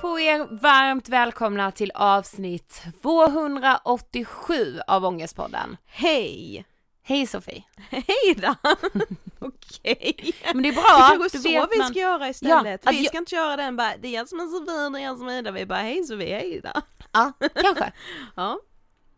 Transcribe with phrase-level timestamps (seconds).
[0.00, 0.46] på er!
[0.60, 5.76] Varmt välkomna till avsnitt 287 av Ångestpodden.
[5.86, 6.64] Hej!
[7.02, 7.64] Hej Sofie!
[7.90, 8.54] Hej då!
[9.38, 10.34] Okej.
[10.54, 12.86] Men det är Det bra, kanske är så vet vi man- ska göra istället.
[12.86, 14.98] att vi jag- ska inte köra den bara, det är jag som är Sofie, det
[15.00, 15.50] är jag som är Ida.
[15.50, 16.82] Vi bara, hej Sofie, hej Ida.
[17.12, 17.92] Ja, kanske.
[18.36, 18.58] Ja.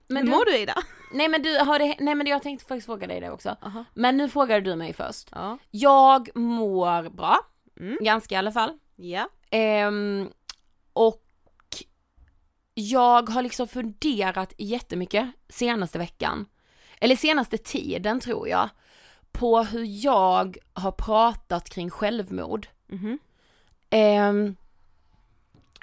[0.08, 0.74] Men Hur mår du Ida?
[1.12, 3.56] Nej men du, har det, nej men jag tänkte faktiskt fråga dig det också.
[3.62, 3.84] Aha.
[3.94, 5.28] Men nu frågar du mig först.
[5.32, 5.58] Ja.
[5.70, 7.38] Jag mår bra,
[7.80, 7.98] Mm.
[8.00, 8.72] ganska i alla fall.
[8.96, 9.28] Ja.
[9.50, 10.28] Ehm,
[10.92, 11.22] och
[12.74, 16.46] jag har liksom funderat jättemycket senaste veckan,
[17.00, 18.68] eller senaste tiden tror jag,
[19.32, 22.66] på hur jag har pratat kring självmord.
[22.86, 23.18] Mhm.
[23.90, 24.56] Ehm,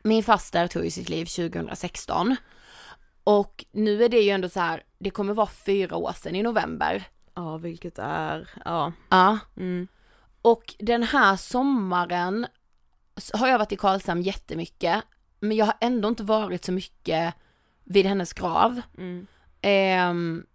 [0.04, 2.36] min faster tog ju sitt liv 2016
[3.24, 6.44] och nu är det ju ändå så här, det kommer vara fyra år sedan i
[6.44, 7.04] november.
[7.34, 8.94] Ja, vilket är, ja.
[9.10, 9.40] Ja.
[9.58, 9.88] Mm.
[10.42, 12.48] Och den här sommaren
[13.34, 15.04] har jag varit i Karlshamn jättemycket,
[15.40, 17.34] men jag har ändå inte varit så mycket
[17.84, 18.82] vid hennes grav.
[18.98, 19.28] Mm.
[19.62, 20.46] Ehm,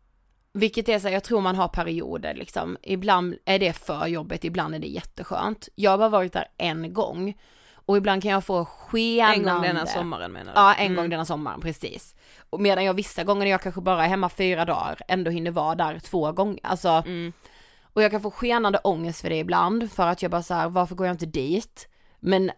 [0.53, 2.77] vilket är så här, jag tror man har perioder liksom.
[2.83, 5.69] Ibland är det för jobbigt, ibland är det jätteskönt.
[5.75, 7.35] Jag har bara varit där en gång.
[7.87, 9.35] Och ibland kan jag få skenande...
[9.35, 10.61] En gång denna sommaren menar du?
[10.61, 12.15] Ja, en gång denna sommaren, precis.
[12.51, 15.51] Och medan jag vissa gånger när jag kanske bara är hemma fyra dagar ändå hinner
[15.51, 16.61] vara där två gånger.
[16.63, 17.33] Alltså, Mm.
[17.93, 20.69] och jag kan få skenande ångest för det ibland för att jag bara så här,
[20.69, 21.89] varför går jag inte dit?
[22.25, 22.51] Men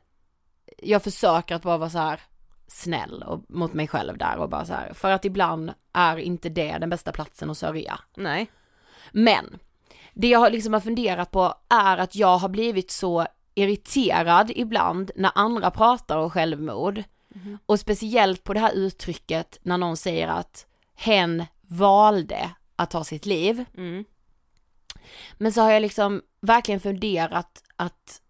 [0.78, 2.20] jag försöker att bara vara så här
[2.66, 6.48] snäll och, mot mig själv där och bara så här, för att ibland är inte
[6.48, 8.00] det den bästa platsen att sörja.
[8.16, 8.50] Nej.
[9.12, 9.58] Men
[10.14, 15.32] det jag liksom har funderat på är att jag har blivit så irriterad ibland när
[15.34, 17.02] andra pratar om självmord.
[17.66, 23.26] Och speciellt på det här uttrycket när någon säger att hen valde att ta sitt
[23.26, 23.64] liv.
[23.76, 24.04] Mm.
[25.34, 28.20] Men så har jag liksom verkligen funderat att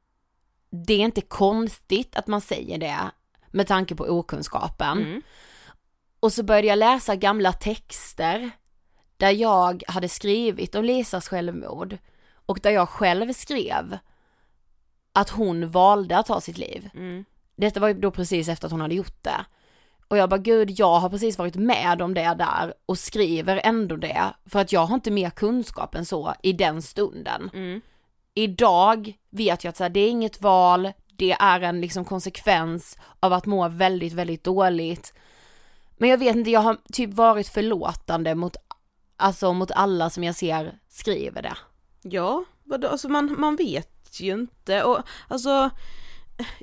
[0.74, 3.10] det är inte konstigt att man säger det
[3.50, 4.98] med tanke på okunskapen.
[4.98, 5.22] Mm.
[6.20, 8.50] Och så började jag läsa gamla texter
[9.16, 11.98] där jag hade skrivit om Lisas självmord
[12.46, 13.98] och där jag själv skrev
[15.12, 16.90] att hon valde att ta sitt liv.
[16.94, 17.24] Mm.
[17.56, 19.46] Detta var ju då precis efter att hon hade gjort det.
[20.08, 23.96] Och jag bara gud, jag har precis varit med om det där och skriver ändå
[23.96, 27.50] det för att jag har inte mer kunskap än så i den stunden.
[27.54, 27.80] Mm.
[28.34, 32.98] Idag vet jag att så här, det är inget val, det är en liksom konsekvens
[33.20, 35.14] av att må väldigt, väldigt dåligt.
[35.96, 38.56] Men jag vet inte, jag har typ varit förlåtande mot,
[39.16, 41.56] alltså mot alla som jag ser skriver det.
[42.02, 44.98] Ja, vadå, alltså man, man vet ju inte och
[45.28, 45.70] alltså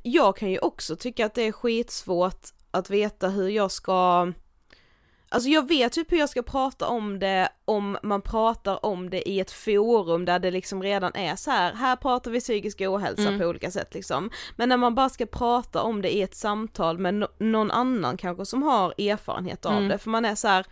[0.04, 4.32] jag kan ju också tycka att det är skitsvårt att veta hur jag ska
[5.34, 9.30] Alltså jag vet typ hur jag ska prata om det om man pratar om det
[9.30, 13.24] i ett forum där det liksom redan är så här, här pratar vi psykisk ohälsa
[13.40, 14.30] på olika sätt liksom.
[14.56, 18.18] Men när man bara ska prata om det i ett samtal med no- någon annan
[18.18, 20.66] kanske som har erfarenhet av det, för man är så här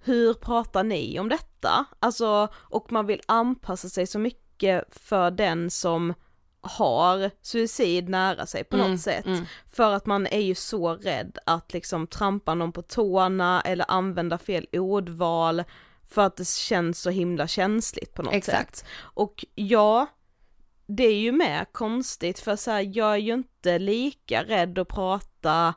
[0.00, 1.84] hur pratar ni om detta?
[2.00, 6.14] Alltså, och man vill anpassa sig så mycket för den som
[6.60, 9.26] har suicid nära sig på något sätt.
[9.72, 14.38] För att man är ju så rädd att liksom trampa någon på tårna eller använda
[14.38, 15.64] fel ordval
[16.10, 18.76] för att det känns så himla känsligt på något Exakt.
[18.76, 18.88] sätt.
[19.00, 20.06] Och ja,
[20.86, 24.88] det är ju med konstigt för så här, jag är ju inte lika rädd att
[24.88, 25.74] prata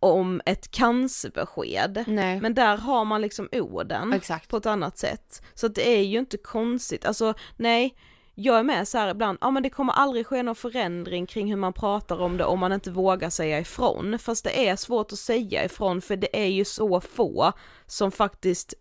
[0.00, 2.04] om ett cancerbesked.
[2.06, 2.40] Nej.
[2.40, 4.48] Men där har man liksom orden Exakt.
[4.48, 5.42] på ett annat sätt.
[5.54, 7.94] Så det är ju inte konstigt, alltså nej,
[8.42, 11.50] jag är med så här ibland, ja men det kommer aldrig ske någon förändring kring
[11.50, 14.18] hur man pratar om det om man inte vågar säga ifrån.
[14.18, 17.52] Fast det är svårt att säga ifrån för det är ju så få
[17.86, 18.74] som faktiskt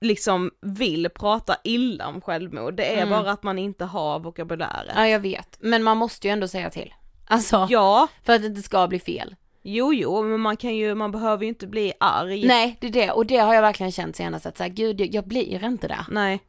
[0.00, 2.74] liksom vill prata illa om självmord.
[2.74, 4.92] Det är bara att man inte har vokabulären.
[4.96, 6.94] Ja jag vet, men man måste ju ändå säga till.
[7.26, 9.36] Alltså, Ja, för att det inte ska bli fel.
[9.62, 12.46] jo jo, men man kan ju, man behöver ju inte bli arg.
[12.46, 15.14] Nej, det är det, och det har jag verkligen känt senast att säga, gud jag,
[15.14, 16.06] jag blir inte det.
[16.10, 16.40] Nej.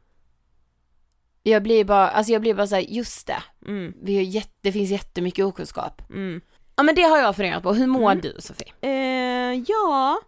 [1.42, 4.72] Jag blir bara, alltså jag blir bara såhär, just det, Mm, vi har jätte, det
[4.72, 6.02] finns jättemycket okunskap.
[6.10, 6.40] mm.
[6.76, 8.72] Ja men det har jag funderat på, hur mår du Sofie?
[8.80, 10.18] Eh, ja,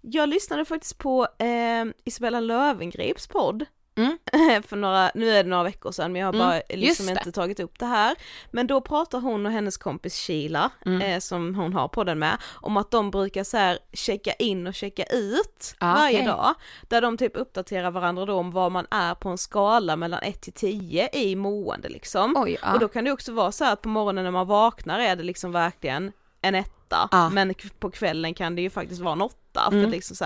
[0.00, 3.64] jag lyssnade faktiskt på eh, Isabella Lövengrips podd.
[3.96, 4.18] Mm.
[4.62, 7.32] för några, nu är det några veckor sedan men jag har Mm, bara liksom inte
[7.32, 8.16] tagit upp det här.
[8.50, 11.02] Men då pratar hon och hennes kompis Sheila, Mm.
[11.02, 14.74] eh, som hon har podden med, om att de brukar så här checka in och
[14.74, 16.26] checka ut Ah, varje okej.
[16.26, 16.54] dag.
[16.88, 20.40] Där de typ uppdaterar varandra då om var man är på en skala mellan 1
[20.40, 22.34] till 10 i mående liksom.
[22.36, 22.72] Oj, ja.
[22.74, 25.16] Och då kan det också vara så här att på morgonen när man vaknar är
[25.16, 26.12] det liksom verkligen
[26.48, 27.28] en etta, Ja.
[27.30, 29.84] men på kvällen kan det ju faktiskt vara en åtta, Mm.
[29.84, 30.24] för liksom så.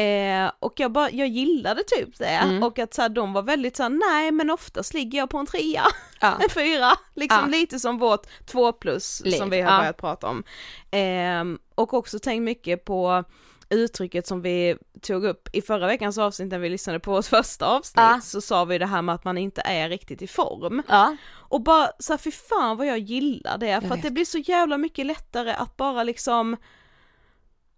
[0.00, 2.62] Eh, och jag bara, jag gillade typ det, Mm.
[2.62, 5.38] och att så här, de var väldigt så här, nej men oftast ligger jag på
[5.38, 5.84] en trea,
[6.20, 6.32] Ja.
[6.42, 7.46] en fyra, liksom Ja.
[7.58, 9.78] lite som vårt två plus Liv, som vi har ja.
[9.78, 10.42] börjat prata om.
[10.90, 13.24] Ehm, och också tänkt mycket på
[13.70, 17.66] uttrycket som vi tog upp i förra veckans avsnitt när vi lyssnade på vårt första
[17.66, 18.20] avsnitt, Ja.
[18.22, 20.82] så sa vi det här med att man inte är riktigt i form.
[20.88, 24.02] Ja, Och bara så här, fy fan vad jag gillar det, för att vet.
[24.02, 26.56] det blir så jävla mycket lättare att bara liksom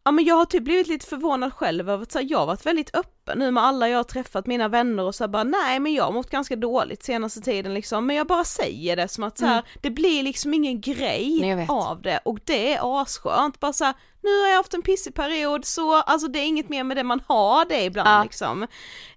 [0.04, 2.46] Ja men jag har typ blivit lite förvånad själv över att så här, jag har
[2.46, 5.44] varit väldigt öppen nu med alla jag har träffat, mina vänner och så här, bara
[5.44, 9.08] nej men jag har mått ganska dåligt senaste tiden liksom, men jag bara säger det
[9.08, 11.56] som att så här, det blir liksom ingen grej Mm.
[11.56, 14.82] Nej, av det och det är asskönt, bara så här, nu har jag haft en
[14.82, 18.22] pissig period så, alltså det är inget mer med det, man har det ibland Ja.
[18.22, 18.66] liksom.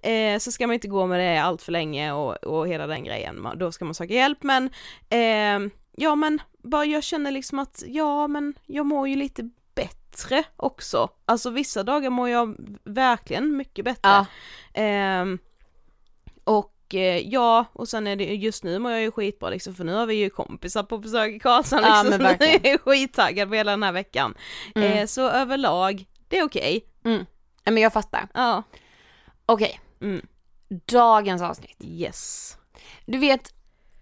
[0.02, 3.04] Eh, så ska man inte gå med det allt för länge och, och hela den
[3.04, 4.70] grejen, då ska man söka hjälp men
[5.10, 9.50] eh, ja men bara jag känner liksom att ja men jag mår ju lite
[10.16, 11.10] bättre också.
[11.26, 14.00] Alltså vissa dagar mår jag verkligen mycket bättre.
[14.10, 14.26] Ja.
[14.74, 15.40] Ehm,
[16.44, 19.84] och eh, ja, och sen är det just nu mår jag ju skitbra liksom för
[19.84, 22.68] nu har vi ju kompisar på besök i Karlshamn Ja, liksom, men så nu är
[22.72, 24.34] jag skittaggad på hela den här veckan.
[24.76, 26.86] Eh, så överlag, det är okej.
[27.06, 27.26] mm.
[27.64, 28.28] Ja, men jag fattar.
[28.34, 28.64] Ja.
[29.46, 30.28] Okej, Mm.
[30.86, 31.78] dagens avsnitt.
[31.84, 32.58] Yes.
[33.06, 33.54] Du vet,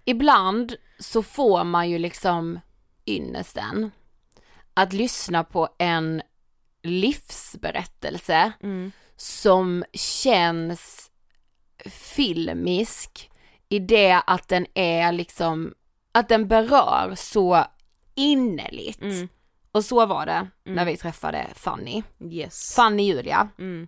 [0.06, 2.60] ibland så får man ju liksom
[3.08, 3.92] ynnesten
[4.74, 6.22] att lyssna på en
[6.84, 8.92] livsberättelse Mm.
[9.16, 11.12] som känns
[11.86, 13.32] filmisk
[13.70, 15.74] i det att den är liksom,
[16.12, 17.66] att den berör så
[18.16, 19.02] innerligt.
[19.02, 19.30] Mm.
[19.72, 22.04] Och så var det när vi träffade Fanny.
[22.20, 22.76] Yes.
[22.76, 23.50] Fanny Julia.
[23.60, 23.88] Mm.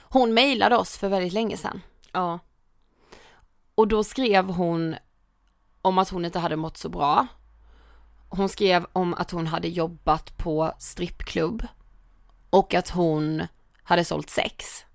[0.00, 1.82] Hon mejlade oss för väldigt länge sedan.
[2.12, 2.38] Ja.
[3.74, 4.96] Och då skrev hon
[5.82, 7.26] om att hon inte hade mått så bra.
[8.28, 11.66] Hon skrev om att hon hade jobbat på strippklubb.
[12.50, 13.46] Och att hon
[13.82, 14.86] hade sålt sex.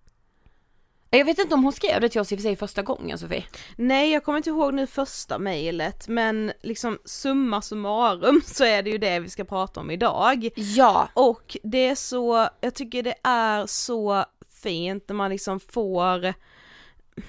[1.13, 3.17] Jag vet inte om hon skrev det till oss i och för sig första gången
[3.17, 3.45] Sofie.
[3.75, 8.89] Nej jag kommer inte ihåg nu första mejlet men liksom summa summarum så är det
[8.89, 10.49] ju det vi ska prata om idag.
[10.55, 11.09] Ja.
[11.13, 16.33] Och det är så, jag tycker det är så fint när man liksom får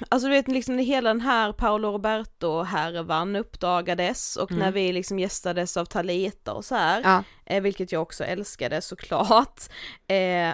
[0.08, 4.92] Alltså du vet liksom när hela den här Paolo Roberto härvan uppdagades och när vi
[4.92, 7.22] liksom gästades av Talita och så här, Ja.
[7.46, 9.60] eh, vilket jag också älskade såklart.
[10.08, 10.52] Eh,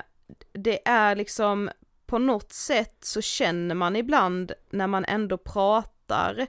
[0.52, 1.71] det är liksom
[2.07, 6.47] på något sätt så känner man ibland när man ändå pratar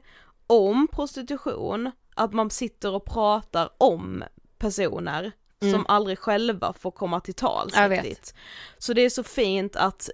[0.48, 4.24] om prostitution, att man sitter och pratar om
[4.58, 5.32] personer
[5.72, 8.34] som aldrig själva får komma till tals riktigt.
[8.78, 10.10] Så det är så fint att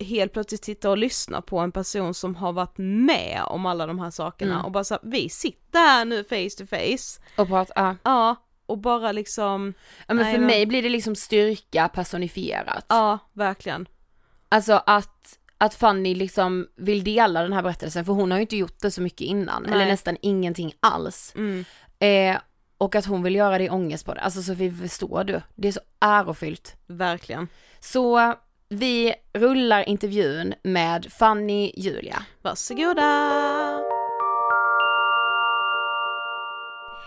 [0.00, 3.98] helt plötsligt sitta och lyssna på en person som har varit med om alla de
[3.98, 4.64] här sakerna Mm.
[4.64, 7.96] och bara så vi sitter här nu face to face, Och prata, ja.
[8.02, 8.36] ja,
[8.66, 9.74] och bara liksom,
[10.06, 12.86] ja men Nej, för men- mig blir det liksom styrka personifierat.
[12.88, 13.88] ja verkligen.
[14.48, 18.56] Alltså att, att Fanny liksom vill dela den här berättelsen för hon har ju inte
[18.56, 19.72] gjort det så mycket innan, Nej.
[19.74, 21.32] eller nästan ingenting alls.
[21.36, 21.64] Mm.
[21.98, 22.40] Eh,
[22.78, 25.40] och att hon vill göra det i ångest på det, alltså Sofie förstår du?
[25.54, 26.74] Det är så ärofyllt.
[26.86, 27.48] Verkligen.
[27.80, 28.34] Så
[28.68, 32.22] vi rullar intervjun med Fanny Julia.
[32.42, 33.02] Varsågoda!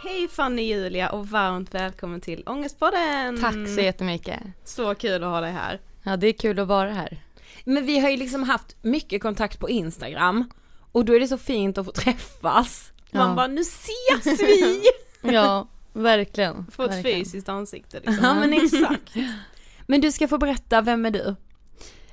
[0.03, 3.41] Hej Fanny Julia och varmt välkommen till Ångestpodden!
[3.41, 4.39] Tack så jättemycket.
[4.63, 5.79] Så kul att ha dig här.
[6.03, 7.17] Ja, det är kul att vara här.
[7.63, 10.51] Men vi har ju liksom haft mycket kontakt på Instagram
[10.91, 12.91] och då är det så fint att få träffas.
[13.11, 13.35] Man Ja.
[13.35, 14.81] bara, nu ses vi!
[15.33, 16.65] Ja, verkligen.
[16.71, 17.19] Få ett verkligen.
[17.19, 18.17] fysiskt ansikte liksom.
[18.23, 19.15] Ja men exakt.
[19.87, 21.35] Men du ska få berätta, vem är du?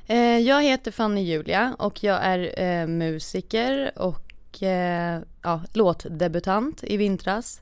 [0.09, 6.97] Eh, Jag heter Fanny Julia och jag är eh, musiker och eh, ja, låtdebutant i
[6.97, 7.61] vintras.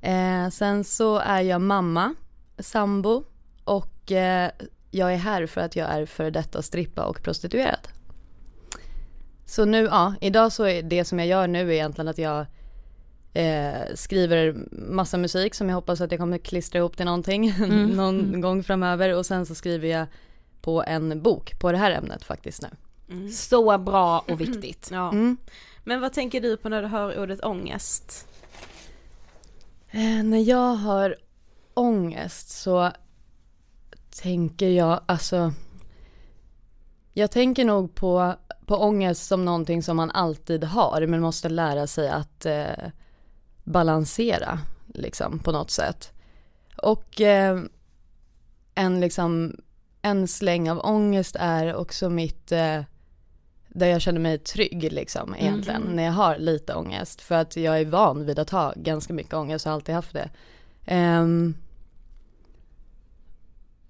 [0.00, 2.14] Eh, sen så är jag mamma,
[2.58, 3.24] sambo
[3.64, 3.88] och
[4.90, 7.88] jag är här för att jag är för detta strippa och prostituerad.
[9.46, 12.46] Så nu, ja, idag så är det som jag gör nu egentligen att jag
[13.94, 17.54] skriver massa musik som jag hoppas att jag kommer klistra ihop till någonting
[17.96, 20.06] någon gång framöver och sen så skriver jag
[20.62, 22.68] på en bok på det här ämnet faktiskt nu.
[23.30, 24.88] Så bra och viktigt.
[24.92, 25.12] Ja.
[25.12, 25.36] Mm.
[25.84, 28.28] Men vad tänker du på när du hör ordet ångest?
[29.90, 31.16] Eh, när jag har
[31.74, 32.90] ångest så
[34.10, 35.52] tänker jag, alltså
[37.12, 38.34] jag tänker nog på,
[38.66, 42.90] på ångest som någonting som man alltid har men måste lära sig att eh,
[43.64, 46.12] balansera liksom på något sätt.
[46.76, 47.60] Och eh,
[48.74, 49.56] en liksom,
[50.02, 52.80] en släng av ångest är också mitt, eh,
[53.68, 57.20] där jag känner mig trygg liksom egentligen när jag har lite ångest.
[57.20, 60.12] För att jag är van vid att ha ganska mycket ångest och har alltid haft
[60.12, 60.30] det.
[60.86, 61.54] Ehm,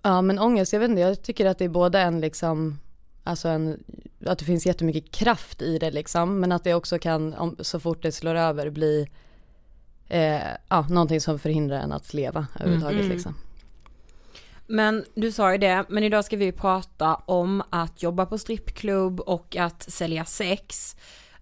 [0.02, 2.78] ja men ångest, jag vet inte, jag tycker att det är både en liksom,
[3.24, 3.84] alltså en,
[4.26, 6.40] att det finns jättemycket kraft i det liksom.
[6.40, 9.08] Men att det också kan, om, så fort det slår över, bli
[10.08, 13.34] eh, ja, någonting som förhindrar en att leva överhuvudtaget liksom.
[14.66, 19.20] Men du sa ju det, men idag ska vi prata om att jobba på strippklubb
[19.20, 20.96] och att sälja sex.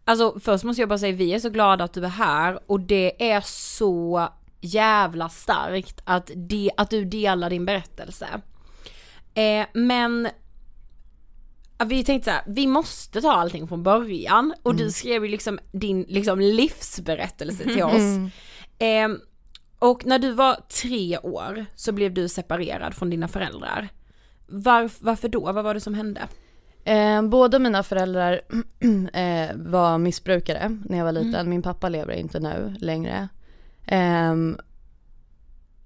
[0.05, 2.81] Alltså först måste jag bara säga, vi är så glada att du är här och
[2.81, 4.29] det är så
[4.61, 8.27] jävla starkt att, de, att du delar din berättelse.
[9.35, 10.29] Eh, men
[11.85, 15.59] vi tänkte så här, vi måste ta allting från början och du skrev ju liksom
[15.73, 18.33] din liksom livsberättelse till oss.
[18.79, 19.09] Eh,
[19.81, 23.89] och när du var tre år så blev du separerad från dina föräldrar.
[24.47, 25.53] Varf, varför då?
[25.53, 26.21] Vad var det som hände?
[26.85, 28.41] Eh, båda mina föräldrar
[29.13, 31.51] eh, var missbrukare när jag var liten.
[31.51, 33.29] Min pappa lever inte nu längre.
[33.87, 34.59] Ehm,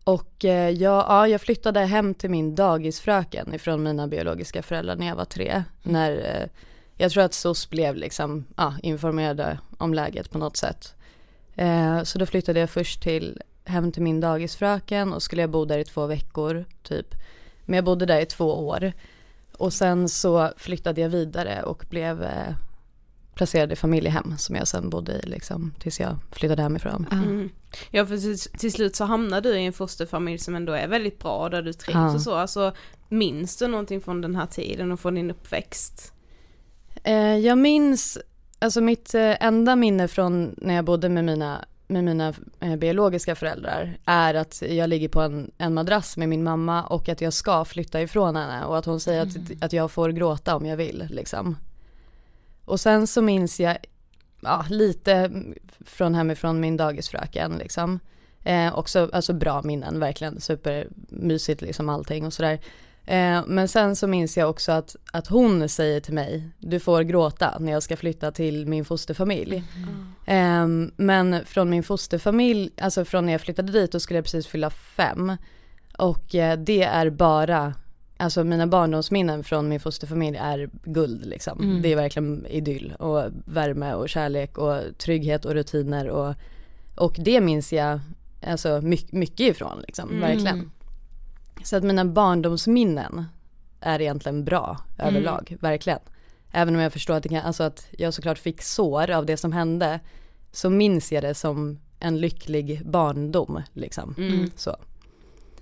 [0.04, 5.06] och eh, jag, ja, jag flyttade hem till min dagisfröken ifrån mina biologiska föräldrar när
[5.06, 5.64] jag var tre.
[5.82, 6.48] När eh,
[6.96, 10.94] jag tror att SOS blev liksom, ja, informerade om läget på något sätt.
[11.54, 15.64] Eh, så då flyttade jag först till, hem till min dagisfröken och skulle jag bo
[15.64, 17.14] där i två veckor typ.
[17.64, 18.92] Men jag bodde där i två år.
[19.58, 22.54] Och sen så flyttade jag vidare och blev eh,
[23.34, 27.06] placerad i familjehem som jag sen bodde i liksom tills jag flyttade hemifrån.
[27.12, 27.50] Mm.
[27.90, 31.18] Ja för till, till slut så hamnar du i en fosterfamilj som ändå är väldigt
[31.18, 32.14] bra där du trivs Ja.
[32.14, 32.34] och så.
[32.34, 32.72] Alltså
[33.08, 36.12] minns du någonting från den här tiden och från din uppväxt?
[37.04, 38.18] Eh, jag minns,
[38.58, 43.34] alltså mitt eh, enda minne från när jag bodde med mina, med mina eh, biologiska
[43.34, 47.32] föräldrar är att jag ligger på en, en madrass med min mamma och att jag
[47.32, 50.76] ska flytta ifrån henne och att hon säger att, att jag får gråta om jag
[50.76, 51.56] vill liksom.
[52.64, 53.76] Och sen så minns jag
[54.40, 55.30] ja, lite
[55.80, 58.00] från hemifrån min dagisfröken liksom.
[58.44, 62.60] Eh, också alltså bra minnen, verkligen supermysigt liksom allting och sådär.
[63.06, 67.02] Eh, men sen så minns jag också att, att hon säger till mig, du får
[67.02, 69.62] gråta när jag ska flytta till min fosterfamilj.
[70.26, 74.46] Eh, men från min fosterfamilj, alltså från när jag flyttade dit, då skulle jag precis
[74.46, 75.36] fylla fem.
[75.98, 77.74] Och eh, det är bara,
[78.16, 81.58] alltså mina barndomsminnen från min fosterfamilj är guld liksom.
[81.82, 86.34] Det är verkligen idyll och värme och kärlek och trygghet och rutiner och,
[86.96, 88.00] och det minns jag
[88.46, 90.70] alltså my- mycket ifrån liksom, verkligen.
[91.64, 93.24] Så att mina barndomsminnen
[93.80, 95.98] är egentligen bra överlag, verkligen.
[96.52, 99.36] Även om jag förstår att, det kan, alltså att jag såklart fick sår av det
[99.36, 100.00] som hände,
[100.52, 104.14] så minns jag det som en lycklig barndom liksom.
[104.56, 104.76] Så.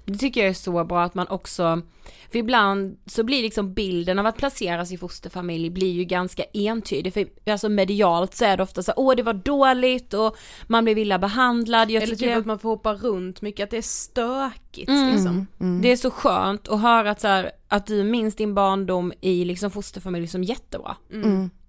[0.04, 1.82] Det tycker jag är så bra att man också,
[2.30, 7.14] för ibland så blir liksom bilden av att placeras i fosterfamilj blir ju ganska entydig,
[7.14, 10.98] för alltså medialt så är det ofta så åh det var dåligt och man blev
[10.98, 11.90] illa behandlad.
[11.90, 15.12] Jag Eller tycker typ att man får hoppa runt mycket, att det är stökigt Mm.
[15.12, 15.46] liksom.
[15.82, 19.44] det är så skönt att höra att, så här, att du minns din barndom i
[19.44, 20.96] liksom fosterfamilj som jättebra.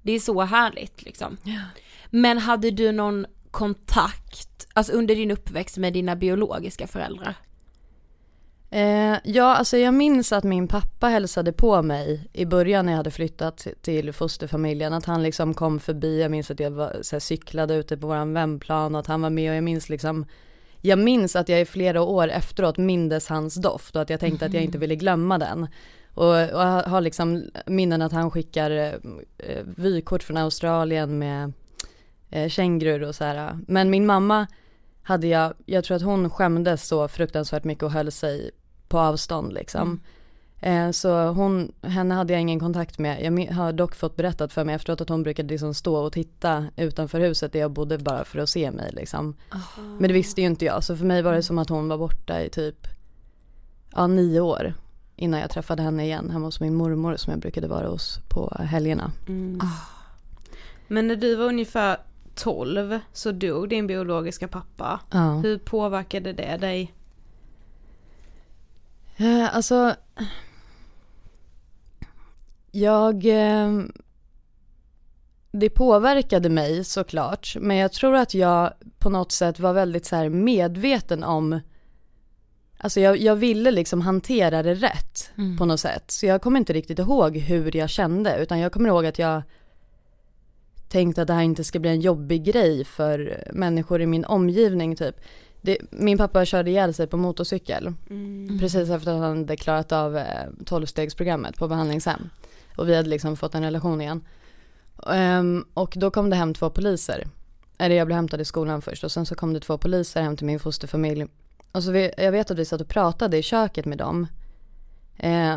[0.02, 1.38] Det är så härligt liksom.
[2.10, 7.36] Men hade du någon kontakt, alltså under din uppväxt med dina biologiska föräldrar?
[8.74, 12.98] Eh, ja, alltså jag minns att min pappa hälsade på mig i början när jag
[12.98, 14.94] hade flyttat till fosterfamiljen.
[14.94, 18.08] Att han liksom kom förbi, jag minns att jag var, så här, cyklade ute på
[18.08, 20.26] våran vändplan och att han var med och jag minns liksom
[20.82, 24.46] jag minns att jag i flera år efteråt mindes hans doft och att jag tänkte
[24.46, 25.68] att jag inte ville glömma den.
[26.14, 28.72] Och, och har liksom minnen att han skickar
[29.38, 31.54] eh, vykort från Australien med
[32.30, 33.60] eh, kängurur och så här.
[33.68, 34.48] Men min mamma
[35.04, 38.52] hade jag, jag tror att hon skämdes så fruktansvärt mycket och höll sig
[38.94, 40.00] på avstånd liksom.
[40.60, 43.24] Eh, så hon, henne hade jag ingen kontakt med.
[43.24, 46.66] Jag har dock fått berättat för mig efteråt att hon brukade liksom stå och titta
[46.76, 49.36] utanför huset där jag bodde bara för att se mig liksom.
[50.00, 51.98] Men det visste ju inte jag, så för mig var det som att hon var
[51.98, 52.88] borta i typ,
[53.96, 54.74] ja nio år.
[55.16, 58.58] Innan jag träffade henne igen hemma hos min mormor som jag brukade vara hos på
[58.60, 59.12] helgerna.
[60.88, 61.98] Men när du var ungefär
[62.36, 65.00] 12 så dog din biologiska pappa.
[65.12, 65.34] Ja.
[65.34, 66.94] Hur påverkade det dig?
[69.18, 69.96] Eh, alltså,
[72.72, 73.82] jag, eh,
[75.52, 80.16] det påverkade mig såklart, men jag tror att jag på något sätt var väldigt så
[80.16, 81.60] här medveten om,
[82.78, 86.12] alltså jag, jag ville liksom hantera det rätt på något sätt.
[86.12, 89.42] Så jag kommer inte riktigt ihåg hur jag kände, utan jag kommer ihåg att jag
[90.88, 94.96] tänkte att det här inte ska bli en jobbig grej för människor i min omgivning
[94.96, 95.16] typ.
[95.66, 97.94] Det, min pappa körde ihjäl sig på motorcykel.
[98.60, 102.30] Precis efter att han hade klarat av eh, 12-stegsprogrammet på behandlingshem.
[102.76, 104.22] Och vi hade liksom fått en relation igen.
[105.08, 107.28] Ehm, och då kom det hem två poliser.
[107.78, 110.38] Eller jag blev hämtad i skolan först och sen så kom det två poliser hem
[110.38, 111.26] till min fosterfamilj.
[111.72, 114.28] Och så vi, jag vet att vi satt och pratade i köket med dem.
[115.18, 115.56] Eh,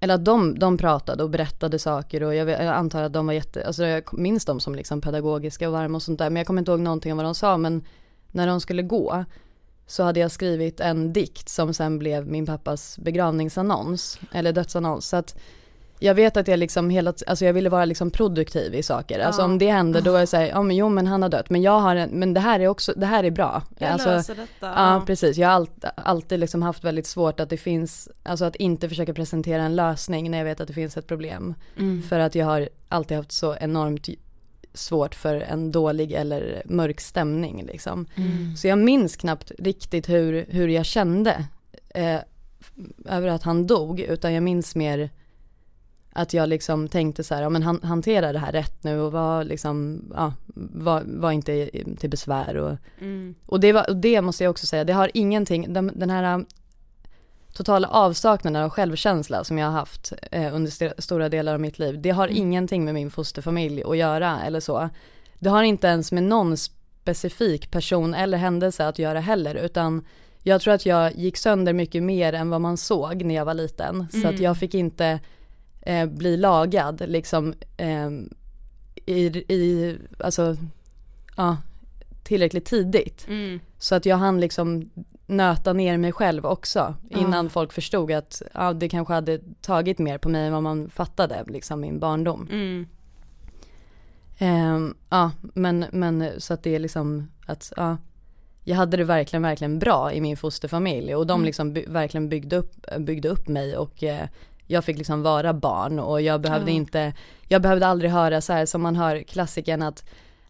[0.00, 3.32] eller att de, de pratade och berättade saker och jag, jag antar att de var
[3.32, 6.30] jätte, alltså jag minns dem som liksom pedagogiska och varma och sånt där.
[6.30, 7.84] Men jag kommer inte ihåg någonting om vad de sa men
[8.30, 9.24] när de skulle gå
[9.86, 15.08] så hade jag skrivit en dikt som sen blev min pappas begravningsannons, eller dödsannons.
[15.08, 15.36] Så att
[15.98, 19.20] jag vet att jag liksom hela, alltså jag ville vara liksom produktiv i saker.
[19.20, 21.50] Alltså om det hände då är jag såhär, ja men jo men han har dött,
[21.50, 23.62] men jag har en, men det här är också, det här är bra.
[23.78, 24.66] Jag alltså, löser detta.
[24.76, 28.56] Ja precis, jag har allt, alltid liksom haft väldigt svårt att det finns, alltså att
[28.56, 31.54] inte försöka presentera en lösning när jag vet att det finns ett problem.
[32.08, 34.08] För att jag har alltid haft så enormt
[34.76, 38.06] svårt för en dålig eller mörk stämning liksom.
[38.56, 41.44] Så jag minns knappt riktigt hur, hur jag kände
[41.88, 42.20] eh,
[43.04, 45.10] över att han dog, utan jag minns mer
[46.12, 49.12] att jag liksom tänkte så här, ja men han, hantera det här rätt nu och
[49.12, 50.32] var liksom, ja,
[50.74, 52.76] var, var inte till besvär och,
[53.46, 56.44] och det var, och det måste jag också säga, det har ingenting, den, den här
[57.56, 61.78] totala avsaknaden av självkänsla som jag har haft eh, under st- stora delar av mitt
[61.78, 64.88] liv, det har ingenting med min fosterfamilj att göra eller så.
[65.38, 70.04] Det har inte ens med någon specifik person eller händelse att göra heller, utan
[70.42, 73.54] jag tror att jag gick sönder mycket mer än vad man såg när jag var
[73.54, 74.06] liten.
[74.10, 75.20] Så att jag fick inte
[75.82, 78.10] eh, bli lagad liksom eh,
[79.06, 80.56] i, i, alltså,
[81.36, 81.56] ja,
[82.26, 83.26] tillräckligt tidigt.
[83.28, 83.60] Mm.
[83.78, 84.90] Så att jag hann liksom
[85.26, 87.48] nöta ner mig själv också innan Ah.
[87.48, 91.44] folk förstod att ja, det kanske hade tagit mer på mig än vad man fattade,
[91.46, 92.48] liksom min barndom.
[92.52, 92.86] Mm.
[94.38, 97.96] Ehm, ja, men, men så att det är liksom att, ja,
[98.64, 101.44] jag hade det verkligen, verkligen bra i min fosterfamilj och de Mm.
[101.46, 104.26] liksom by, verkligen byggde upp, byggde upp mig och eh,
[104.66, 106.76] jag fick liksom vara barn och jag behövde Ja.
[106.76, 107.12] inte,
[107.48, 110.04] jag behövde aldrig höra så här som man hör klassikern att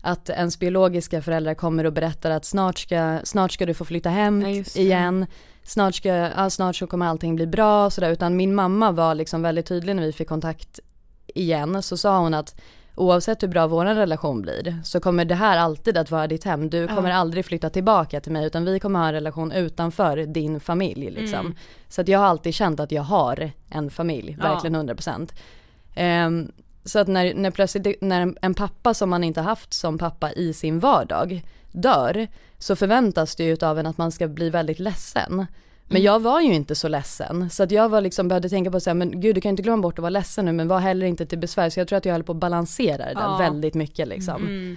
[0.07, 4.09] att ens biologiska föräldrar kommer och berättar att snart ska, snart ska du få flytta
[4.09, 5.27] hem Ja, igen,
[5.63, 9.43] snart, ska, ja, snart så kommer allting bli bra sådär, utan min mamma var liksom
[9.43, 10.81] väldigt tydlig när vi fick kontakt
[11.27, 12.61] igen, så sa hon att
[12.95, 16.71] oavsett hur bra vår relation blir så kommer det här alltid att vara ditt hem.
[16.71, 20.61] Du kommer aldrig flytta tillbaka till mig utan vi kommer ha en relation utanför din
[20.61, 21.41] familj liksom.
[21.41, 21.55] Mm.
[21.89, 24.53] Så att jag har alltid känt att jag har en familj, Ja.
[24.53, 25.33] verkligen 100%.
[26.27, 26.53] Um,
[26.87, 30.53] så att när, när plötsligt, när en, pappa som man inte haft som pappa i
[30.53, 35.47] sin vardag dör, så förväntas det ju av en att man ska bli väldigt ledsen.
[35.89, 38.81] Men jag var ju inte så ledsen, så att jag var liksom, behövde tänka på
[38.81, 40.79] så här, men gud du kan inte glömma bort att vara ledsen nu, men var
[40.79, 41.71] heller inte till besvär.
[41.71, 43.37] Så jag tror att jag höll på att balansera det där Ja.
[43.39, 44.43] väldigt mycket liksom.
[44.43, 44.77] Mm.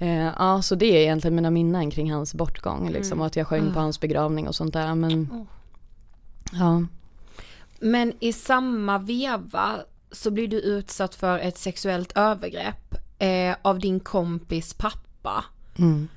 [0.00, 3.20] Eh, ja, så det är egentligen mina minnen kring hans bortgång liksom, Mm.
[3.20, 4.94] och att jag sjöng på hans begravning och sånt där.
[4.94, 5.42] Men, Oh.
[6.52, 6.82] ja.
[7.80, 9.70] Men i samma veva
[10.12, 15.44] så blir du utsatt för ett sexuellt övergrepp eh, av din kompis pappa.
[15.78, 16.08] Mm.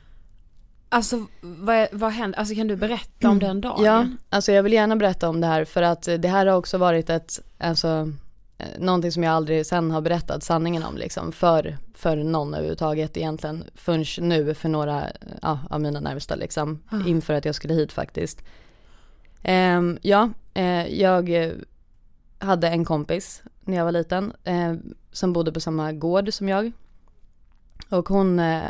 [0.90, 3.84] Alltså vad, vad hände, alltså kan du berätta om den dagen?
[3.84, 6.78] Ja, alltså jag vill gärna berätta om det här för att det här har också
[6.78, 8.12] varit ett, alltså
[8.58, 13.18] eh, någonting som jag aldrig sen har berättat sanningen om liksom för, för någon överhuvudtaget
[13.18, 15.04] egentligen förrän nu för några
[15.42, 18.44] ja, av mina närmsta liksom inför att jag skulle hit faktiskt.
[19.44, 21.54] Ehm, ja, eh, jag eh,
[22.40, 24.74] hade en kompis när jag var liten eh,
[25.12, 26.72] som bodde på samma gård som jag.
[27.90, 28.64] Och hon eh,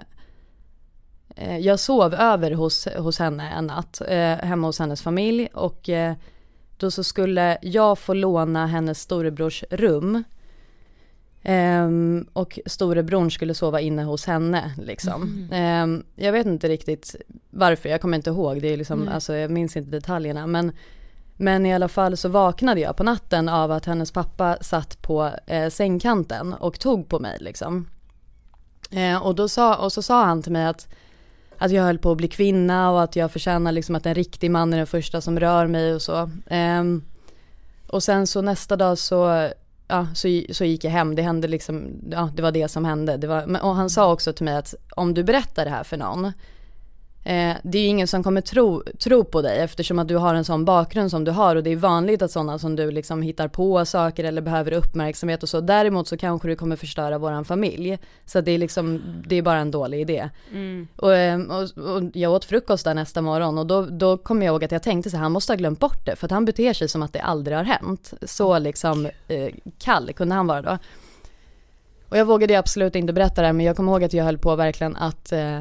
[1.35, 5.89] Eh, Jag sov över hos, hos henne en natt, eh, hemma hos hennes familj och
[5.89, 6.13] eh,
[6.77, 10.23] då så skulle jag få låna hennes storebrors rum.
[11.43, 15.49] Ehm, och storebror skulle sova inne hos henne liksom.
[15.51, 17.15] Ehm, jag vet inte riktigt
[17.49, 20.71] varför, jag kommer inte ihåg, det är liksom, alltså jag minns inte detaljerna men
[21.37, 25.31] men i alla fall så vaknade jag på natten av att hennes pappa satt på
[25.47, 27.87] eh, sängkanten och tog på mig liksom.
[28.91, 30.87] Eh, och, då sa, och så sa han till mig att,
[31.57, 34.51] att jag höll på att bli kvinna och att jag förtjänar liksom att en riktig
[34.51, 36.29] man är den första som rör mig och så.
[36.47, 36.83] Eh,
[37.87, 39.49] och sen så nästa dag så,
[39.87, 43.17] ja, så, så gick jag hem, det hände liksom, ja det var det som hände.
[43.17, 45.97] Det var, och han sa också till mig att om du berättar det här för
[45.97, 46.31] någon,
[47.25, 50.35] Eh, det är ju ingen som kommer tro, tro på dig eftersom att du har
[50.35, 53.21] en sån bakgrund som du har och det är vanligt att sådana som du liksom
[53.21, 55.61] hittar på saker eller behöver uppmärksamhet och så.
[55.61, 57.97] Däremot så kanske du kommer förstöra våran familj.
[58.25, 60.29] Så det är liksom, det är bara en dålig idé.
[60.51, 60.87] Mm.
[60.95, 64.51] Och, eh, och, och jag åt frukost där nästa morgon och då, då kom jag
[64.51, 66.45] ihåg att jag tänkte så här, han måste ha glömt bort det för att han
[66.45, 68.13] beter sig som att det aldrig har hänt.
[68.21, 70.77] Så liksom eh, kall kunde han vara då.
[72.09, 74.37] Och jag vågade absolut inte berätta det här, men jag kommer ihåg att jag höll
[74.37, 75.59] på verkligen att eh,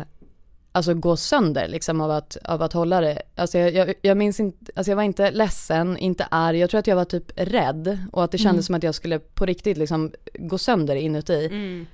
[0.74, 3.22] alltså gå sönder liksom av att, av att hålla det.
[3.34, 6.78] Alltså jag, jag, jag minns inte, alltså jag var inte ledsen, inte arg, jag tror
[6.78, 9.76] att jag var typ rädd och att det kändes som att jag skulle på riktigt
[9.76, 11.46] liksom gå sönder inuti.
[11.46, 11.86] Mm.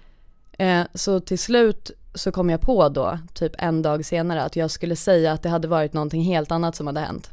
[0.52, 4.70] Eh, så till slut så kom jag på då, typ en dag senare, att jag
[4.70, 7.30] skulle säga att det hade varit någonting helt annat som hade hänt.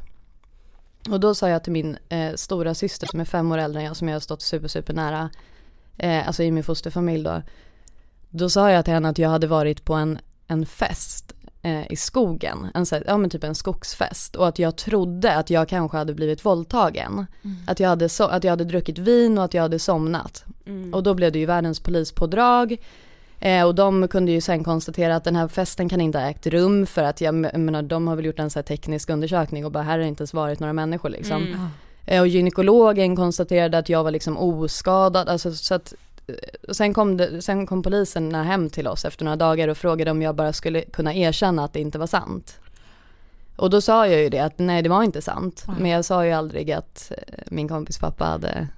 [1.10, 3.86] Och då sa jag till min eh, stora syster som är fem år äldre än
[3.86, 5.30] jag, som jag har stått super, super nära,
[5.96, 7.42] eh, alltså i min fosterfamilj då.
[8.30, 11.27] Då sa jag till henne att jag hade varit på en, en fest
[11.62, 15.50] eh, i skogen, en, här- ja men typ en skogsfest och att jag trodde att
[15.50, 17.26] jag kanske hade blivit våldtagen.
[17.66, 20.44] Att, jag hade so- att jag hade druckit vin och att jag hade somnat.
[20.92, 22.76] Och då blev det ju världens polispådrag.
[23.40, 26.46] Eh, och de kunde ju sen konstatera att den här festen kan inte ha ägt
[26.46, 29.72] rum för att jag, menar, de har väl gjort en så här teknisk undersökning och
[29.72, 31.42] bara här har det inte ens varit några människor liksom.
[32.06, 35.94] Eh, och gynekologen konstaterade att jag var liksom oskadad, alltså så att
[36.68, 40.10] och sen kom, det, sen kom polisen hem till oss efter några dagar och frågade
[40.10, 42.60] om jag bara skulle kunna erkänna att det inte var sant.
[43.56, 45.64] Och då sa jag ju det att nej det var inte sant.
[45.80, 48.68] Men jag sa ju aldrig att eh, min kompis pappa hade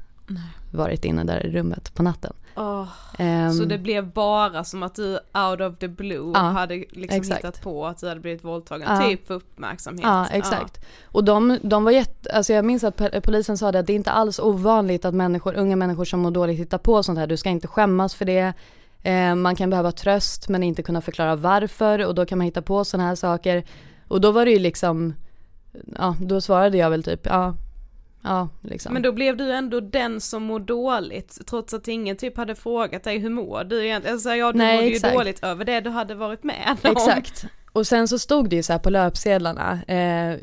[0.71, 2.33] varit inne där i rummet på natten.
[2.61, 2.87] Åh,
[3.19, 7.21] Ehm, Så det blev bara som att du out of the blue Ja, hade liksom
[7.21, 7.39] exakt.
[7.39, 9.09] hittat på att du hade blivit våldtagen, Ja.
[9.09, 10.03] typ för uppmärksamhet.
[10.05, 10.85] Ja, exakt.
[11.05, 13.95] Och de, de var jätte, alltså jag minns att polisen sa det att det är
[13.97, 17.27] inte alls ovanligt att människor, unga människor som mår dåligt hittar på sånt här.
[17.27, 18.53] Du ska inte skämmas för det.
[19.03, 22.63] Eh, man kan behöva tröst men inte kunna förklara varför och då kan man hitta
[22.63, 23.65] på såna här saker.
[24.09, 25.15] Och då var det ju liksom,
[25.99, 27.55] ja då svarade jag väl typ, ja
[28.23, 28.93] ja liksom.
[28.93, 33.05] Men då blev du ändå den som mår dåligt, trots att ingen typ hade frågat
[33.05, 34.15] dig hur mår du egentligen?
[34.15, 36.91] Alltså ja, du Nej, mådde ju dåligt över det du hade varit med om.
[36.91, 37.45] Exakt.
[37.73, 40.41] Och sen så stod det ju så på löpsedlarna, eh,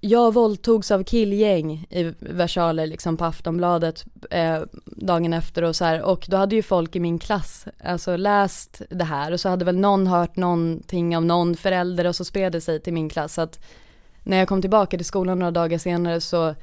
[0.00, 6.02] jag våldtogs av killgäng i versaler liksom på Aftonbladet eh, dagen efter och så här.
[6.02, 9.64] och då hade ju folk i min klass alltså läst det här och så hade
[9.64, 13.34] väl någon hört någonting av någon förälder och så spred det sig till min klass
[13.34, 13.64] så att
[14.22, 16.54] när jag kom tillbaka till skolan några dagar senare så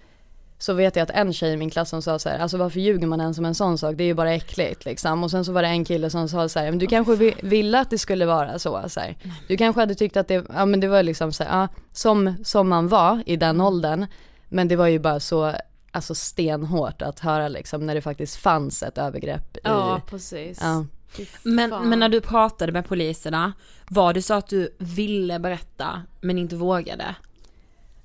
[0.62, 2.80] så vet jag att en tjej i min klass som sa så här, alltså varför
[2.80, 5.24] ljuger man ens om en sån sak, det är ju bara äckligt liksom.
[5.24, 7.36] Och sen så var det en kille som sa så här, men du kanske vi-
[7.42, 9.18] ville att det skulle vara så, så här.
[9.48, 12.36] Du kanske hade tyckt att det, ja men det var liksom så här, ja, som,
[12.44, 14.06] som man var i den åldern.
[14.50, 15.54] Men det var ju bara så,
[15.92, 20.60] alltså stenhårt att höra liksom när det faktiskt fanns ett övergrepp i, Ja, precis.
[20.62, 20.86] ja.
[21.44, 23.54] Men, men när du pratade med poliserna,
[23.90, 27.16] var det så att du ville berätta men inte vågade?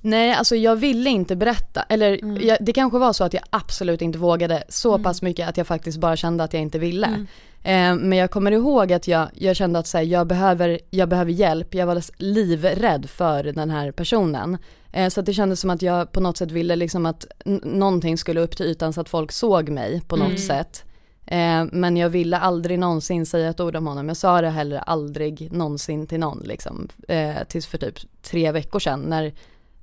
[0.06, 1.82] Nej, alltså jag ville inte berätta.
[1.82, 5.56] Eller jag, det kanske var så att jag absolut inte vågade så pass mycket att
[5.56, 7.06] jag faktiskt bara kände att jag inte ville.
[7.62, 11.08] Eh, men jag kommer ihåg att jag, jag kände att så här, jag, behöver, jag
[11.08, 11.74] behöver hjälp.
[11.74, 14.58] Jag var livrädd för den här personen.
[14.92, 17.26] Eh, så att det kändes som att jag på något sätt ville liksom att
[17.62, 20.84] någonting skulle upp till ytan så att folk såg mig på något sätt.
[21.26, 24.08] Eh, men jag ville aldrig någonsin säga ett ord om honom.
[24.08, 26.88] Jag sa det heller aldrig någonsin till någon liksom.
[27.08, 29.32] Eh, tills för typ tre veckor sedan när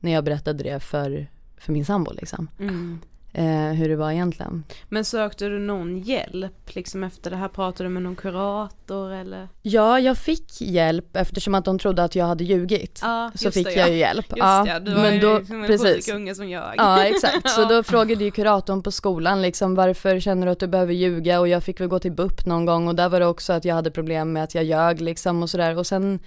[0.04, 2.48] när jag berättade det för, för min sambo liksom.
[2.60, 3.00] Mm.
[3.36, 4.64] Eh, hur det var egentligen.
[4.90, 7.48] Men sökte du någon hjälp liksom efter det här?
[7.48, 9.50] Pratade du med någon kurator eller?
[9.62, 13.00] Ja, jag fick hjälp eftersom att de trodde att jag hade ljugit.
[13.02, 13.92] Ja, så fick det, jag ja.
[13.92, 14.26] ju hjälp.
[14.30, 16.10] Just ja, ja, du var men ju då, liksom en precis.
[16.10, 16.74] unge som jag.
[16.78, 17.66] Ja exakt, så Ja.
[17.70, 21.48] då frågade ju kuratorn på skolan liksom varför känner du att du behöver ljuga och
[21.48, 23.76] jag fick väl gå till BUP någon gång och där var det också att jag
[23.76, 26.20] hade problem med att jag ljög liksom och sådär och sen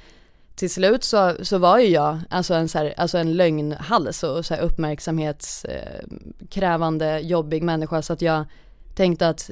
[0.57, 4.47] till slut så, så var ju jag alltså en, så här, alltså en lögnhals och
[4.47, 8.03] så här uppmärksamhetskrävande jobbig människa.
[8.03, 8.45] Så att jag
[8.95, 9.51] tänkte att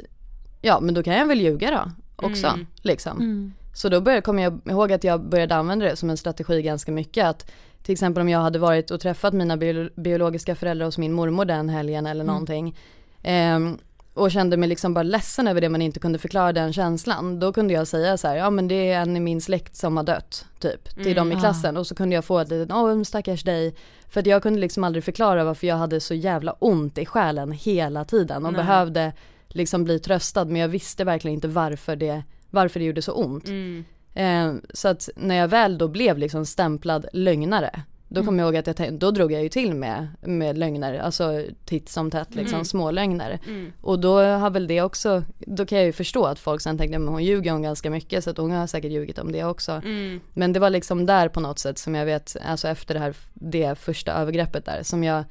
[0.62, 1.90] ja men då kan jag väl ljuga då
[2.26, 2.66] också Mm.
[2.82, 3.52] liksom.
[3.74, 6.92] Så då började, kommer jag ihåg att jag började använda det som en strategi ganska
[6.92, 7.26] mycket.
[7.26, 7.50] Att
[7.82, 11.44] till exempel om jag hade varit och träffat mina bio, biologiska föräldrar hos min mormor
[11.44, 12.76] den helgen eller någonting.
[13.22, 13.78] Ehm,
[14.14, 17.40] och kände mig liksom bara ledsen över det men inte kunde förklara den känslan.
[17.40, 19.96] Då kunde jag säga så här, ja men det är en i min släkt som
[19.96, 21.76] har dött, typ, till dem i klassen.
[21.76, 23.74] Och så kunde jag få ett litet, åh stackars dig.
[24.08, 27.52] För att jag kunde liksom aldrig förklara varför jag hade så jävla ont i själen
[27.52, 28.64] hela tiden och Nej.
[28.64, 29.12] behövde
[29.48, 33.48] liksom bli tröstad men jag visste verkligen inte varför det, varför det gjorde så ont.
[33.48, 33.84] Mm.
[34.14, 37.82] Eh, så att när jag väl då blev liksom stämplad lögnare,
[38.14, 38.26] då Mm.
[38.26, 41.42] kommer jag ihåg att jag tänkte, då drog jag ju till med, med lögner, alltså
[41.64, 42.64] titt som tätt liksom, Mm.
[42.64, 43.38] små lögner.
[43.46, 43.72] Mm.
[43.80, 46.98] Och då har väl det också, då kan jag ju förstå att folk sen tänkte,
[46.98, 49.72] men hon ljuger hon ganska mycket så att hon har säkert ljugit om det också.
[49.72, 50.20] Mm.
[50.32, 53.14] Men det var liksom där på något sätt som jag vet, alltså efter det här,
[53.34, 55.24] det första övergreppet där, som jag,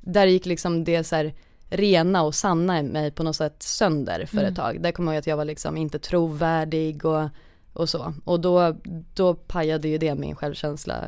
[0.00, 1.34] där gick liksom det så här
[1.72, 4.82] rena och sanna i mig på något sätt sönder för ett tag.
[4.82, 7.28] Där kommer jag ihåg att jag var liksom inte trovärdig och,
[7.72, 8.14] och så.
[8.24, 8.76] Och då,
[9.14, 11.04] då pajade ju det min självkänsla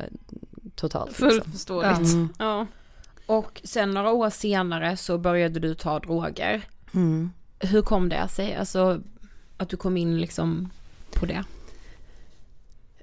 [0.75, 1.13] totalt.
[1.13, 1.75] Fullt Liksom.
[2.13, 2.29] Mm.
[2.39, 2.67] Ja.
[3.25, 6.61] Och sen några år senare så började du ta droger.
[6.93, 7.31] Mm.
[7.59, 8.55] Hur kom det sig?
[8.55, 9.01] Alltså
[9.57, 10.69] att du kom in liksom
[11.13, 11.43] på det?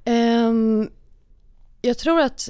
[0.05, 0.91] Ehm,
[1.83, 2.49] jag tror att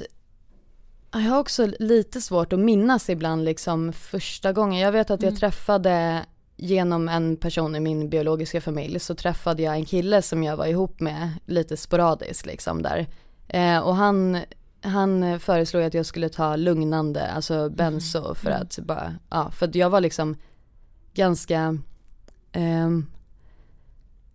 [1.11, 4.79] jag har också lite svårt att minnas ibland liksom första gången.
[4.79, 6.25] Jag vet att jag träffade
[6.57, 10.65] genom en person i min biologiska familj så träffade jag en kille som jag var
[10.65, 13.07] ihop med lite sporadiskt liksom där.
[13.47, 14.37] Eh, och han,
[14.81, 19.75] han föreslog att jag skulle ta lugnande, alltså benzo för att bara, ja för att
[19.75, 20.35] jag var liksom
[21.13, 21.77] ganska,
[22.51, 23.05] ehm,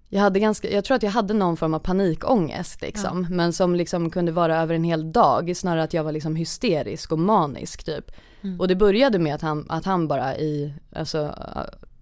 [0.09, 3.75] jag hade ganska, jag tror att jag hade någon form av panikångest liksom, men som
[3.75, 7.85] liksom kunde vara över en hel dag, snarare att jag var liksom hysterisk och manisk
[7.85, 8.11] typ.
[8.59, 11.35] Och det började med att han, att han bara i, alltså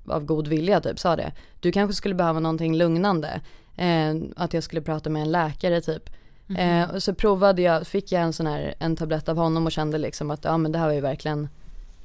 [0.07, 3.41] av god vilja typ sa det, du kanske skulle behöva någonting lugnande,
[3.77, 6.11] eh, att jag skulle prata med en läkare typ.
[6.49, 9.73] Eh, och så provade jag, fick jag en sån här, en tablett av honom och
[9.73, 11.49] kände liksom att ja men det här var ju verkligen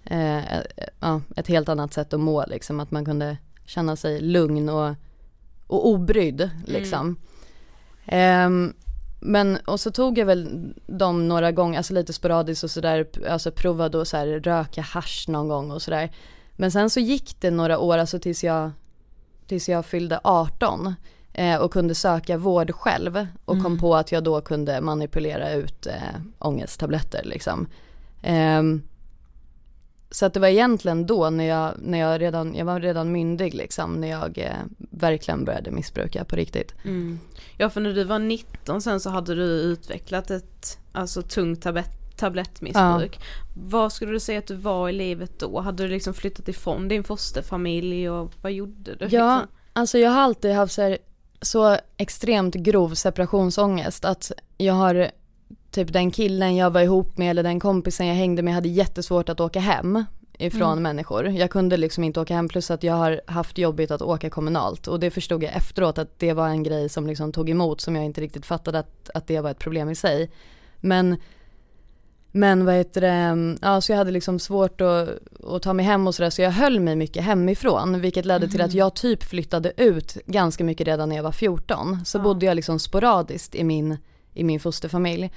[0.04, 0.64] eh, eh,
[1.00, 4.96] ja, ett helt annat sätt att må liksom, att man kunde känna sig lugn och,
[5.68, 7.16] och obrydd liksom.
[8.06, 8.74] Ehm,
[9.20, 13.52] men och så tog jag väl dem några gånger, alltså lite sporadiskt och sådär, alltså
[13.52, 16.12] provade att så här röka hasch någon gång och sådär.
[16.56, 18.72] Men sen så gick det några år, alltså tills jag,
[19.48, 20.94] tills jag fyllde 18 eh,
[21.62, 26.20] och kunde söka vård själv och kom på att jag då kunde manipulera ut eh,
[26.40, 27.68] ångesttabletter liksom.
[28.22, 28.82] Ehm,
[30.12, 33.54] så att det var egentligen då när jag, när jag redan, jag var redan myndig
[33.54, 34.52] liksom, när jag eh,
[34.92, 36.74] verkligen började missbruka på riktigt.
[37.58, 42.18] Ja för när du var 19 sen så hade du utvecklat ett alltså tungt tablet,
[42.18, 43.20] tablettmissbruk.
[43.56, 45.60] Vad skulle du säga att du var i livet då?
[45.60, 49.08] Hade du liksom flyttat ifrån din fosterfamilj och vad gjorde du?
[49.10, 49.48] Ja, liksom?
[49.74, 50.98] alltså jag har alltid haft så, här,
[51.42, 55.12] så extremt grov separationsångest att jag har
[55.72, 59.30] typ den killen jag var ihop med eller den kompisen jag hängde med hade jättesvårt
[59.30, 60.04] att åka hem
[60.40, 60.84] ifrån Mm.
[60.84, 61.28] människor.
[61.28, 64.88] Jag kunde liksom inte åka hem plus att jag har haft jobbigt att åka kommunalt
[64.88, 67.96] och det förstod jag efteråt att det var en grej som liksom tog emot som
[67.96, 70.32] jag inte riktigt fattade att, att det var ett problem i sig.
[70.78, 71.18] Men
[72.32, 75.10] men vad heter det, ja så jag hade liksom svårt att,
[75.44, 78.62] att ta mig hem och sådär så jag höll mig mycket hemifrån vilket ledde till
[78.62, 82.06] att jag typ flyttade ut ganska mycket redan när jag var 14.
[82.06, 83.98] Så bodde jag liksom sporadiskt i min,
[84.34, 85.32] i min fosterfamilj.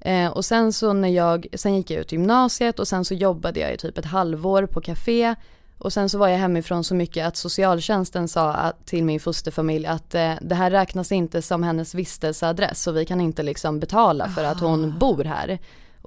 [0.00, 3.60] Eh, och sen så när jag, sen gick jag ut gymnasiet och sen så jobbade
[3.60, 5.34] jag i typ ett halvår på café.
[5.78, 9.86] Och sen så var jag hemifrån så mycket att socialtjänsten sa att, till min fosterfamilj
[9.86, 14.28] att eh, det här räknas inte som hennes vistelseadress och vi kan inte liksom betala
[14.28, 15.58] för att hon bor här.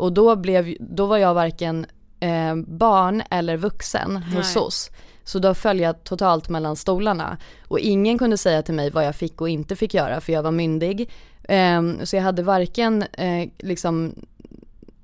[0.01, 1.85] Och då, blev, då var jag varken
[2.19, 4.63] eh, barn eller vuxen hos Nej.
[4.63, 4.89] oss.
[5.23, 7.37] Så då föll jag totalt mellan stolarna.
[7.67, 10.43] Och ingen kunde säga till mig vad jag fick och inte fick göra för jag
[10.43, 11.11] var myndig.
[11.43, 14.15] Ehm, så jag hade varken eh, liksom,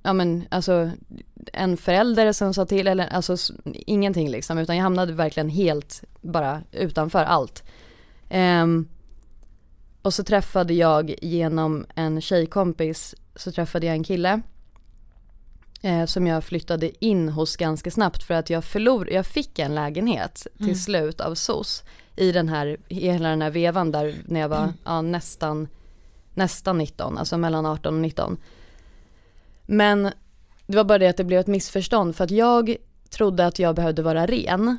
[0.04, 0.92] ja men alltså
[1.54, 6.62] en förälder som sa till eller alltså ingenting liksom utan jag hamnade verkligen helt bara
[6.72, 7.64] utanför allt.
[8.30, 8.88] Ehm,
[10.02, 14.42] och så träffade jag genom en tjejkompis så träffade jag en kille
[15.82, 19.76] eh, som jag flyttade in hos ganska snabbt för att jag förlor, jag fick en
[19.76, 21.84] lägenhet till slut av SOS
[22.16, 25.68] i den här, i hela den här vevan där när jag var ja, nästan,
[26.34, 28.38] nästan 19, alltså mellan 18 och 19.
[29.66, 30.12] Men
[30.68, 32.76] det var bara det att det blev ett missförstånd för att jag
[33.10, 34.78] trodde att jag behövde vara ren.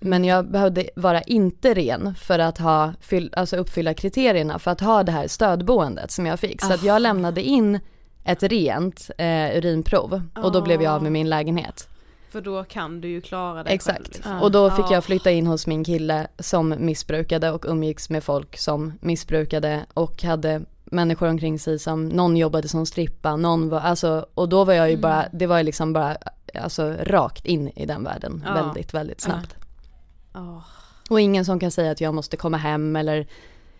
[0.00, 4.80] Men jag behövde vara inte ren för att ha, fyll, alltså uppfylla kriterierna för att
[4.80, 6.62] ha det här stödboendet som jag fick.
[6.62, 7.80] Så att jag lämnade in
[8.26, 11.88] ett rent eh, urinprov och då blev jag av med min lägenhet.
[12.30, 13.98] För då kan du ju klara dig Exakt.
[13.98, 14.08] själv.
[14.14, 14.42] Liksom.
[14.42, 14.92] Och då fick Ja.
[14.92, 20.22] jag flytta in hos min kille som missbrukade och umgicks med folk som missbrukade och
[20.22, 24.72] hade människor omkring sig som, någon jobbade som strippa, någon var, alltså, och då var
[24.74, 25.00] jag ju Mm.
[25.00, 26.16] bara, det var ju liksom bara,
[26.62, 28.54] alltså rakt in i den världen Ja.
[28.54, 29.54] väldigt, väldigt snabbt.
[30.34, 30.58] Åh.
[31.10, 33.26] Och ingen som kan säga att jag måste komma hem eller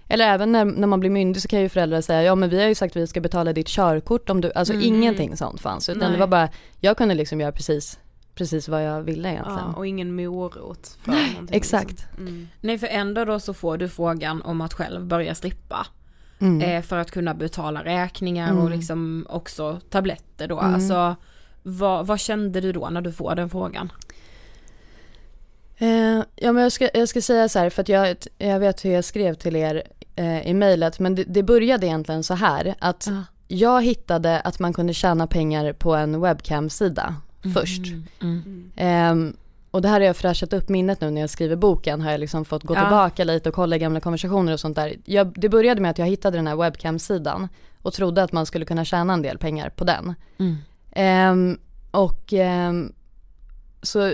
[0.08, 2.60] eller även när, när man blir myndig så kan ju föräldrar säga ja men vi
[2.60, 5.88] har ju sagt att vi ska betala ditt körkort om du, alltså ingenting sånt fanns
[5.88, 6.12] utan Nej.
[6.12, 6.48] det var bara,
[6.80, 7.98] jag kunde liksom göra precis,
[8.34, 9.58] precis vad jag ville egentligen.
[9.58, 11.56] Ja, och ingen morot för någonting.
[11.56, 11.90] exakt.
[11.90, 12.26] Liksom.
[12.26, 12.48] Mm.
[12.60, 15.86] Nej för ändå då så får du frågan om att själv börja strippa.
[16.38, 16.60] Mm.
[16.60, 20.58] Eh, för att kunna betala räkningar och liksom också tabletter då.
[20.58, 21.16] Alltså
[21.62, 23.92] vad, vad kände du då när du får den frågan?
[25.78, 28.84] Eh, ja men jag ska, jag ska säga så här för att jag, jag vet
[28.84, 29.82] hur jag skrev till er
[30.16, 33.08] eh, i mejlet men det, det började egentligen så här att
[33.48, 37.14] jag hittade att man kunde tjäna pengar på en webcam-sida
[37.54, 37.80] först.
[38.76, 39.36] Ehm,
[39.70, 42.20] och det här har jag fräschat upp minnet nu när jag skriver boken har jag
[42.20, 42.80] liksom fått gå Ja.
[42.80, 44.96] tillbaka lite och kolla gamla konversationer och sånt där.
[45.04, 47.48] Jag, det började med att jag hittade den här webcam-sidan
[47.82, 50.14] och trodde att man skulle kunna tjäna en del pengar på den.
[50.92, 51.58] Ehm,
[51.90, 52.92] och ehm,
[53.82, 54.12] så,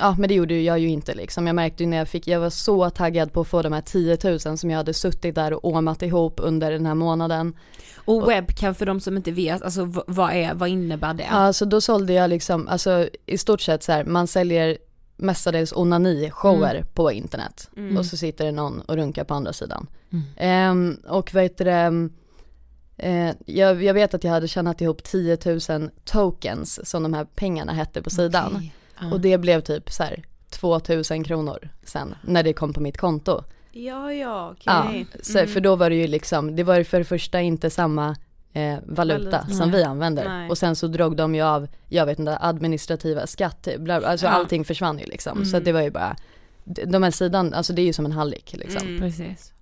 [0.00, 1.46] ja men det gjorde jag ju inte liksom.
[1.46, 3.80] Jag märkte ju när jag fick, jag var så taggad på att få de här
[3.80, 7.56] 10 000 som jag hade suttit där och åmat ihop under den här månaden.
[7.94, 11.26] Och webcam för de som inte vet, alltså vad är, vad innebär det?
[11.30, 14.78] Ja, så då sålde jag liksom, alltså i stort sett så här, man säljer
[15.16, 17.70] mestadels onani-shower på internet.
[17.98, 19.86] Och så sitter det någon och runkar på andra sidan.
[20.36, 22.08] Ehm, och vad heter det,
[22.96, 27.24] eh, jag, jag vet att jag hade tjänat ihop 10 000 tokens som de här
[27.24, 28.52] pengarna hette på sidan.
[28.56, 28.74] Okej.
[29.00, 29.12] Ja.
[29.12, 32.96] Och det blev typ så här 2 000 kronor sen när det kom på mitt
[32.96, 33.44] konto.
[33.72, 34.62] Ja, ja, okej.
[34.66, 35.06] Ja, Mm.
[35.22, 38.16] så, för då var det ju liksom, det var ju för det första inte samma
[38.52, 39.46] eh, valuta Valuta.
[39.46, 40.28] som vi använder.
[40.28, 40.50] Nej.
[40.50, 44.08] Och sen så drog de ju av, jag vet inte, administrativa skatt, typ, bla, bla,
[44.08, 44.30] alltså Ja.
[44.32, 45.44] allting försvann ju liksom.
[45.44, 46.16] Så att det var ju bara,
[46.64, 48.86] de här sidan, alltså det är ju som en hallick liksom.
[48.88, 49.00] Mm.
[49.00, 49.52] Precis.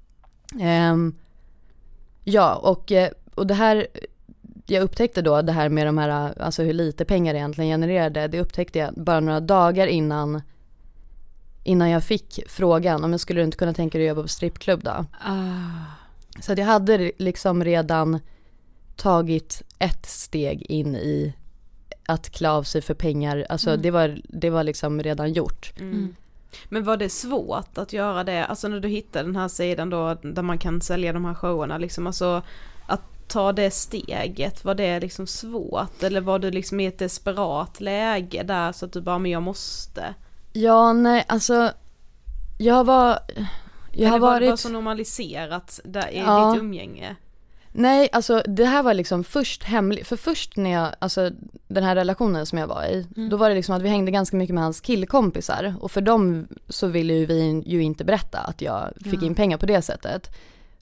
[0.61, 1.15] Ehm,
[2.25, 3.87] ja, och, eh, och det här,
[4.71, 8.29] jag upptäckte då det här med de här, alltså hur lite pengar det egentligen genererade,
[8.29, 10.43] det upptäckte jag bara några dagar innan,
[11.65, 14.85] innan jag fick frågan, om jag skulle inte kunna tänka dig att jobba på strippklubb
[14.85, 15.05] då?
[15.21, 15.35] Ah.
[16.41, 18.21] Så att jag hade liksom redan
[18.97, 21.35] tagit ett steg in i
[22.07, 25.73] att klä av sig för pengar, alltså det, var, det var liksom redan gjort.
[25.79, 26.15] Mm.
[26.69, 30.15] Men var det svårt att göra det, alltså när du hittade den här sidan då
[30.23, 32.43] där man kan sälja de här showerna liksom, alltså
[33.29, 38.43] ta det steget, var det liksom svårt eller var du liksom i ett desperat läge
[38.43, 40.15] där så att du bara, men jag måste?
[40.53, 41.71] Ja, nej, alltså
[42.59, 43.19] jag var,
[43.93, 46.53] jag har eller var det bara varit, så normaliserat där i Ja.
[46.53, 47.17] ditt umgänge?
[47.73, 51.31] Nej, alltså det här var liksom först hemligt, för först när jag, alltså
[51.69, 53.29] den här relationen som jag var i, Mm.
[53.31, 56.49] då var det liksom att vi hängde ganska mycket med hans killkompisar och för dem
[56.69, 59.27] så ville ju vi ju inte berätta att jag fick Ja.
[59.27, 60.31] in pengar på det sättet.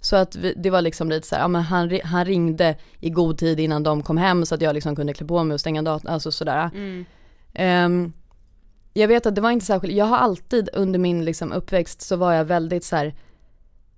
[0.07, 3.11] Så att vi, det var liksom lite så här, ja men han, han ringde i
[3.11, 5.61] god tid innan de kom hem så att jag liksom kunde klä på mig och
[5.61, 6.70] stänga datorn, alltså sådär.
[6.74, 7.04] Mm.
[7.54, 8.12] Ehm,
[8.92, 12.16] jag vet att det var inte särskilt, jag har alltid under min liksom uppväxt så
[12.16, 13.14] var jag väldigt så här.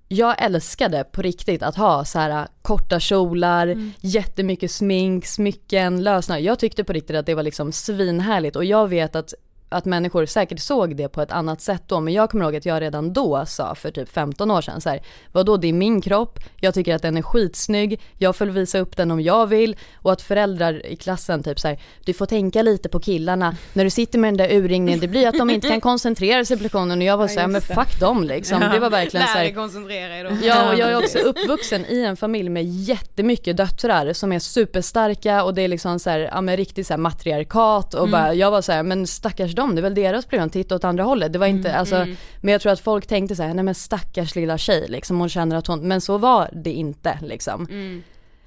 [0.09, 3.92] Jag älskade på riktigt att ha så här korta kjolar, Mm.
[4.00, 6.40] jättemycket smink, smycken, lösningar.
[6.40, 9.34] Jag tyckte på riktigt att det var liksom svinhärligt och jag vet att
[9.69, 12.66] att människor säkert såg det på ett annat sätt då, men jag kommer ihåg att
[12.66, 15.03] jag redan då sa för typ 15 år sedan så här,
[15.33, 18.97] vadå det är min kropp, jag tycker att den är skitsnygg, jag får visa upp
[18.97, 19.77] den om jag vill.
[19.97, 23.85] Och att föräldrar i klassen typ så här, du får tänka lite på killarna när
[23.85, 26.62] du sitter med den där urringningen, det blir att de inte kan koncentrera sig på
[26.62, 26.99] lektionen.
[26.99, 30.19] Och jag var så här, men fuck dem liksom, det var verkligen så här, koncentrera
[30.19, 30.31] er då.
[30.43, 35.45] Ja, och jag är också uppvuxen i en familj med jättemycket döttrar som är superstarka
[35.45, 38.51] och det är liksom så här, ja men riktigt så här matriarkat och bara, jag
[38.51, 41.32] var så här, men stackars dem, det är väl deras problem, titta åt andra hållet.
[41.32, 42.06] Det var inte, alltså,
[42.40, 45.28] men jag tror att folk tänkte så här, nej men stackars lilla tjej liksom, hon
[45.28, 47.66] känner att hon, men så var det inte liksom.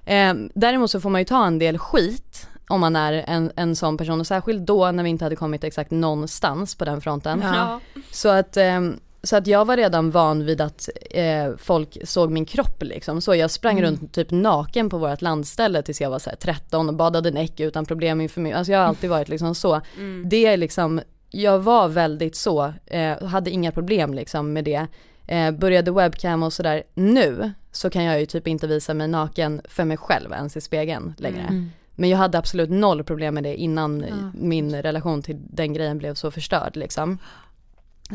[0.05, 3.75] Eh, däremot så får man ju ta en del skit om man är en, en
[3.75, 7.41] sån person och särskilt då när vi inte hade kommit exakt någonstans på den fronten.
[7.43, 7.79] Ja.
[8.11, 12.45] Så att, ehm, så att jag var redan van vid att eh, folk såg min
[12.45, 13.21] kropp liksom.
[13.21, 16.89] Så jag sprang runt typ naken på vårt landställe tills jag var så här 13
[16.89, 18.53] och badade näck utan problem inför mig.
[18.53, 19.81] Alltså jag har alltid varit liksom så.
[20.25, 24.87] Det är liksom, jag var väldigt så, eh, hade inga problem liksom med det.
[25.27, 26.83] Eh, började webcam och sådär.
[26.93, 30.61] Nu så kan jag ju typ inte visa mig naken för mig själv ens i
[30.61, 31.47] spegeln längre.
[31.95, 36.13] Men jag hade absolut noll problem med det innan min relation till den grejen blev
[36.13, 37.17] så förstörd liksom.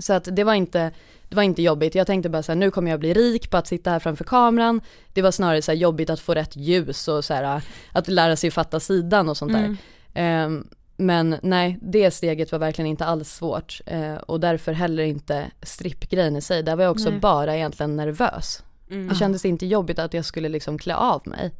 [0.01, 0.93] Så att det var inte,
[1.29, 1.95] det var inte jobbigt.
[1.95, 4.25] Jag tänkte bara så här, nu kommer jag bli rik på att sitta här framför
[4.25, 4.81] kameran.
[5.13, 8.51] Det var snarare så jobbigt att få rätt ljus och så här, att lära sig
[8.51, 9.77] fatta sidan och sånt där.
[10.15, 10.67] Ehm,
[10.97, 13.81] men nej, det steget var verkligen inte alls svårt.
[13.87, 16.63] Eh, och därför heller inte strippgrejen i sig.
[16.63, 18.63] Där var jag också bara egentligen nervös.
[19.09, 21.53] Det kändes inte jobbigt att jag skulle liksom klä av mig.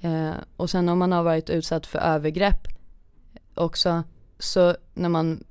[0.00, 2.68] Eh, och sen om man har varit utsatt för övergrepp
[3.54, 4.02] också,
[4.38, 5.44] så när man,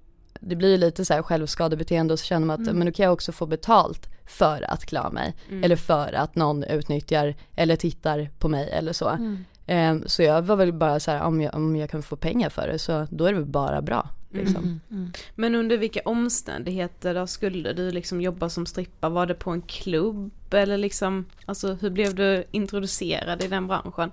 [0.46, 3.04] det blir ju lite så här självskadebeteende och så känner man att men då kan
[3.04, 5.36] jag också få betalt för att klä av mig.
[5.64, 9.18] Eller för att någon utnyttjar eller tittar på mig eller så.
[9.66, 12.50] Eh, så jag var väl bara så här, om jag, om jag kan få pengar
[12.50, 14.10] för det så då är det väl bara bra.
[14.30, 14.80] Liksom.
[15.36, 19.10] Men under vilka omständigheter då skulle du liksom jobba som strippa?
[19.10, 24.12] Var det på en klubb eller liksom, alltså hur blev du introducerad i den branschen?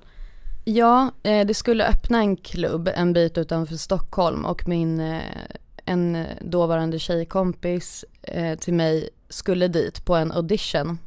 [0.65, 5.23] Ja, eh, det skulle öppna en klubb en bit utanför Stockholm och min, eh,
[5.85, 10.99] en dåvarande tjejkompis eh, till mig skulle dit på en audition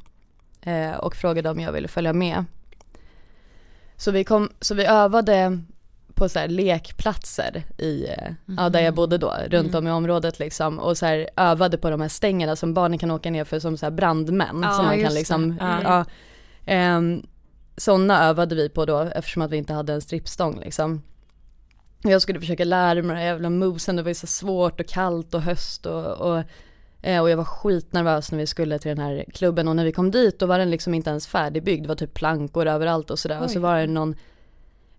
[0.62, 2.46] eh, och frågade om jag ville följa med.
[3.98, 5.60] Så vi, kom, så vi övade
[6.14, 10.40] på så här lekplatser i, eh, ja, där jag bodde då, runt om i området
[10.40, 13.60] liksom och så här övade på de här stängerna som barnen kan åka ner för
[13.60, 14.60] som så brandmän.
[14.64, 15.56] Ja, som man kan liksom, det.
[15.60, 15.82] Ja.
[15.84, 16.06] ja.
[16.66, 17.24] Ehm,
[17.78, 21.02] sådana övade vi på då eftersom att vi inte hade en strippstång liksom.
[22.12, 24.88] Jag skulle försöka lära mig de här jävla movesen, det var ju så svårt och
[24.88, 26.44] kallt och höst och, och,
[27.02, 29.92] eh, och jag var skitnervös när vi skulle till den här klubben och när vi
[29.92, 33.20] kom dit då var den liksom inte ens färdigbyggd, det var typ plankor överallt och
[33.20, 34.16] sådär och så var det någon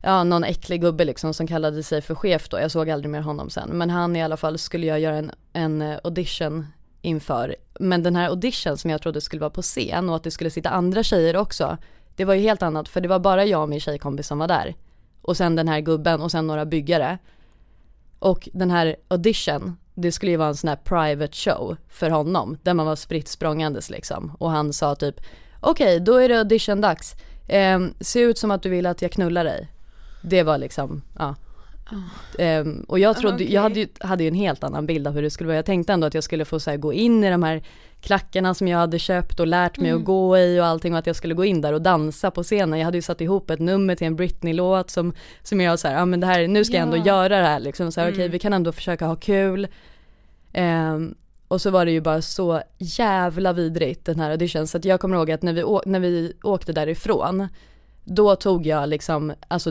[0.02, 3.20] Ja, någon äcklig gubbe liksom som kallade sig för chef då, jag såg aldrig mer
[3.20, 3.68] honom sen.
[3.68, 6.66] Men han i alla fall skulle jag göra en, en eh, audition
[7.02, 7.56] inför.
[7.80, 10.50] Men den här audition som jag trodde skulle vara på scen och att det skulle
[10.50, 11.78] sitta andra tjejer också.
[12.16, 14.48] Det var ju helt annat för det var bara jag och min tjejkompis som var
[14.48, 14.74] där.
[15.26, 17.18] Och sen den här gubben och sen några byggare.
[18.18, 22.58] Och den här audition, det skulle ju vara en sån här private show för honom.
[22.62, 24.36] Där man var spritt språngandes liksom.
[24.38, 25.20] Och han sa typ,
[25.60, 27.14] okej då är det audition-dags.
[27.48, 29.68] Ehm, se ut som att du vill att jag knullar dig.
[30.22, 31.34] Det var liksom, ja.
[32.38, 35.22] Ehm, och jag trodde, jag hade ju, hade ju en helt annan bild av hur
[35.22, 35.56] det skulle vara.
[35.56, 37.62] Jag tänkte ändå att jag skulle få så gå in i de här
[38.00, 41.06] klackarna som jag hade köpt och lärt mig att gå i och allting och att
[41.06, 42.78] jag skulle gå in där och dansa på scenen.
[42.78, 46.04] Jag hade ju satt ihop ett nummer till en Britney-låt som, som jag så ja
[46.04, 47.92] men det här, nu ska jag ändå göra det här liksom.
[47.92, 49.68] Så här, okej vi kan ändå försöka ha kul.
[50.52, 51.14] Ehm,
[51.48, 55.00] och så var det ju bara så jävla vidrigt den här audition så att jag
[55.00, 57.48] kommer ihåg att när vi, när vi åkte därifrån
[58.04, 59.70] då tog jag liksom alltså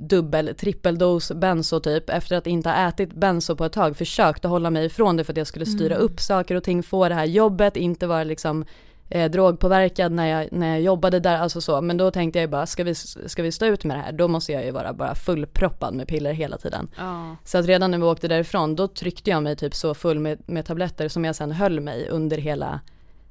[0.00, 4.70] dubbel, trippeldos benzo typ efter att inte ha ätit benzo på ett tag försökte hålla
[4.70, 7.24] mig ifrån det för att jag skulle styra upp saker och ting, få det här
[7.24, 8.64] jobbet, inte vara liksom
[9.08, 11.80] eh, drogpåverkad när jag, när jag jobbade där, alltså så.
[11.80, 14.12] Men då tänkte jag ju bara, ska vi, ska vi stå ut med det här,
[14.12, 16.88] då måste jag ju vara bara fullproppad med piller hela tiden.
[16.96, 17.36] Ja.
[17.44, 20.38] Så att redan när vi åkte därifrån, då tryckte jag mig typ så full med,
[20.46, 22.80] med tabletter som jag sen höll mig under hela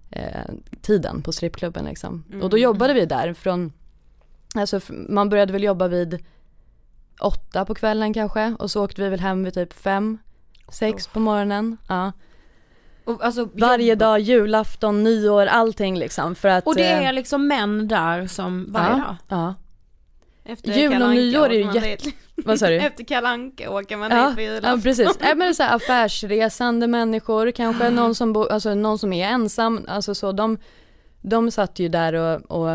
[0.09, 2.24] eh, tiden på strippklubben liksom.
[2.41, 3.72] Och då jobbade vi där från
[4.55, 6.20] Alltså man började väl jobba vid
[7.20, 10.17] åtta på kvällen kanske och så åkte vi väl hem vid typ fem,
[10.72, 11.78] sex på morgonen.
[11.88, 12.11] Ja.
[13.05, 17.13] Och, alltså, Varje jobba- dag, julafton, nyår, allting liksom för att Och det eh, är
[17.13, 19.38] liksom män där som varje ja, dag?
[19.39, 19.53] Ja,
[20.45, 22.78] Efter Jul och nyår är ju jätte- vad sa du?
[22.78, 24.72] Efter Kalle Anka åker man Ja, dit på julafton.
[24.72, 28.76] ja precis, ja, men det är så här, affärsresande människor, kanske någon som, bo, alltså,
[28.76, 30.57] någon som är ensam, alltså så de,
[31.22, 32.70] de satt ju där och, och,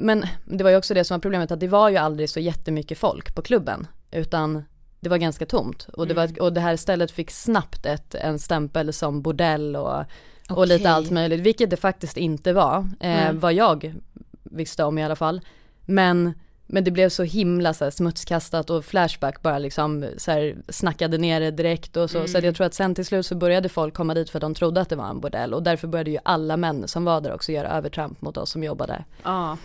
[0.00, 2.40] men det var ju också det som var problemet att det var ju aldrig så
[2.40, 4.64] jättemycket folk på klubben, utan
[5.00, 8.38] det var ganska tomt och det, var, och det här stället fick snabbt ett, en
[8.38, 10.04] stämpel som bordell och,
[10.50, 13.32] och lite allt möjligt, vilket det faktiskt inte var, eh, Nej.
[13.32, 13.94] vad jag
[14.42, 15.40] visste om i alla fall.
[15.86, 16.32] Men,
[16.66, 21.40] men det blev så himla så smutskastat och Flashback bara liksom så här, snackade ner
[21.40, 22.26] det direkt och så.
[22.26, 24.42] Så att jag tror att sen till slut så började folk komma dit för att
[24.42, 27.20] de trodde att det var en bordell och därför började ju alla män som var
[27.20, 29.04] där också göra övertramp mot oss som jobbade.
[29.22, 29.56] Ja,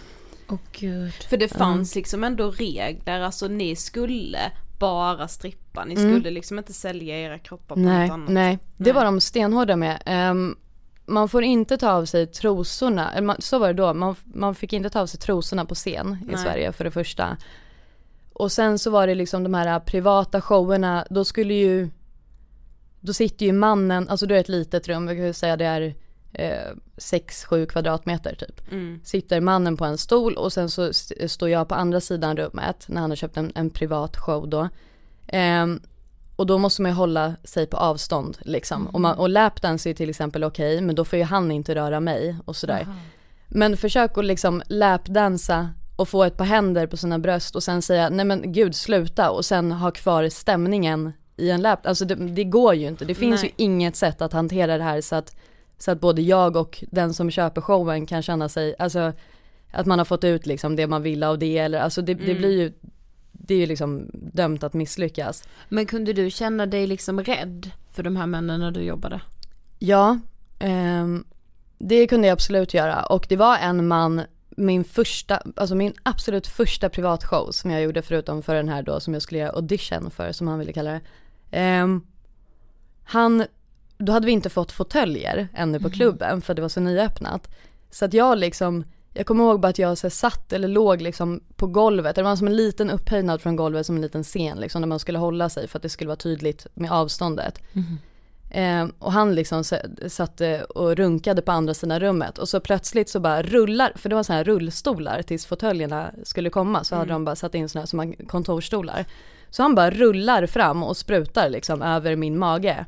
[0.49, 1.13] Åh gud.
[1.13, 6.13] för det fanns liksom ändå regler, alltså ni skulle bara strippa, ni Mm.
[6.15, 8.29] skulle liksom inte sälja era kroppar på Nej, något annat.
[8.29, 10.01] nej, det var de stenhårda med.
[10.05, 10.55] Ehm,
[11.05, 14.55] man får inte ta av sig trosorna, eller man, så var det då, man, man
[14.55, 16.37] fick inte ta av sig trosorna på scen i Nej.
[16.37, 17.37] Sverige för det första.
[18.33, 21.89] Och sen så var det liksom de här privata showerna, då skulle ju,
[22.99, 25.95] då sitter ju mannen, alltså det är ett litet rum, jag kan säga det är
[26.97, 28.71] 6-7 kvadratmeter typ.
[28.71, 28.99] Mm.
[29.03, 32.85] Sitter mannen på en stol och sen så st- står jag på andra sidan rummet
[32.87, 34.69] när han har köpt en, en privat show då.
[35.27, 35.81] Ehm,
[36.35, 38.87] och då måste man ju hålla sig på avstånd liksom.
[38.87, 41.99] Och, man, och lapdance är till exempel okej, men då får ju han inte röra
[41.99, 42.87] mig och sådär.
[43.47, 47.81] Men försök att liksom lapdansa och få ett par händer på sina bröst och sen
[47.81, 51.85] säga nej men gud sluta och sen ha kvar stämningen i en lap.
[51.87, 53.05] Alltså det, det går ju inte.
[53.05, 53.53] Det finns Nej.
[53.57, 55.35] ju inget sätt att hantera det här så att,
[55.77, 59.13] så att både jag och den som köper showen kan känna sig, alltså
[59.71, 62.35] att man har fått ut liksom det man vill av det eller alltså det, det
[62.35, 62.73] blir ju,
[63.31, 65.43] det är ju liksom dömt att misslyckas.
[65.69, 69.21] Men kunde du känna dig liksom rädd för de här männen när du jobbade?
[69.79, 70.19] Ja,
[70.59, 71.23] ehm,
[71.77, 76.47] det kunde jag absolut göra och det var en man, min första, alltså min absolut
[76.47, 80.11] första privatshow som jag gjorde förutom för den här då som jag skulle göra audition
[80.11, 81.01] för som han ville kalla det.
[81.51, 82.01] Ehm,
[83.03, 83.45] han,
[83.97, 87.47] då hade vi inte fått fåtöljer ännu på klubben för det var så nyöppnat.
[87.91, 88.83] Så att jag liksom,
[89.13, 92.35] jag kommer ihåg bara att jag så satt eller låg liksom på golvet, det var
[92.35, 95.49] som en liten upphöjnad från golvet som en liten scen liksom där man skulle hålla
[95.49, 97.61] sig för att det skulle vara tydligt med avståndet.
[98.49, 99.63] Eh, och han liksom
[100.07, 104.15] satt och runkade på andra sidan rummet och så plötsligt så bara rullar, för det
[104.15, 107.81] var så här rullstolar tills fåtöljerna skulle komma så hade de bara satt in såna
[107.81, 109.05] här som kontorstolar.
[109.49, 112.85] Så han bara rullar fram och sprutar liksom över min mage.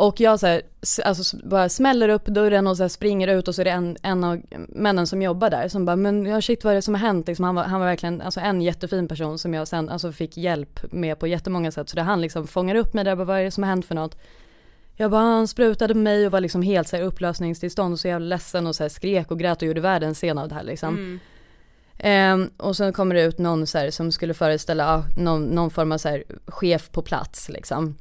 [0.00, 0.62] Och jag så här,
[1.04, 4.24] alltså bara smäller upp dörren och så springer ut och så är det en, en
[4.24, 7.00] av männen som jobbar där som bara, men ja shit vad är det som har
[7.00, 7.26] hänt?
[7.26, 10.36] Liksom, han, var, han var verkligen alltså en jättefin person som jag sen alltså, fick
[10.36, 11.88] hjälp med på jättemånga sätt.
[11.88, 13.86] Så det han liksom fångar upp mig där, bara, vad är det som har hänt
[13.86, 14.18] för något?
[14.96, 18.26] Jag bara, han sprutade mig och var liksom helt så här upplösningstillstånd och så jävla
[18.26, 21.20] ledsen och så här skrek och grät och gjorde världens scen av det här liksom.
[21.98, 25.70] Ehm, och sen kommer det ut någon så här som skulle föreställa ja, någon, någon
[25.70, 27.96] form av så här chef på plats liksom.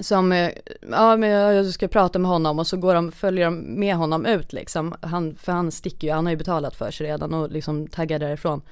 [0.00, 0.50] Som, eh,
[0.90, 4.26] ja men jag ska prata med honom och så går de, följer de med honom
[4.26, 4.94] ut liksom.
[5.00, 8.18] Han, för han sticker ju, han har ju betalat för sig redan och liksom taggar
[8.18, 8.62] därifrån.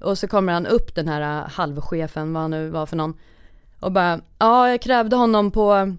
[0.00, 3.14] Och så kommer han upp den här eh, halvchefen, vad han nu var för någon.
[3.80, 5.96] Och bara, ja jag krävde honom på,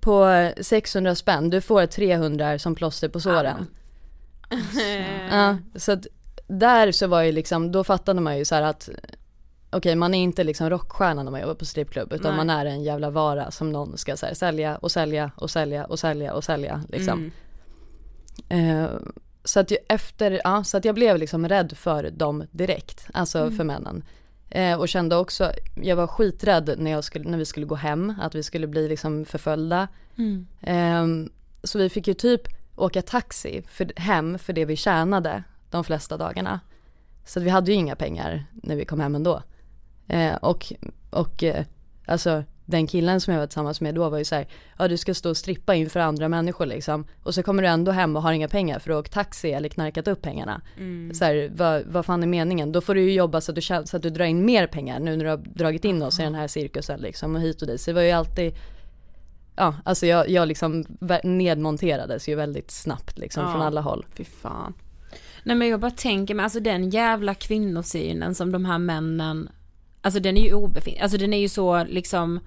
[0.00, 3.66] på 600 spänn, du får 300 som plåster på såren.
[5.30, 6.06] Ja, så att
[6.46, 8.88] där så var ju liksom, då fattade man ju så här att
[9.76, 12.46] okej man är inte liksom rockstjärna när man jobbar på strippklubb utan Nej.
[12.46, 15.98] man är en jävla vara som någon ska här, sälja och sälja och sälja och
[15.98, 17.30] sälja och sälja liksom.
[18.48, 18.86] Eh,
[19.44, 23.64] så att efter, ja så att jag blev liksom rädd för dem direkt, alltså för
[23.64, 24.04] männen.
[24.50, 25.52] Eh, och kände också,
[25.82, 28.88] jag var skiträdd när, jag skulle, när vi skulle gå hem, att vi skulle bli
[28.88, 29.88] liksom förföljda.
[30.60, 31.30] Ehm,
[31.62, 32.42] så vi fick ju typ
[32.76, 36.60] åka taxi för, hem för det vi tjänade de flesta dagarna.
[37.24, 39.42] Så vi hade ju inga pengar när vi kom hem ändå.
[40.08, 40.72] Eh, och
[41.10, 41.64] och eh,
[42.06, 44.46] alltså den killen som jag var tillsammans med då var ju så här,
[44.78, 47.04] ja du ska stå och strippa inför andra människor liksom.
[47.22, 49.68] Och så kommer du ändå hem och har inga pengar för att åka taxi eller
[49.68, 50.60] knarkat upp pengarna.
[51.14, 52.72] Så här, vad, vad fan är meningen?
[52.72, 55.00] Då får du ju jobba så att du, så att du drar in mer pengar
[55.00, 57.68] nu när du har dragit in oss i den här cirkusen liksom och hit och
[57.68, 57.80] dit.
[57.80, 58.54] Så det var ju alltid
[59.58, 60.84] Ja, alltså jag, jag liksom
[61.22, 63.52] nedmonterades ju väldigt snabbt liksom Ja.
[63.52, 64.06] från alla håll.
[64.14, 64.74] Fy fan.
[65.44, 69.48] Nej men jag bara tänker mig, alltså den jävla kvinnosynen som de här männen
[70.06, 72.40] Alltså den är ju obefintlig, alltså den är ju så liksom,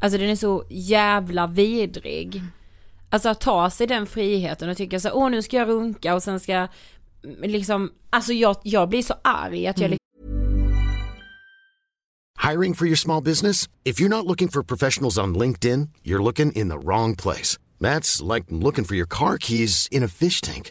[0.00, 2.42] alltså den är så jävla vidrig.
[3.08, 6.22] Alltså att ta sig den friheten och tycka så åh nu ska jag runka och
[6.22, 6.68] sen ska
[7.42, 9.98] liksom, alltså jag, jag blir så arg att jag Mm.
[12.50, 13.68] Hiring for your small business?
[13.84, 17.58] If you're not looking for professionals on LinkedIn, you're looking in the wrong place.
[17.80, 20.70] That's like looking for your car keys in a fish tank.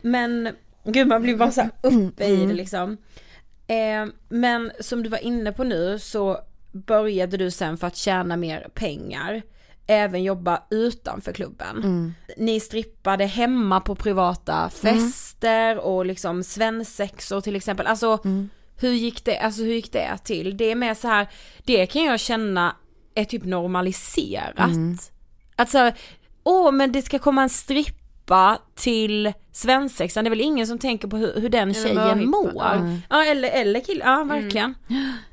[0.00, 0.48] Men,
[0.84, 2.48] gud man blir bara så uppe i Mm.
[2.48, 2.96] det liksom.
[3.66, 6.38] Eh, men som du var inne på nu så
[6.72, 9.42] började du sen för att tjäna mer pengar
[9.86, 11.76] även jobba utanför klubben.
[11.76, 12.14] Mm.
[12.36, 17.86] Ni strippade hemma på privata fester och liksom svensexor till exempel.
[17.86, 18.48] Alltså Mm.
[18.80, 20.56] hur gick det, alltså hur gick det till?
[20.56, 21.28] Det är mer så här,
[21.64, 22.76] det kan jag känna
[23.14, 24.58] är typ normaliserat.
[24.70, 24.96] Mm.
[25.56, 25.90] Att så
[26.44, 27.48] åh men det ska komma en
[28.28, 32.62] strippa till svensexan, det är väl ingen som tänker på hur, hur den tjejen mår.
[33.10, 34.74] Ja eller, eller kill, ja verkligen.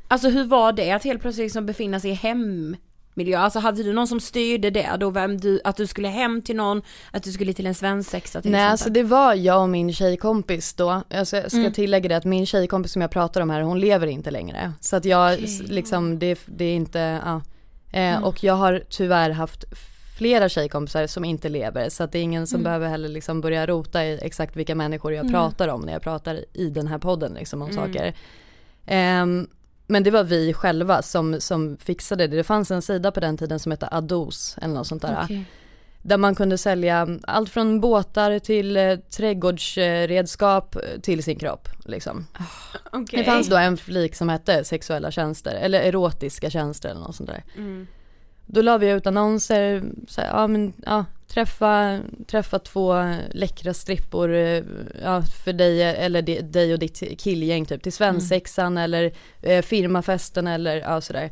[0.08, 3.38] Alltså hur var det att helt plötsligt liksom befinna sig i hemmiljö?
[3.40, 5.10] Alltså hade du någon som styrde det då?
[5.10, 6.82] Vem du, att du skulle hem till någon,
[7.12, 8.72] att du skulle till en svensexa till Nej exempel?
[8.72, 11.02] alltså det var jag och min tjejkompis då.
[11.10, 14.08] Jag ska, ska tillägga det att min tjejkompis som jag pratar om här, hon lever
[14.08, 14.74] inte längre.
[14.82, 17.42] Så att jag, s- liksom, det, det är inte, ja.
[18.00, 19.64] Eh, Och jag har tyvärr haft
[20.16, 21.90] flera tjejkompisar som inte lever.
[21.90, 25.14] Så att det är ingen som behöver heller liksom börja rota i exakt vilka människor
[25.14, 28.14] jag pratar om när jag pratar i den här podden liksom om saker.
[28.86, 29.48] Ehm,
[29.88, 32.38] men det var vi själva som, som fixade det.
[32.38, 35.22] Det fanns en sida på den tiden som hette Ados eller något sånt där.
[35.24, 35.46] Okej.
[36.02, 41.70] Där man kunde sälja allt från båtar till eh, trädgårdsredskap eh, till sin kropp.
[41.86, 42.28] Liksom.
[42.92, 43.20] Okej.
[43.20, 47.30] Det fanns då en flik som hette sexuella tjänster eller erotiska tjänster eller något sånt
[47.30, 47.44] där.
[48.46, 54.34] Då la vi ut annonser, så här, ja men ja, träffa, träffa två läckra strippor
[54.34, 54.64] eh,
[55.04, 60.48] ja, för dig eller di- dig och ditt killgäng typ till svensexan eller eh, firmafesten
[60.48, 61.30] eller ja sådär.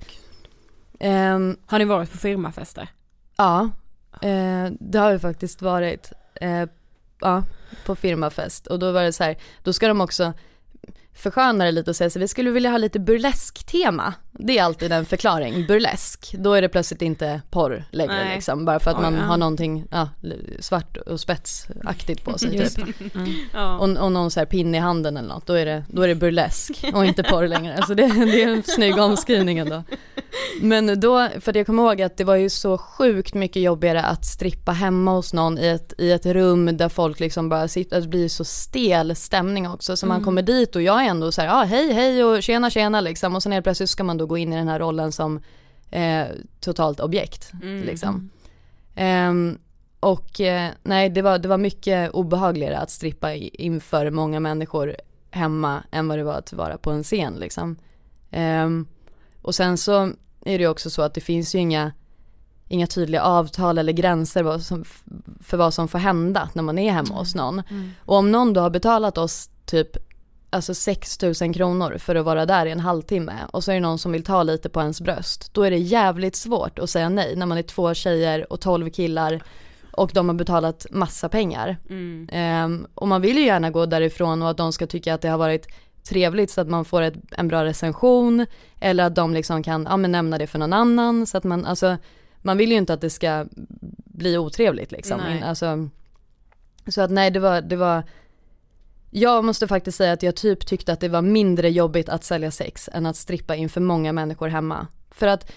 [1.00, 2.88] Ehm, Har ni varit på firmafester?
[3.38, 3.70] Ja,
[4.22, 6.12] eh, det har ju faktiskt varit.
[6.36, 6.64] Eh,
[7.22, 7.44] ja,
[7.86, 8.68] på firmafest.
[8.68, 10.34] Och då var det så här, då ska de också
[11.14, 14.14] försköna det lite och säga så vi skulle vilja ha lite burlesk-tema.
[14.40, 16.36] Det är alltid en förklaring, burlesk.
[16.40, 18.36] Då är det plötsligt inte porr längre Nej.
[18.36, 19.22] liksom, bara för att Oj, man ja.
[19.22, 20.10] har någonting ja,
[20.60, 22.88] svart och spetsaktigt på sig typ.
[23.54, 23.78] Ja.
[23.78, 26.08] Och, och någon så här pinne i handen eller något, då är det, då är
[26.08, 27.76] det burlesk och inte porr längre.
[27.76, 29.84] Alltså det, det är en snygg omskrivning ändå.
[30.62, 34.02] Men då, för att jag kommer ihåg att det var ju så sjukt mycket jobbigare
[34.02, 38.02] att strippa hemma hos någon i ett, i ett rum där folk liksom bara sitter,
[38.02, 39.98] det blir så stel stämning också.
[39.98, 42.44] Så man kommer dit och jag är ändå så här, ja ah, hej hej och
[42.44, 43.36] tjena tjena liksom.
[43.36, 45.40] Och sen helt plötsligt ska man då gå in i den här rollen som
[45.92, 46.26] eh,
[46.60, 47.52] totalt objekt
[47.86, 48.30] liksom.
[48.96, 49.58] Ehm,
[50.00, 54.96] och eh, nej, det var, det var mycket obehagligare att strippa i- inför många människor
[55.32, 57.76] hemma än vad det var att vara på en scen liksom.
[58.32, 58.88] Ehm,
[59.42, 60.12] och sen så
[60.46, 61.92] är det också så att det finns ju inga,
[62.68, 64.44] inga tydliga avtal eller gränser
[65.44, 67.62] för vad som får hända när man är hemma hos någon.
[68.06, 69.98] Och om någon då har betalat oss typ
[70.54, 73.82] alltså 6 000 kronor för att vara där i en halvtimme och så är det
[73.82, 75.54] någon som vill ta lite på ens bröst.
[75.54, 78.90] Då är det jävligt svårt att säga nej när man är två tjejer och 12
[78.90, 79.44] killar
[79.92, 81.78] och de har betalat massa pengar.
[82.32, 85.30] Ehm, och man vill ju gärna gå därifrån och att de ska tycka att det
[85.30, 85.68] har varit
[86.04, 88.46] trevligt så att man får ett, en bra recension
[88.80, 91.66] eller att de liksom kan ja, men nämna det för någon annan så att man,
[91.66, 91.98] alltså
[92.42, 93.46] man vill ju inte att det ska
[94.06, 95.18] bli otrevligt liksom.
[95.18, 95.42] Nej.
[95.42, 95.90] Alltså,
[96.88, 98.04] så att nej det var, det var
[99.16, 102.52] jag måste faktiskt säga att jag typ tyckte att det var mindre jobbigt att sälja
[102.52, 104.88] sex än att strippa inför många människor hemma.
[105.12, 105.52] För att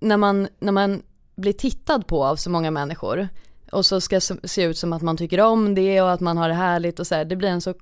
[0.00, 1.02] när man, när man
[1.36, 3.28] blir tittad på av så många människor
[3.72, 6.48] och så ska se ut som att man tycker om det och att man har
[6.48, 7.74] det härligt och så här, det blir en så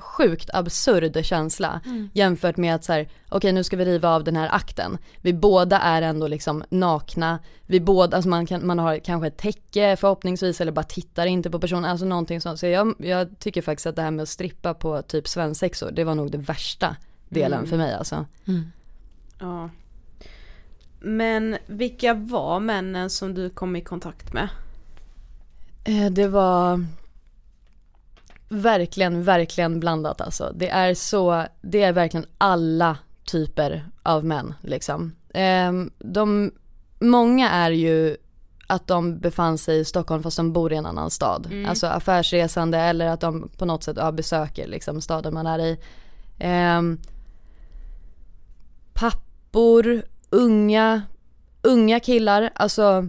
[0.00, 2.10] sjukt absurd känsla mm.
[2.12, 4.98] jämfört med att så här, okej okay, nu ska vi riva av den här akten.
[5.22, 9.36] Vi båda är ändå liksom nakna, vi båda, alltså man, kan, man har kanske ett
[9.36, 12.60] täcke förhoppningsvis eller bara tittar inte på personen, alltså någonting sånt.
[12.60, 16.04] Så jag, jag tycker faktiskt att det här med att strippa på typ svensexor, det
[16.04, 16.96] var nog det värsta
[17.28, 17.70] delen mm.
[17.70, 18.26] för mig alltså.
[18.46, 18.72] Mm.
[19.38, 19.70] Ja.
[21.00, 24.48] Men vilka var männen som du kom i kontakt med?
[25.84, 26.86] Eh, det var
[28.50, 30.52] verkligen, verkligen blandat alltså.
[30.54, 35.12] Det är så, det är verkligen alla typer av män liksom.
[35.34, 36.52] Ehm, de,
[36.98, 38.16] många är ju
[38.66, 41.46] att de befann sig i Stockholm fast de bor i en annan stad.
[41.46, 41.68] Mm.
[41.68, 45.78] Alltså affärsresande eller att de på något sätt ja, besöker liksom staden man är i.
[46.78, 46.98] Um,
[48.92, 51.02] pappor, unga,
[51.62, 53.06] unga killar, alltså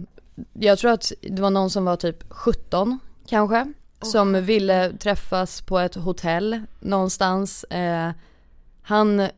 [0.52, 3.72] jag tror att det var någon som var typ 17 kanske
[4.02, 7.64] som ville träffas på ett hotell någonstans.
[7.64, 8.10] Eh,
[8.82, 9.28] han,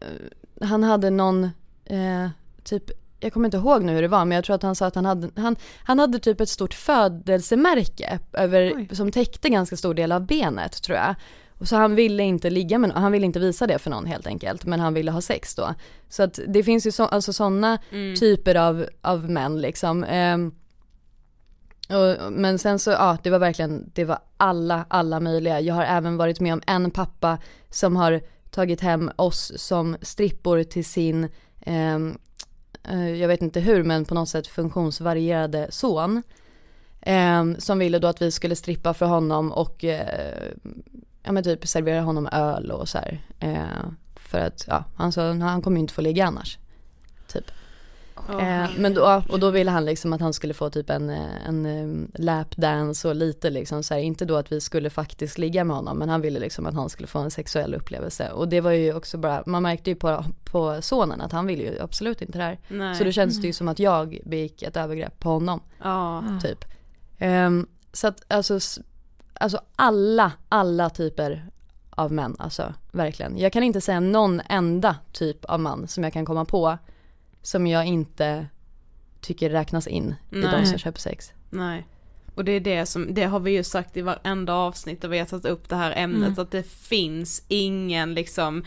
[0.61, 1.45] han hade någon,
[1.85, 2.29] eh,
[2.65, 2.91] typ,
[3.21, 4.95] jag kommer inte ihåg nu hur det var men jag tror att han sa att
[4.95, 10.13] han hade, han, han hade typ ett stort födelsemärke över, som täckte ganska stor del
[10.13, 11.15] av benet tror jag.
[11.59, 14.27] Och så han ville inte ligga med han ville inte visa det för någon helt
[14.27, 15.75] enkelt, men han ville ha sex då.
[16.09, 18.17] Så att det finns ju så, alltså sådana mm.
[18.17, 20.05] typer av, av män liksom.
[20.05, 20.39] Eh,
[21.89, 25.61] och, men sen så, ja det var verkligen, det var alla, alla möjliga.
[25.61, 27.39] Jag har även varit med om en pappa
[27.71, 28.21] som har
[28.51, 31.29] tagit hem oss som strippor till sin,
[31.61, 32.19] ehm,
[32.89, 36.23] eh, jag vet inte hur men på något sätt funktionsvarierade son.
[37.01, 40.53] Eh, som ville då att vi skulle strippa för honom och eh,
[41.23, 43.21] ja men typ servera honom öl och så här.
[43.41, 46.59] Eh, för att ja, han sa han kommer ju inte få ligga annars.
[48.27, 48.41] Typ.
[48.41, 51.49] Eh, men då, och då ville han liksom att han skulle få typ en, eh,
[51.49, 55.39] en, en eh, lapdance och lite liksom så här, inte då att vi skulle faktiskt
[55.39, 58.49] ligga med honom men han ville liksom att han skulle få en sexuell upplevelse och
[58.49, 61.81] det var ju också bara, man märkte ju på, på sonen att han ville ju
[61.81, 62.59] absolut inte det här.
[62.69, 62.95] Nej.
[62.95, 63.55] Så då kändes det ju mm.
[63.55, 65.61] som att jag begick ett övergrepp på honom.
[65.83, 66.25] Ja.
[66.43, 66.65] Typ.
[67.21, 68.59] Um, så att alltså,
[69.35, 71.49] alltså alla, alla typer
[71.91, 73.39] av män, alltså verkligen.
[73.39, 76.79] Jag kan inte säga någon enda typ av man som jag kan komma på
[77.45, 78.47] som jag inte
[79.21, 80.41] tycker räknas in Nej.
[80.41, 81.33] i de som köper sex.
[81.51, 81.87] Nej.
[82.35, 85.19] Och det är det som, det har vi ju sagt i varenda avsnitt där vi
[85.19, 86.43] har tagit upp det här ämnet, mm.
[86.43, 88.65] att det finns ingen liksom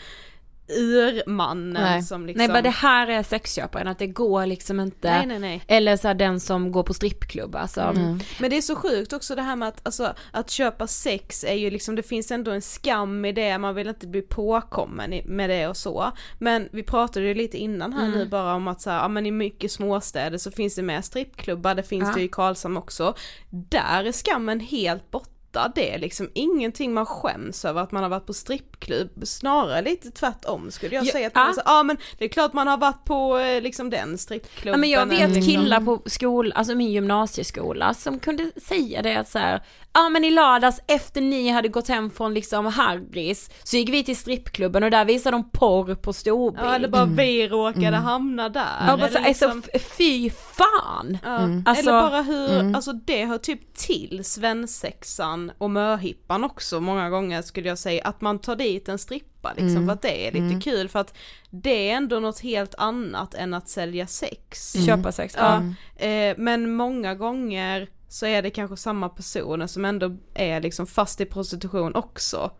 [0.69, 2.01] urmannen nej.
[2.01, 5.39] som liksom Nej bara det här är sexköparen, att det går liksom inte nej, nej,
[5.39, 5.63] nej.
[5.67, 7.81] Eller så den som går på strippklubb alltså.
[7.81, 8.19] Mm.
[8.39, 11.53] Men det är så sjukt också det här med att, alltså, att köpa sex är
[11.53, 15.49] ju liksom, det finns ändå en skam i det, man vill inte bli påkommen med
[15.49, 16.11] det och så.
[16.39, 18.17] Men vi pratade ju lite innan här mm.
[18.17, 21.05] nu bara om att så här, ja men i mycket småstäder så finns det med
[21.05, 22.15] strippklubbar, det finns ja.
[22.15, 23.15] det i Karlshamn också.
[23.49, 28.09] Där är skammen helt borta ofta det liksom ingenting man skäms över att man har
[28.09, 31.27] varit på strippklubb, snarare lite tvärtom skulle jag ja, säga.
[31.27, 31.61] Att man ja.
[31.65, 34.73] ah, men det är klart man har varit på eh, liksom den strippklubben.
[34.73, 35.53] Ja, men jag vet liksom.
[35.53, 39.61] killar på skola, alltså min gymnasieskola som kunde säga det att så här,
[39.97, 44.03] ja men i lördags efter ni hade gått hem från liksom Harrys så gick vi
[44.03, 46.65] till strippklubben och där visade de porr på storbild.
[46.65, 47.15] Ja eller bara mm.
[47.15, 48.03] vi råkade mm.
[48.03, 48.87] hamna där.
[48.87, 49.51] Ja bara så, liksom...
[49.51, 51.17] alltså, fy fan!
[51.23, 51.37] Ja.
[51.37, 51.63] Mm.
[51.65, 52.75] Alltså, eller bara hur, mm.
[52.75, 58.21] alltså det hör typ till svensexan och möhippan också många gånger skulle jag säga, att
[58.21, 59.85] man tar dit en strippa liksom mm.
[59.85, 60.61] för att det är lite mm.
[60.61, 61.17] kul för att
[61.49, 64.73] det är ändå något helt annat än att sälja sex.
[64.85, 65.35] Köpa sex.
[65.37, 65.61] Ja.
[66.05, 71.21] Eh, men många gånger så är det kanske samma personer som ändå är liksom fast
[71.21, 72.51] i prostitution också.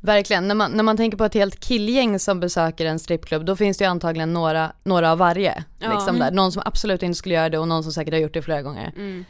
[0.00, 3.56] Verkligen, när man, när man tänker på ett helt killgäng som besöker en strippklubb då
[3.56, 5.64] finns det ju antagligen några, några av varje.
[5.78, 5.94] Ja.
[5.94, 6.30] Liksom där.
[6.30, 8.62] Någon som absolut inte skulle göra det och någon som säkert har gjort det flera
[8.62, 8.92] gånger.
[8.96, 9.24] Mm.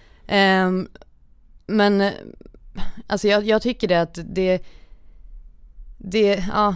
[0.67, 0.89] Um,
[1.67, 2.11] men
[3.07, 4.63] alltså jag, jag, tycker det att det,
[5.99, 6.75] det, ja,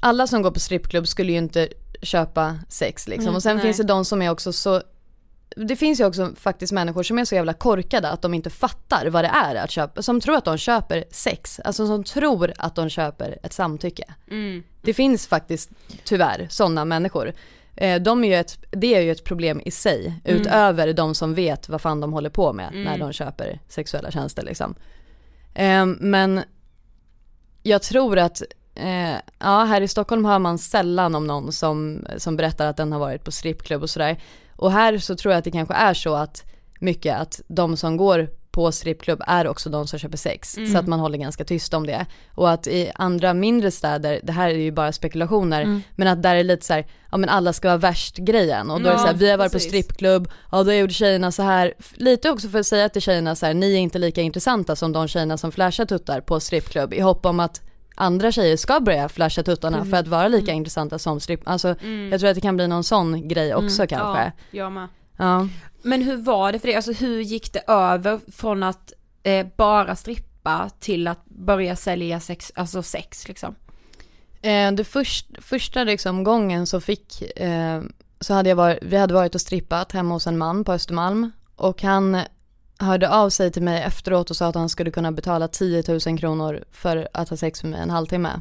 [0.00, 1.68] alla som går på strippklubb skulle ju inte
[2.02, 3.26] köpa sex liksom.
[3.26, 3.64] Mm, och sen nej.
[3.64, 4.82] finns det de som är också så
[5.56, 9.06] det finns ju också faktiskt människor som är så jävla korkade att de inte fattar
[9.06, 12.74] vad det är att köpa, som tror att de köper sex, alltså som tror att
[12.74, 14.04] de köper ett samtycke.
[14.30, 14.62] Mm.
[14.82, 15.70] Det finns faktiskt
[16.04, 17.32] tyvärr sådana människor.
[17.76, 20.40] Eh, de är ju ett, det är ju ett problem i sig, mm.
[20.40, 22.84] utöver de som vet vad fan de håller på med mm.
[22.84, 24.74] när de köper sexuella tjänster liksom.
[25.54, 26.42] Eh, men
[27.62, 28.42] jag tror att
[28.74, 32.92] Eh, ja, här i Stockholm hör man sällan om någon som, som berättar att den
[32.92, 34.18] har varit på strippklubb och sådär.
[34.60, 36.44] Och här så tror jag att det kanske är så att
[36.80, 40.56] mycket att de som går på strippklubb är också de som köper sex.
[40.56, 40.72] Mm.
[40.72, 42.06] Så att man håller ganska tyst om det.
[42.34, 45.82] Och att i andra mindre städer, det här är ju bara spekulationer, Mm.
[45.96, 48.70] men att där är lite så här, ja men alla ska vara värst grejen.
[48.70, 49.68] Och då är det Ja, så här, vi har varit precis.
[49.68, 51.74] på strippklubb, ja då gjorde tjejerna så här.
[51.94, 54.92] Lite också för att säga till tjejerna så här, ni är inte lika intressanta som
[54.92, 56.94] de tjejerna som flashar tuttar på strippklubb.
[56.94, 57.60] I hopp om att
[58.00, 61.40] andra tjejer ska börja flasha tuttarna för att vara lika intressanta som stripp.
[61.44, 61.68] Alltså
[62.10, 64.22] jag tror att det kan bli någon sån grej också kanske.
[64.22, 64.88] Ja, jag med.
[65.16, 65.48] Ja.
[65.82, 68.92] Men hur var det för dig, alltså hur gick det över från att
[69.22, 73.54] eh, bara strippa till att börja sälja sex, alltså sex liksom?
[74.42, 77.82] Eh, det först, första liksom gången så fick, eh,
[78.20, 81.32] så hade jag varit, vi hade varit och strippat hemma hos en man på Östermalm
[81.56, 82.20] och han
[82.80, 86.18] hörde av sig till mig efteråt och sa att han skulle kunna betala 10 000
[86.18, 88.40] kronor för att ha sex med mig en halvtimme.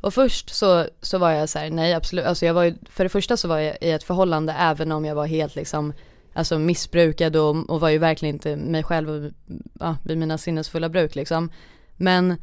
[0.00, 3.04] Och först så, så var jag så här, nej absolut, alltså jag var ju, för
[3.04, 5.92] det första så var jag i ett förhållande även om jag var helt liksom,
[6.32, 9.32] alltså missbrukad och, och var ju verkligen inte mig själv
[9.80, 11.50] ja, vid mina sinnesfulla bruk liksom.
[11.96, 12.36] Men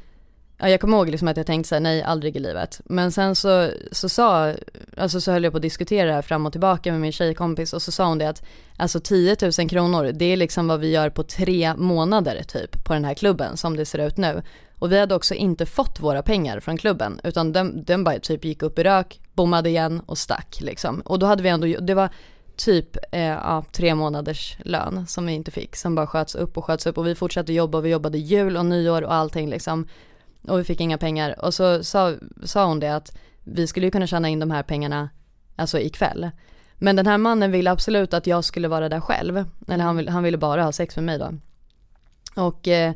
[0.57, 2.81] Ja, jag kommer ihåg liksom att jag tänkte såhär, nej aldrig i livet.
[2.85, 4.53] Men sen så, så sa,
[4.97, 7.73] alltså så höll jag på att diskutera det här fram och tillbaka med min tjejkompis
[7.73, 8.43] och så sa hon det att
[8.77, 12.93] alltså 10 000 kronor, det är liksom vad vi gör på tre månader typ på
[12.93, 14.41] den här klubben som det ser ut nu.
[14.79, 18.45] Och vi hade också inte fått våra pengar från klubben utan den, den bara typ
[18.45, 20.99] gick upp i rök, bommade igen och stack liksom.
[20.99, 22.09] Och då hade vi ändå, det var
[22.55, 26.65] typ eh, ja, tre månaders lön som vi inte fick som bara sköts upp och
[26.65, 29.87] sköts upp och vi fortsatte jobba och vi jobbade jul och nyår och allting liksom
[30.49, 33.91] och vi fick inga pengar och så sa, sa hon det att vi skulle ju
[33.91, 35.09] kunna tjäna in de här pengarna
[35.55, 36.31] alltså ikväll.
[36.75, 39.45] Men den här mannen ville absolut att jag skulle vara där själv.
[39.67, 41.33] Eller han, vill, han ville bara ha sex med mig då.
[42.41, 42.93] Och eh,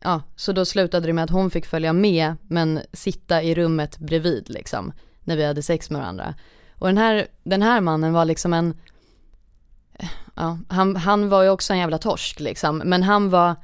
[0.00, 3.98] ja, så då slutade det med att hon fick följa med men sitta i rummet
[3.98, 4.92] bredvid liksom.
[5.24, 6.34] När vi hade sex med varandra.
[6.74, 8.74] Och den här, den här mannen var liksom en,
[10.34, 12.78] ja, han, han var ju också en jävla torsk liksom.
[12.78, 13.56] Men han var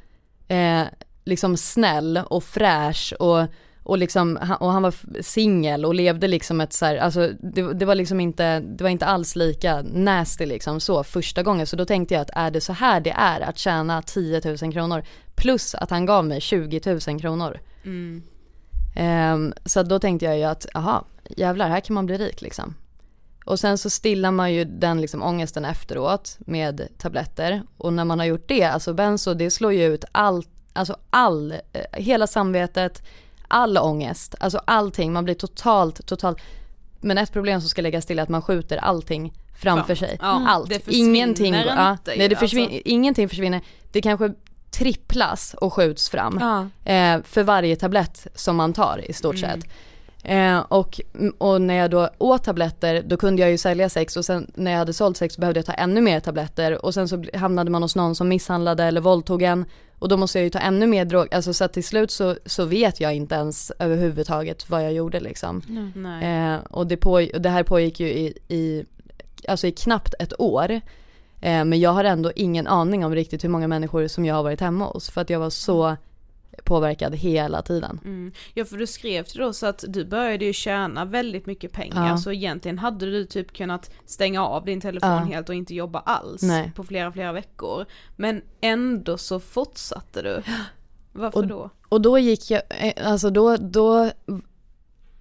[0.48, 0.82] eh,
[1.28, 3.46] liksom snäll och fräsch och,
[3.82, 7.84] och liksom, och han var singel och levde liksom ett så här, alltså det, det
[7.84, 11.66] var liksom inte, det var inte alls lika nasty liksom så första gången.
[11.66, 14.72] Så då tänkte jag att är det så här det är att tjäna 10 000
[14.72, 15.02] kronor
[15.34, 17.60] plus att han gav mig 20 000 kronor.
[18.96, 21.04] Ehm, så då tänkte jag ju att, aha,
[21.36, 22.74] jävlar här kan man bli rik liksom.
[23.44, 27.62] Och sen så stillar man ju den liksom ångesten efteråt med tabletter.
[27.76, 30.48] Och när man har gjort det, alltså benzo det slår ju ut allt,
[30.78, 33.02] alltså all, eh, hela samvetet,
[33.48, 35.12] all ångest, alltså allting.
[35.12, 36.38] Man blir totalt, totalt,
[37.00, 39.98] men ett problem som ska läggas till är att man skjuter allting framför Framåt.
[40.10, 40.18] sig.
[40.22, 40.88] Ja, Allt.
[40.88, 42.82] ingenting, inte ja, nej, det försvinner, alltså.
[42.84, 43.60] ingenting försvinner.
[43.92, 44.32] Det kanske
[44.70, 46.92] tripplas och skjuts fram Ja.
[46.92, 49.50] eh, för varje tablett som man tar i stort Mm.
[49.60, 49.70] sett.
[50.24, 51.00] Eh, och,
[51.38, 54.70] och när jag då åt tabletter då kunde jag ju sälja sex och sen när
[54.70, 57.70] jag hade sålt sex så behövde jag ta ännu mer tabletter och sen så hamnade
[57.70, 59.64] man hos någon som misshandlade eller våldtog en
[59.98, 62.36] och då måste jag ju ta ännu mer drog, alltså så att till slut så,
[62.46, 65.62] så vet jag inte ens överhuvudtaget vad jag gjorde liksom.
[65.94, 66.52] Nej.
[66.52, 68.84] Eh, och det, på, och det här pågick ju i, i,
[69.48, 70.70] alltså i knappt ett år.
[71.40, 74.42] Eh, men jag har ändå ingen aning om riktigt hur många människor som jag har
[74.42, 75.96] varit hemma hos för att jag var så
[76.64, 78.00] påverkad hela tiden.
[78.04, 78.32] Mm.
[78.54, 82.08] Ja för du skrev till då så att du började ju tjäna väldigt mycket pengar
[82.08, 82.16] Ja.
[82.16, 85.16] så egentligen hade du typ kunnat stänga av din telefon Ja.
[85.18, 86.72] helt och inte jobba alls Nej.
[86.76, 87.86] på flera flera veckor.
[88.16, 90.42] Men ändå så fortsatte du.
[91.12, 91.70] Varför Och- då?
[91.88, 94.10] Och då gick jag, eh, alltså då, då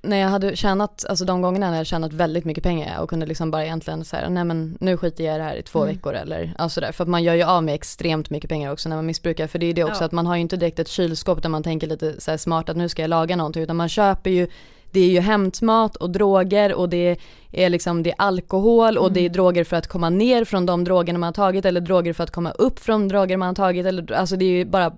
[0.08, 3.10] när jag hade tjänat, alltså de gångerna när jag hade tjänat väldigt mycket pengar och
[3.10, 5.80] kunde liksom bara egentligen säga nej men nu skiter jag i det här i två
[5.84, 5.96] Mm.
[5.96, 6.92] veckor eller alltså där.
[6.92, 9.48] För att man gör ju av med extremt mycket pengar också när man missbrukar.
[9.48, 10.06] För det är det också Ja.
[10.06, 12.78] att man har ju inte direkt ett kylskåp där man tänker lite så smart att
[12.78, 14.48] nu ska jag laga någonting utan man köper ju
[14.92, 17.18] det är ju hämtmat och droger och det
[17.52, 20.84] är liksom det är alkohol och det är droger för att komma ner från de
[20.84, 23.86] drogerna man har tagit eller droger för att komma upp från droger man har tagit
[23.86, 24.94] eller alltså det är ju bara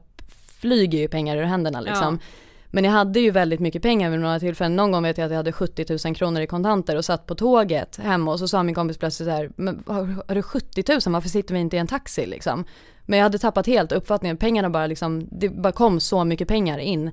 [0.60, 2.20] flyger ju pengar ur händerna liksom.
[2.72, 4.76] Men jag hade ju väldigt mycket pengar vid några tillfällen.
[4.76, 7.36] Någon gång vet jag att jag hade 70 000 kronor i kontanter och satt på
[7.36, 10.84] tåget hemma och så sa min kompis plötsligt så här, men har, har du 70
[10.88, 12.66] 000, varför sitter vi inte i en taxi liksom?
[13.10, 16.78] Men jag hade tappat helt uppfattningen, pengarna bara liksom, det bara kom så mycket pengar
[16.78, 17.08] in.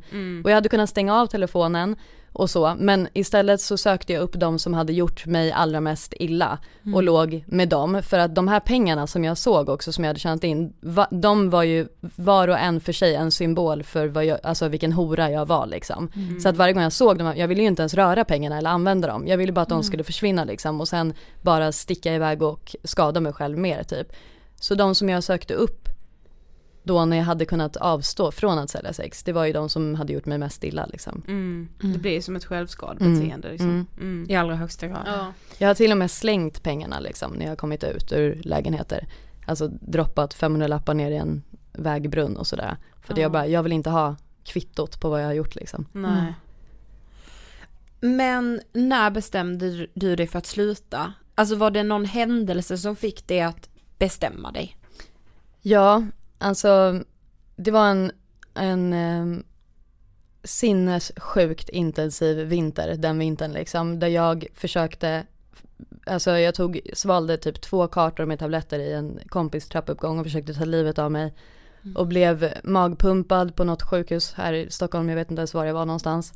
[0.44, 1.96] Och jag hade kunnat stänga av telefonen
[2.32, 6.14] och så, men istället så sökte jag upp de som hade gjort mig allra mest
[6.20, 6.58] illa
[6.94, 8.02] och låg med dem.
[8.02, 11.08] För att de här pengarna som jag såg också som jag hade tjänat in, va,
[11.10, 14.92] de var ju var och en för sig en symbol för vad jag, alltså vilken
[14.92, 16.10] hora jag var liksom.
[16.42, 18.70] Så att varje gång jag såg dem, jag ville ju inte ens röra pengarna eller
[18.70, 19.26] använda dem.
[19.26, 23.20] Jag ville bara att de skulle försvinna liksom och sen bara sticka iväg och skada
[23.20, 24.12] mig själv mer typ.
[24.60, 25.85] Så de som jag sökte upp
[26.86, 29.94] då när jag hade kunnat avstå från att sälja sex, det var ju de som
[29.94, 31.22] hade gjort mig mest illa liksom.
[31.28, 31.68] Mm.
[31.78, 33.70] Det blir som ett självskadebeteende liksom.
[33.70, 33.86] Mm.
[34.00, 34.26] Mm.
[34.30, 35.02] I allra högsta grad.
[35.06, 35.32] Ja.
[35.58, 39.06] Jag har till och med slängt pengarna liksom när jag har kommit ut ur lägenheter.
[39.46, 42.76] Alltså droppat 500 lappar ner i en vägbrunn och sådär.
[43.02, 43.20] För Ja.
[43.22, 45.86] jag bara, jag vill inte ha kvittot på vad jag har gjort liksom.
[45.92, 46.34] Nej.
[48.00, 51.12] Men när bestämde du dig för att sluta?
[51.34, 53.68] Alltså var det någon händelse som fick dig att
[53.98, 54.76] bestämma dig?
[55.62, 56.04] Ja,
[56.38, 57.02] alltså
[57.56, 58.12] det var en,
[58.54, 59.42] en eh,
[60.44, 63.98] sinnessjukt intensiv vinter den vintern liksom.
[63.98, 65.26] Där jag försökte,
[66.06, 70.54] alltså jag tog, svalde typ två kartor med tabletter i en kompis trappuppgång och försökte
[70.54, 71.34] ta livet av mig.
[71.94, 75.74] Och blev magpumpad på något sjukhus här i Stockholm, jag vet inte ens var jag
[75.74, 76.32] var någonstans.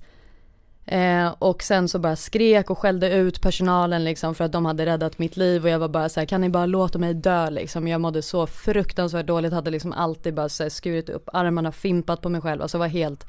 [0.90, 4.86] Eh, och sen så bara skrek och skällde ut personalen liksom för att de hade
[4.86, 7.50] räddat mitt liv och jag var bara så här, kan ni bara låta mig dö
[7.50, 7.88] liksom.
[7.88, 12.20] Jag mådde så fruktansvärt dåligt, hade liksom alltid bara så här skurit upp armarna, fimpat
[12.20, 13.26] på mig själv, alltså var helt,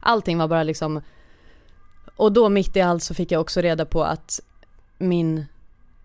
[0.00, 1.00] allting var bara liksom,
[2.16, 4.40] och då mitt i allt så fick jag också reda på att
[4.98, 5.44] min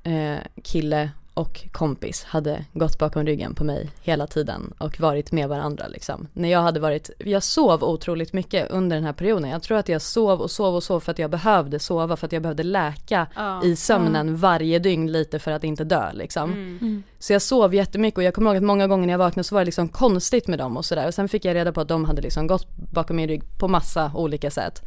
[0.03, 5.49] eh, kille och kompis hade gått bakom ryggen på mig hela tiden och varit med
[5.49, 6.27] varandra liksom.
[6.33, 9.49] När jag hade varit, jag sov otroligt mycket under den här perioden.
[9.49, 12.25] Jag tror att jag sov och sov och sov för att jag behövde sova, för
[12.25, 13.63] att jag behövde läka Ja.
[13.63, 16.51] i sömnen varje dygn lite för att inte dö liksom.
[16.51, 17.03] Mm.
[17.19, 19.55] Så jag sov jättemycket och jag kommer ihåg att många gånger när jag vaknade så
[19.55, 21.07] var det liksom konstigt med dem och sådär.
[21.07, 23.67] Och sen fick jag reda på att de hade liksom gått bakom min rygg på
[23.67, 24.81] massa olika sätt.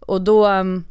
[0.00, 0.84] Och då, um,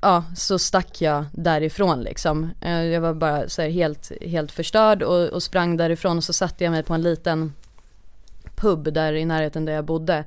[0.00, 2.50] ja så stack jag därifrån liksom.
[2.60, 6.32] Eh, jag var bara så här helt, helt förstörd och, och sprang därifrån och så
[6.32, 7.52] satte jag mig på en liten
[8.56, 10.24] pub där i närheten där jag bodde.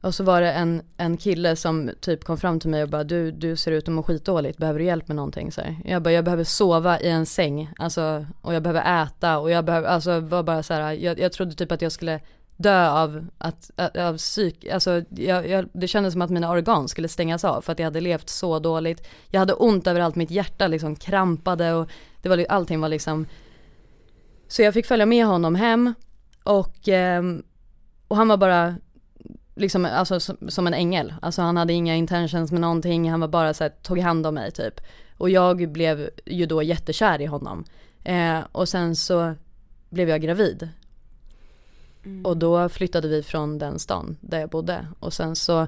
[0.00, 3.04] Och så var det en, en kille som typ kom fram till mig och bara
[3.04, 5.52] du, du ser ut att må skitdåligt, behöver du hjälp med någonting?
[5.52, 5.76] Så här.
[5.84, 9.64] Jag bara, jag behöver sova i en säng, alltså, och jag behöver äta och jag
[9.64, 12.20] behöver, alltså var bara så här, jag, jag trodde typ att jag skulle
[12.62, 17.08] dö av, att, av psyk, alltså jag, jag, det kändes som att mina organ skulle
[17.08, 19.08] stängas av för att jag hade levt så dåligt.
[19.28, 21.90] Jag hade ont överallt, mitt hjärta liksom krampade och
[22.22, 23.26] det var, allting var liksom
[24.48, 25.94] Så jag fick följa med honom hem
[26.44, 27.42] och, ehm,
[28.08, 28.76] och han var bara
[29.54, 31.14] liksom, alltså som, som en ängel.
[31.22, 34.34] Alltså han hade inga intentions med någonting, han var bara så här, tog hand om
[34.34, 34.80] mig typ.
[35.18, 37.64] Och jag blev ju då jättekär i honom.
[38.04, 39.34] Eh, och sen så
[39.90, 40.68] blev jag gravid.
[42.24, 44.86] Och då flyttade vi från den stan där jag bodde.
[45.00, 45.66] Och sen så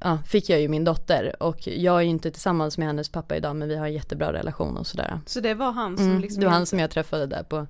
[0.00, 1.42] ja, fick jag ju min dotter.
[1.42, 4.32] Och jag är ju inte tillsammans med hennes pappa idag men vi har en jättebra
[4.32, 5.20] relation och sådär.
[5.26, 7.66] Så det var han som Mm, liksom det var han som jag träffade där på,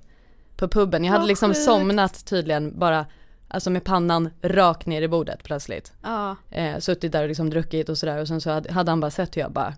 [0.55, 1.03] på puben.
[1.03, 1.63] Jag hade liksom sjukt.
[1.65, 3.05] somnat tydligen bara,
[3.47, 5.93] alltså med pannan rakt ner i bordet plötsligt.
[6.03, 8.99] Ja, Eh, suttit där och liksom druckit och sådär och sen så hade, hade han
[8.99, 9.73] bara sett hur jag bara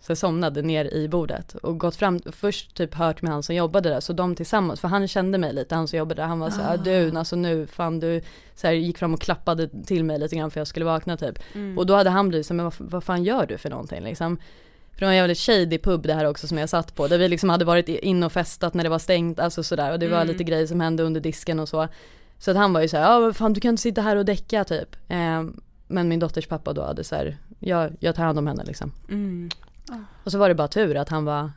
[0.00, 3.54] så jag somnade ner i bordet och gått fram, först typ hört med han som
[3.54, 6.40] jobbade där, så de tillsammans, för han kände mig lite, han som jobbade där, han
[6.40, 8.20] var så här, du, alltså nu, fan du,
[8.54, 11.38] så här, gick fram och klappade till mig lite grann för jag skulle vakna typ.
[11.76, 14.02] Och då hade han blivit så här, men vad, vad fan gör du för någonting
[14.02, 14.36] liksom?
[14.92, 17.18] För det var en jävligt shady pub det här också som jag satt på, där
[17.18, 20.08] vi liksom hade varit in och festat när det var stängt, alltså sådär, och det
[20.08, 21.88] var lite grejer som hände under disken och så.
[22.38, 24.24] Så att han var ju såhär, ja vad fan du kan inte sitta här och
[24.24, 24.96] däcka typ.
[25.08, 25.42] Eh,
[25.88, 28.92] men min dotters pappa då hade såhär, jag, jag tar hand om henne liksom.
[29.08, 29.50] mm.
[30.24, 31.50] Och så var det bara tur att han var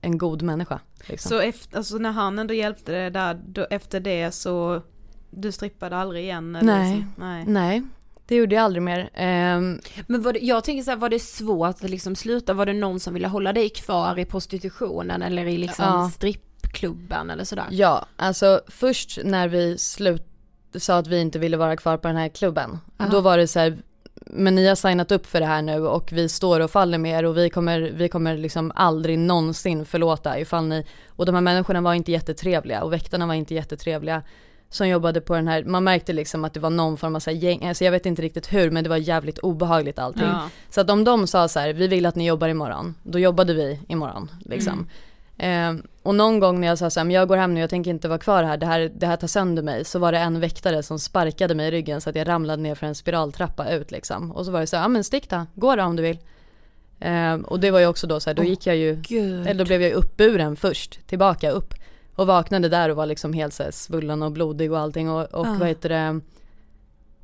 [0.00, 0.80] en god människa.
[1.06, 1.28] Liksom.
[1.28, 4.82] Så efter, alltså när han ändå hjälpte dig där, då, efter det så
[5.30, 6.56] du strippade aldrig igen?
[6.56, 7.06] Eller Nej.
[7.16, 7.44] Så, nej.
[7.46, 7.82] Nej,
[8.26, 9.10] det gjorde jag aldrig mer.
[9.14, 12.54] Ehm, Men var det, jag tänker så här, var det svårt att liksom sluta?
[12.54, 16.10] Var det någon som ville hålla dig kvar i prostitutionen eller i liksom Ja.
[16.14, 17.66] strippklubben eller sådär?
[17.70, 20.22] ja, alltså först när vi slut
[20.74, 23.10] sa att vi inte ville vara kvar på den här klubben, Aha.
[23.10, 23.78] då var det så här,
[24.30, 27.18] men ni har signat upp för det här nu och vi står och faller med
[27.18, 31.42] er och vi kommer, vi kommer liksom aldrig någonsin förlåta ifall ni, och de här
[31.42, 34.22] människorna var inte jättetrevliga och väktarna var inte jättetrevliga
[34.70, 37.30] som jobbade på den här, man märkte liksom att det var någon form av så
[37.30, 40.22] här gäng, alltså jag vet inte riktigt hur men det var jävligt obehagligt allting.
[40.22, 40.48] Ja.
[40.70, 43.54] Så att om de sa så här, vi vill att ni jobbar imorgon, då jobbade
[43.54, 44.88] vi imorgon liksom.
[45.38, 45.74] Eh,
[46.06, 48.08] och någon gång när jag sa så här, jag går hem nu, jag tänker inte
[48.08, 49.84] vara kvar här, det här, det här tar sönder mig.
[49.84, 52.74] Så var det en väktare som sparkade mig i ryggen så att jag ramlade ner
[52.74, 54.32] för en spiraltrappa ut liksom.
[54.32, 56.18] Och så var det så här, ja men stick då, gå då om du vill.
[57.00, 59.46] Eh, och det var ju också då så här, då gick jag ju, Gud.
[59.46, 61.74] eller då blev jag uppburen först, tillbaka upp.
[62.14, 65.24] Och vaknade där och var liksom helt så här svullen och blodig och allting och,
[65.34, 65.56] och Ah.
[65.58, 66.20] vad heter det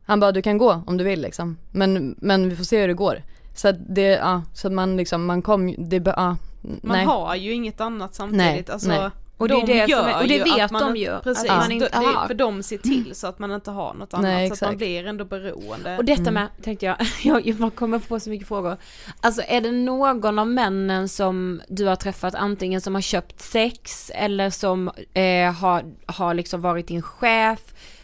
[0.05, 2.89] Han bara du kan gå om du vill liksom Men, men vi får se hur
[2.89, 3.23] det går
[3.55, 7.05] Så att det, ja, så att man liksom, man kom, det, ja, Man nej.
[7.07, 8.39] har ju inget annat samtidigt.
[8.47, 9.11] Nej, alltså, nej.
[9.37, 11.25] Och det är de det gör är- och det vet att man de ju, att
[11.25, 12.27] Precis, man det- inte det, har.
[12.27, 14.23] för de ser till så att man inte har något annat.
[14.23, 15.97] Nej, så att man blir ändå beroende.
[15.99, 16.97] Och detta med, tänkte jag,
[17.45, 18.77] jag, man kommer få så mycket frågor.
[19.21, 24.11] Alltså är det någon av männen som du har träffat antingen som har köpt sex
[24.15, 27.61] eller som eh, har, har liksom varit din chef,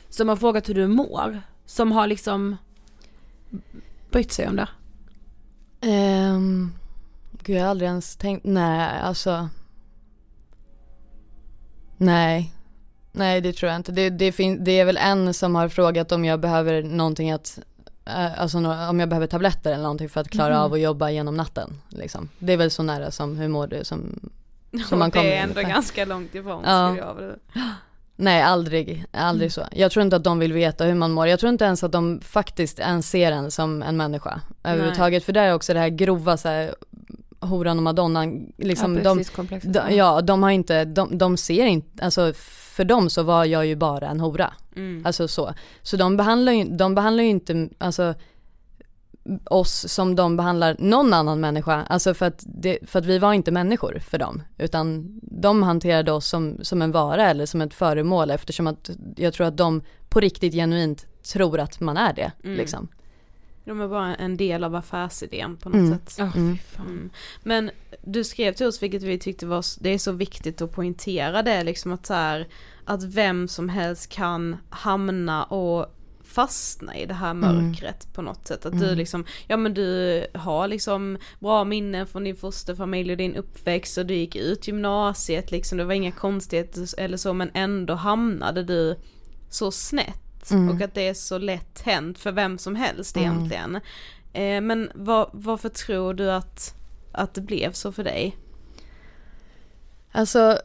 [0.09, 1.43] som har frågat hur du mår?
[1.67, 2.57] Som har liksom
[4.11, 4.69] brytt sig om det?
[6.31, 6.73] Um,
[7.49, 9.49] gud jag har aldrig ens tänkt, nej alltså
[11.97, 12.53] Nej,
[13.13, 13.93] Nej det tror jag inte.
[13.93, 17.59] Det, det, fin- det är väl en som har frågat om jag behöver någonting att,
[18.05, 18.59] eh, alltså
[18.91, 20.63] om jag behöver tabletter eller någonting för att klara Mhm.
[20.63, 21.81] av att jobba genom natten.
[21.89, 22.29] Liksom.
[22.39, 24.31] Det är väl så nära som hur mår du som,
[24.89, 25.75] som man kommer det är ändå ungefär.
[25.75, 26.89] ganska långt ifrån Ja.
[26.89, 27.35] skulle jag vilja
[28.21, 29.51] Nej aldrig, aldrig Mm.
[29.51, 29.77] så.
[29.79, 31.27] Jag tror inte att de vill veta hur man mår.
[31.29, 35.25] Jag tror inte ens att de faktiskt ens ser en som en människa överhuvudtaget.
[35.25, 36.75] För där är också det här grova så här,
[37.41, 39.73] horan och madonnan, liksom ja, de, precis, komplexet.
[39.73, 42.33] de, ja de har inte, de, de ser inte, alltså
[42.77, 44.53] för dem så var jag ju bara en hora.
[44.77, 45.07] Mm.
[45.07, 45.55] Alltså så.
[45.83, 48.15] Så de behandlar ju, de behandlar ju inte, alltså
[49.45, 53.33] oss som de behandlar någon annan människa, alltså för att, det, för att vi var
[53.33, 57.75] inte människor för dem, utan de hanterade oss som, som en vara eller som ett
[57.75, 62.33] föremål eftersom att jag tror att de på riktigt genuint tror att man är det
[62.45, 62.57] Mm.
[62.57, 62.89] liksom.
[63.69, 65.99] De är bara en del av affärsidén på något Mm.
[65.99, 66.15] sätt.
[66.35, 66.59] Fy Mm.
[66.59, 66.87] fan.
[66.87, 67.11] Mm.
[67.43, 67.71] Men
[68.03, 71.63] du skrev till oss, vilket vi tyckte var, det är så viktigt att poängtera det,
[71.65, 72.49] liksom att så här,
[72.85, 75.95] att vem som helst kan hamna och
[76.25, 78.67] fastna i det här mörkret på något sätt.
[78.67, 83.37] Att du liksom, ja men du har liksom bra minnen från din fosterfamilj och din
[83.37, 87.95] uppväxt och du gick ut gymnasiet liksom, det var inga konstigheter eller så men ändå
[87.95, 88.97] hamnade du
[89.51, 90.28] så snett
[90.71, 93.81] och att det är så lätt hänt för vem som helst egentligen.
[94.33, 96.75] Eh, men vad, varför tror du att,
[97.13, 98.37] att det blev så för dig?
[100.13, 100.59] Alltså,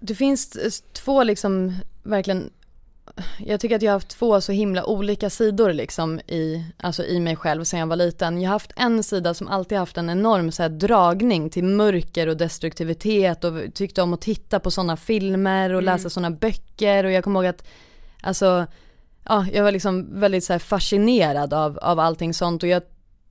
[0.00, 0.58] det finns
[0.92, 2.50] två liksom verkligen,
[3.38, 7.20] jag tycker att jag har haft två så himla olika sidor liksom i, alltså i
[7.20, 8.40] mig själv sedan jag var liten.
[8.40, 12.26] Jag har haft en sida som alltid haft en enorm så här, dragning till mörker
[12.26, 17.12] och destruktivitet och tyckte om att titta på sådana filmer och läsa sådana böcker och
[17.12, 17.66] jag kommer ihåg att,
[18.26, 18.66] alltså,
[19.24, 22.82] ja, jag var liksom väldigt så fascinerad av, av allting sånt och jag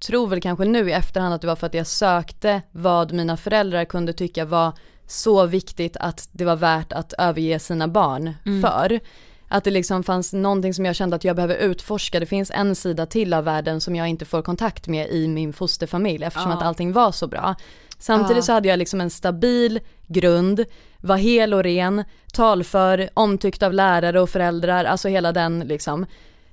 [0.07, 3.37] tror väl kanske nu i efterhand att det var för att jag sökte vad mina
[3.37, 4.73] föräldrar kunde tycka var
[5.07, 8.99] så viktigt att det var värt att överge sina barn för.
[9.47, 12.19] Att det liksom fanns någonting som jag kände att jag behöver utforska.
[12.19, 15.53] Det finns en sida till av världen som jag inte får kontakt med i min
[15.53, 16.57] fosterfamilj eftersom Ja.
[16.57, 17.55] att allting var så bra.
[17.99, 20.65] Samtidigt så hade jag liksom en stabil grund,
[21.05, 22.03] var hel och ren,
[22.33, 26.05] talför, omtyckt av lärare och föräldrar, alltså hela den liksom.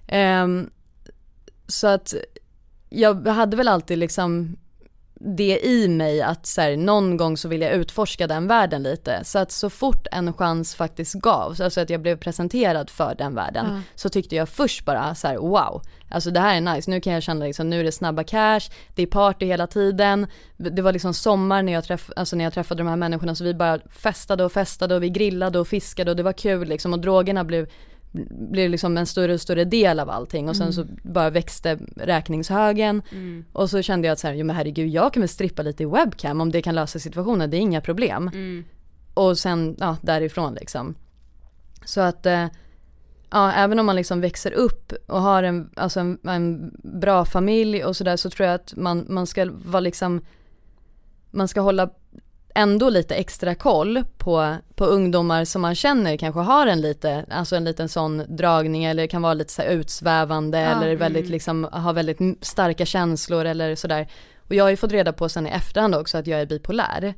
[0.08, 0.70] Ehm,
[1.66, 2.14] så att
[2.88, 4.56] jag hade väl alltid liksom
[5.14, 9.20] det i mig att så här, någon gång så vill jag utforska den världen lite.
[9.24, 13.34] Så att så fort en chans faktiskt gavs, alltså att jag blev presenterad för den
[13.34, 15.82] världen, så tyckte jag först bara så här: wow,
[16.12, 18.60] alltså det här är nice, nu kan jag känna liksom, nu är det snabba cash,
[18.94, 22.52] det är party hela tiden, det var liksom sommar när jag, träff, alltså när jag
[22.52, 26.10] träffade de här människorna så vi bara festade och festade och vi grillade och fiskade
[26.10, 26.92] och det var kul liksom.
[26.92, 27.68] Och drogerna blev
[28.30, 30.48] blev liksom en större och större del av allting.
[30.48, 33.02] Och sen så bara växte räkningshögen.
[33.52, 35.82] Och så kände jag att så här, jo men herregud jag kan väl strippa lite
[35.82, 38.30] i webcam om det kan lösa situationen, det är inga problem.
[39.14, 40.94] Och sen, ja därifrån liksom.
[41.84, 42.46] Så att, eh,
[43.32, 47.84] ja även om man liksom växer upp och har en, alltså en, en bra familj
[47.84, 50.20] och sådär så tror jag att man, man ska vara liksom,
[51.30, 51.88] man ska hålla
[52.54, 57.56] ändå lite extra koll på, på ungdomar som man känner kanske har en lite, alltså
[57.56, 62.44] en liten sån dragning eller kan vara lite så utsvävande eller väldigt liksom, har väldigt
[62.44, 64.08] starka känslor eller sådär.
[64.48, 67.14] Och jag har ju fått reda på sen i efterhand också att jag är bipolär.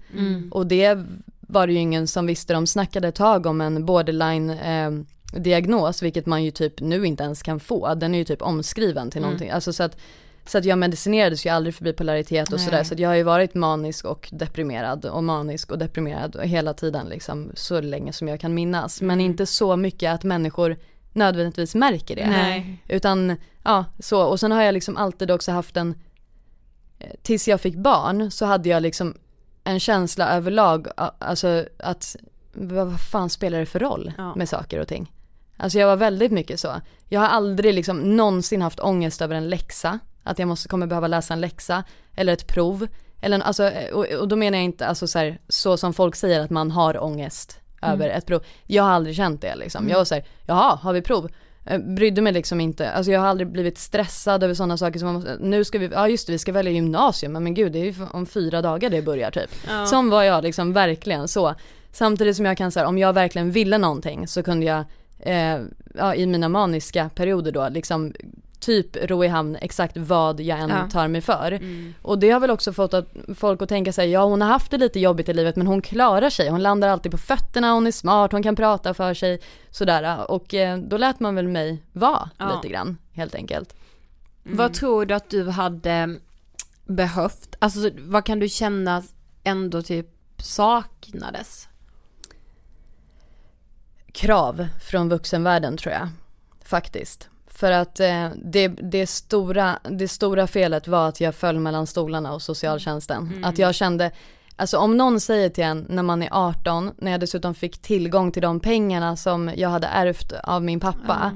[0.50, 0.98] Och det
[1.40, 4.90] var det ju ingen som visste, de snackade ett tag om en borderline eh,
[5.38, 7.94] diagnos, vilket man ju typ nu inte ens kan få.
[7.94, 9.50] Den är ju typ omskriven till någonting.
[9.50, 9.96] Alltså så att,
[10.46, 12.84] så att jag medicinerades ju aldrig för bipolaritet och sådär.
[12.84, 17.08] Så att jag har ju varit manisk och deprimerad och manisk och deprimerad hela tiden
[17.08, 19.00] liksom så länge som jag kan minnas.
[19.00, 20.76] Men inte så mycket att människor
[21.12, 22.26] nödvändigtvis märker det.
[22.26, 22.82] Nej.
[22.88, 24.22] Utan ja, så.
[24.22, 25.94] Och sen har jag liksom alltid också haft en,
[26.98, 29.14] eh, tills jag fick barn så hade jag liksom
[29.64, 30.86] en känsla överlag,
[31.18, 32.16] alltså att
[32.52, 34.34] vad vad fan spelar det för roll Ja.
[34.34, 35.12] med saker och ting?
[35.56, 36.80] Alltså jag var väldigt mycket så.
[37.08, 41.08] Jag har aldrig liksom någonsin haft ångest över en läxa, att jag måste, kommer behöva
[41.08, 41.84] läsa en läxa,
[42.16, 42.86] eller ett prov.
[43.20, 46.40] Eller, alltså, och, och då menar jag inte alltså så, här, så som folk säger
[46.40, 48.42] att man har ångest över ett prov.
[48.66, 49.88] Jag har aldrig känt det liksom.
[49.88, 51.30] Jag var såhär, jaha, har vi prov?
[51.66, 55.06] Eh, Brydde mig liksom inte, alltså jag har aldrig blivit stressad över sådana saker som
[55.06, 57.72] man måste, nu ska vi, ja just det vi ska välja gymnasium, men, men gud
[57.72, 59.50] det är ju om fyra dagar det börjar typ.
[59.68, 59.86] Ja.
[59.86, 61.54] Som var jag liksom verkligen så.
[61.92, 64.84] Samtidigt som jag kan säga om jag verkligen ville någonting så kunde jag,
[65.24, 65.60] eh,
[65.94, 68.12] ja, i mina maniska perioder då, liksom
[68.60, 70.88] typ ro i hamn exakt vad jag än Ja.
[70.92, 71.60] tar mig för.
[72.02, 74.70] Och det har väl också fått att folk att tänka sig, ja hon har haft
[74.70, 77.86] det lite jobbigt i livet men hon klarar sig, hon landar alltid på fötterna, hon
[77.86, 79.40] är smart, hon kan prata för sig,
[79.70, 80.30] sådär.
[80.30, 82.54] Och eh, då lät man väl mig vara Ja.
[82.56, 83.74] lite grann, helt enkelt.
[84.42, 86.18] Vad tror du att du hade
[86.84, 87.56] behövt?
[87.58, 89.02] Alltså vad kan du känna
[89.44, 90.06] ändå typ
[90.38, 91.68] saknades?
[94.14, 96.08] Krav från vuxenvärlden tror jag,
[96.64, 97.28] faktiskt.
[97.46, 102.30] För att eh, det, det, stora, det stora felet var att jag föll mellan stolarna
[102.30, 103.26] hos socialtjänsten.
[103.26, 103.44] Mm.
[103.44, 104.10] Att jag kände,
[104.56, 108.32] alltså om någon säger till en när man är 18, när jag dessutom fick tillgång
[108.32, 111.32] till de pengarna som jag hade ärvt av min pappa,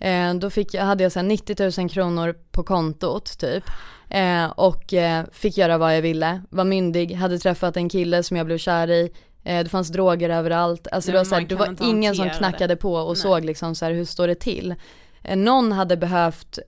[0.00, 0.36] mm.
[0.36, 3.64] eh, då fick, hade jag så 90 000 kronor på kontot typ.
[4.08, 8.36] Eh, och eh, fick göra vad jag ville, var myndig, hade träffat en kille som
[8.36, 9.12] jag blev kär i,
[9.42, 12.76] det fanns droger överallt, alltså det var, så här, det var ingen som knackade det.
[12.76, 13.16] på och Nej.
[13.16, 14.74] såg liksom så här, hur står det till.
[15.22, 16.58] Eh, någon hade behövt,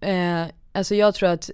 [0.00, 1.50] eh, alltså jag tror att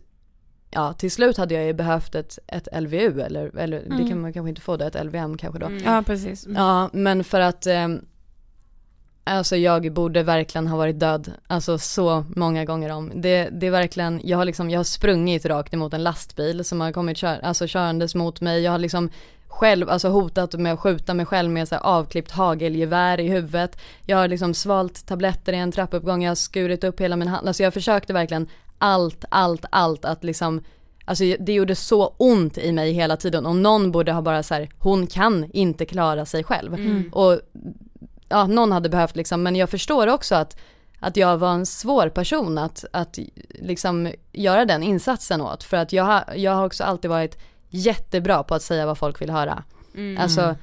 [0.71, 3.99] ja till slut hade jag ju behövt ett, ett LVU eller, eller mm.
[3.99, 5.67] det kan man kanske inte få då, ett LVM kanske då.
[5.67, 5.83] Mm.
[5.85, 6.47] Ja precis.
[6.47, 6.57] Mm.
[6.63, 7.89] Ja men för att eh,
[9.29, 13.13] Alltså jag borde verkligen ha varit död, alltså så många gånger om.
[13.15, 16.81] Det, det är verkligen, jag har liksom, jag har sprungit rakt emot en lastbil som
[16.81, 18.63] har kommit kör, alltså körandes mot mig.
[18.63, 19.11] Jag har liksom
[19.49, 23.79] själv, alltså hotat med att skjuta mig själv med så här avklippt hagelgevär i huvudet.
[24.07, 27.49] Jag har liksom svalt tabletter i en trappuppgång, jag har skurit upp hela min hand.
[27.49, 28.49] Alltså jag försökte verkligen
[28.79, 30.63] allt, allt, allt att liksom
[31.05, 34.55] Alltså det gjorde så ont i mig hela tiden och någon borde ha bara så
[34.55, 36.75] här, hon kan inte klara sig själv.
[36.75, 37.11] Mm.
[37.13, 37.41] Och
[38.29, 40.59] ja, någon hade behövt liksom, men jag förstår också att,
[41.01, 43.19] att jag var en svår person att, att
[43.61, 45.63] liksom göra den insatsen åt.
[45.65, 47.39] För att jag, har, jag har också alltid varit
[47.71, 49.63] jättebra på att säga vad folk vill höra.
[49.95, 50.19] Mm.
[50.23, 50.57] Alltså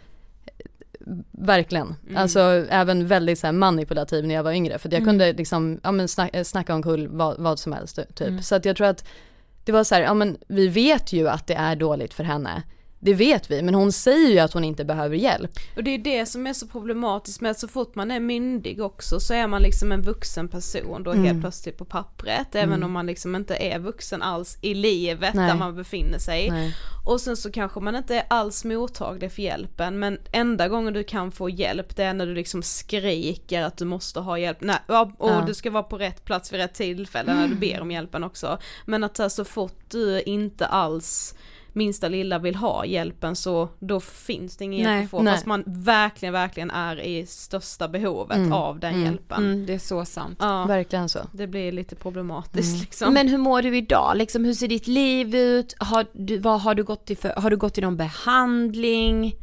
[1.31, 1.95] Verkligen.
[2.03, 2.17] Mm.
[2.17, 4.79] Alltså även väldigt så här, manipulativ när jag var yngre.
[4.79, 5.05] För jag mm.
[5.05, 8.21] kunde liksom, ja men snacka, snacka omkull vad, vad som helst typ.
[8.21, 8.41] Mm.
[8.41, 9.05] Så att jag tror att
[9.63, 12.63] det var så här, ja men vi vet ju att det är dåligt för henne.
[13.05, 15.51] Det vet vi, men hon säger ju att hon inte behöver hjälp.
[15.75, 18.81] Och det är det som är så problematiskt med att så fort man är myndig
[18.81, 21.25] också så är man liksom en vuxen person då mm.
[21.25, 22.83] helt plötsligt på pappret, även mm.
[22.83, 25.47] om man liksom inte är vuxen alls i livet Nej.
[25.47, 26.49] där man befinner sig.
[26.49, 26.75] Nej.
[27.05, 31.03] Och sen så kanske man inte är alls mottaglig för hjälpen, men enda gången du
[31.03, 34.77] kan få hjälp det är när du liksom skriker att du måste ha hjälp, Nej,
[34.87, 35.43] och ja.
[35.47, 38.57] du ska vara på rätt plats vid rätt tillfälle när du ber om hjälpen också.
[38.85, 41.35] Men att så fort du inte alls
[41.75, 45.33] minsta lilla vill ha hjälpen så då finns det ingen hjälp att få nej.
[45.33, 49.43] fast man verkligen, verkligen är i största behovet mm, av den mm, hjälpen.
[49.43, 50.37] Mm, det är så sant.
[50.41, 51.19] Ja, verkligen så.
[51.31, 52.81] Det blir lite problematiskt mm.
[52.81, 53.13] liksom.
[53.13, 54.17] Men hur mår du idag?
[54.17, 55.75] Liksom, hur ser ditt liv ut?
[55.77, 59.35] Har du, vad har du gått i för, har du gått i någon behandling?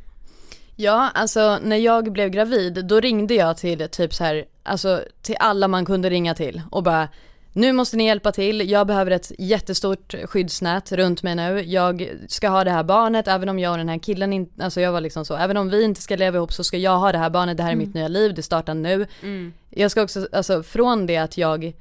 [0.76, 5.36] Ja, alltså när jag blev gravid då ringde jag till typ så här, alltså till
[5.40, 7.08] alla man kunde ringa till och bara
[7.52, 11.62] nu måste ni hjälpa till, jag behöver ett jättestort skyddsnät runt mig nu.
[11.66, 14.80] Jag ska ha det här barnet, även om jag och den här killen inte, alltså
[14.80, 17.12] jag var liksom så, även om vi inte ska leva ihop så ska jag ha
[17.12, 17.86] det här barnet, det här är mm.
[17.86, 19.06] mitt nya liv, det startar nu.
[19.22, 19.52] Mm.
[19.70, 21.72] Jag ska också, alltså från det att jag,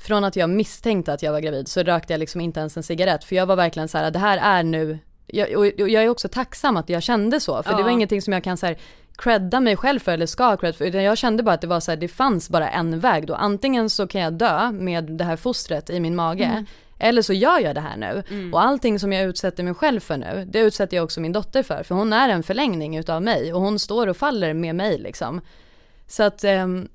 [0.00, 2.82] från att jag misstänkte att jag var gravid så rökte jag liksom inte ens en
[2.82, 6.08] cigarett, för jag var verkligen så här, det här är nu, jag, och jag är
[6.08, 7.76] också tacksam att jag kände så, för ja.
[7.76, 8.76] det var ingenting som jag kan säga
[9.16, 11.80] credda mig själv för eller ska cred för, utan jag kände bara att det var
[11.80, 13.34] så här, det fanns bara en väg då.
[13.34, 16.66] Antingen så kan jag dö med det här fostret i min mage, mm.
[16.98, 18.22] eller så gör jag det här nu.
[18.30, 18.54] Mm.
[18.54, 21.62] Och allting som jag utsätter mig själv för nu, det utsätter jag också min dotter
[21.62, 24.98] för, för hon är en förlängning utav mig och hon står och faller med mig
[24.98, 25.40] liksom.
[26.06, 26.88] Så att um,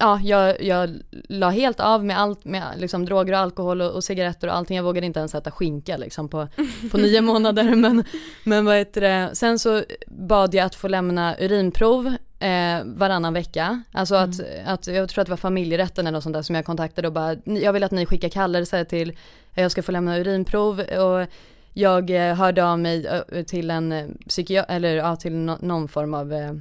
[0.00, 0.90] ja, jag, jag
[1.28, 4.76] la helt av med allt, med liksom droger och alkohol och, och cigaretter och allting.
[4.76, 6.48] Jag vågade inte ens äta skinka liksom på,
[6.90, 7.74] på nio månader.
[7.74, 8.04] Men,
[8.44, 12.06] men vad heter det, sen så bad jag att få lämna urinprov
[12.38, 13.82] eh, varannan vecka.
[13.92, 14.30] Alltså mm.
[14.30, 17.08] att, att, jag tror att det var familjerätten eller något sånt där som jag kontaktade
[17.08, 19.16] och bara, jag vill att ni skickar kallelse till,
[19.54, 21.26] jag ska få lämna urinprov och
[21.72, 26.14] jag eh, hörde av mig eh, till en eh, psykiater, eller ja, till någon form
[26.14, 26.60] av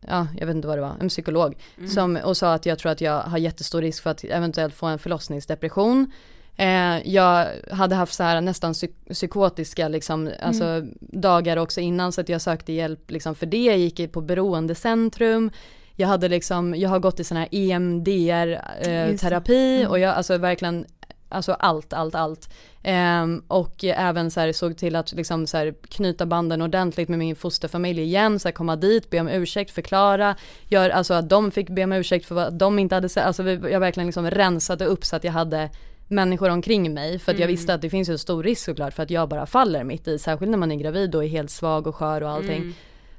[0.00, 1.56] ja, jag vet inte vad det var, en psykolog.
[1.78, 1.90] Mm.
[1.90, 4.86] Som, och sa att jag tror att jag har jättestor risk för att eventuellt få
[4.86, 6.12] en förlossningsdepression.
[6.56, 10.94] Eh, jag hade haft så här nästan psyk psykotiska liksom, alltså, mm.
[11.00, 13.64] dagar också innan så att jag sökte hjälp liksom, för det.
[13.64, 15.50] Jag gick på beroendecentrum.
[15.96, 19.16] Jag hade liksom, jag har gått i sån här EMDR eh,
[19.46, 19.88] mm.
[19.88, 20.86] och jag alltså verkligen
[21.28, 22.48] Alltså allt, allt, allt.
[22.84, 27.18] Um, och även så här, såg till att liksom så här, knyta banden ordentligt med
[27.18, 30.36] min fosterfamilj igen, så här, komma dit, be om ursäkt, förklara,
[30.68, 33.42] gör, alltså att de fick be om ursäkt för vad de inte hade sett, alltså
[33.50, 35.70] jag verkligen liksom rensade upp så att jag hade
[36.08, 37.40] människor omkring mig för att mm.
[37.40, 40.08] jag visste att det finns en stor risk såklart för att jag bara faller mitt
[40.08, 42.62] i, särskilt när man är gravid och är helt svag och skör och allting.
[42.62, 42.74] Mm.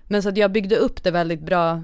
[0.07, 1.81] Men så att jag byggde upp det väldigt bra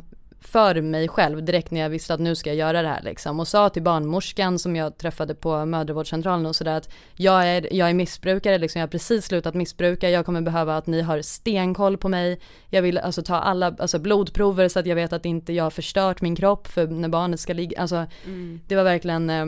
[0.47, 3.39] för mig själv direkt när jag visste att nu ska jag göra det här liksom.
[3.39, 7.89] Och sa till barnmorskan som jag träffade på mödravårdscentralen och sådär att jag är, jag
[7.89, 11.97] är missbrukare liksom, jag har precis slutat missbruka, jag kommer behöva att ni har stenkoll
[11.97, 12.39] på mig,
[12.69, 15.71] jag vill alltså ta alla alltså blodprover så att jag vet att inte jag har
[15.71, 18.61] förstört min kropp för när barnet ska ligga, alltså mm.
[18.67, 19.45] det var verkligen, eh,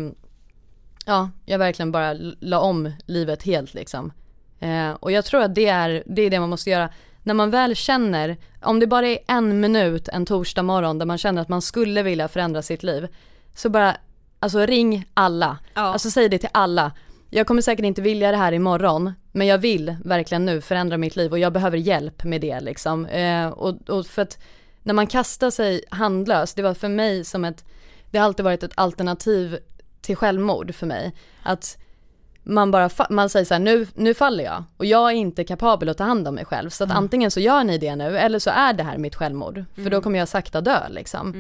[1.06, 4.12] ja, jag verkligen bara la om livet helt liksom.
[4.60, 6.90] Eh, och jag tror att det är, det är det man måste göra
[7.28, 11.18] när man väl känner, om det bara är en minut en torsdag morgon där man
[11.18, 13.08] känner att man skulle vilja förändra sitt liv,
[13.56, 13.98] så bara,
[14.40, 15.58] alltså ring alla.
[15.74, 15.82] Ja.
[15.82, 16.92] Alltså säg det till alla.
[17.30, 21.16] Jag kommer säkert inte vilja det här imorgon, men jag vill verkligen nu förändra mitt
[21.16, 23.06] liv och jag behöver hjälp med det liksom.
[23.06, 24.40] Eh, och, och för att
[24.84, 27.66] när man kastar sig handlöst, det var för mig som ett,
[28.12, 29.58] det har alltid varit ett alternativ
[30.02, 31.16] till självmord för mig.
[31.44, 31.78] Att
[32.50, 35.90] man bara, man säger så här, nu, nu faller jag och jag är inte kapabel
[35.90, 36.70] att ta hand om mig själv.
[36.70, 39.66] Så att antingen så gör ni det nu eller så är det här mitt självmord.
[39.76, 41.34] För då kommer jag sakta dö liksom.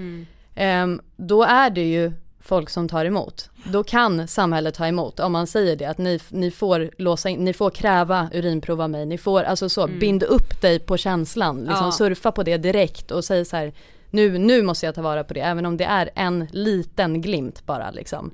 [0.55, 2.11] Ehm, då är det ju
[2.41, 3.49] folk som tar emot.
[3.71, 7.45] Då kan samhället ta emot om man säger det att ni, ni får låsa in,
[7.45, 11.59] ni får kräva urinprov av mig, ni får alltså så, bind upp dig på känslan,
[11.59, 11.91] liksom Ja.
[11.91, 13.73] surfa på det direkt och säg så här,
[14.09, 17.65] nu, nu måste jag ta vara på det, även om det är en liten glimt
[17.65, 18.31] bara liksom.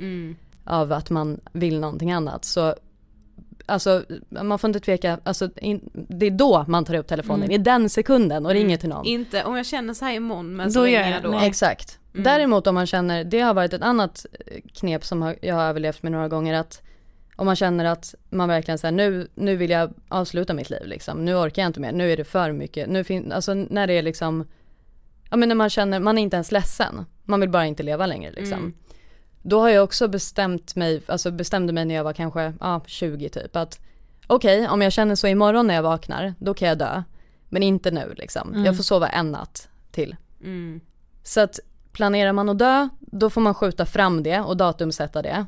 [0.63, 2.45] Av att man vill någonting annat.
[2.45, 2.75] Så
[3.65, 7.57] Alltså man får inte tveka, alltså, in, det är då man tar upp telefonen, i
[7.57, 9.05] den sekunden och ringer till någon.
[9.05, 11.29] Inte om jag känner så här imorgon men så Då ringer jag jag då.
[11.29, 11.47] nej.
[11.47, 11.99] Exakt.
[12.13, 16.03] Däremot om man känner, det har varit ett annat eh, knep som jag har överlevt
[16.03, 16.81] med några gånger att
[17.35, 21.25] om man känner att man verkligen säger nu, nu vill jag avsluta mitt liv liksom,
[21.25, 23.93] nu orkar jag inte mer, nu är det för mycket, nu fin- alltså när det
[23.93, 24.47] är liksom,
[25.29, 28.05] ja men när man känner, man är inte ens ledsen, man vill bara inte leva
[28.05, 28.73] längre liksom.
[29.45, 33.29] Då har jag också bestämt mig, alltså bestämde mig när jag var kanske, ja 20
[33.29, 33.79] typ att
[34.27, 37.03] okej om jag känner så imorgon när jag vaknar, då kan jag dö.
[37.49, 40.15] Men inte nu liksom, jag får sova en natt till.
[40.43, 40.81] Mm.
[41.23, 41.59] Så att
[41.91, 45.45] planerar man att dö, då får man skjuta fram det och datumsätta det.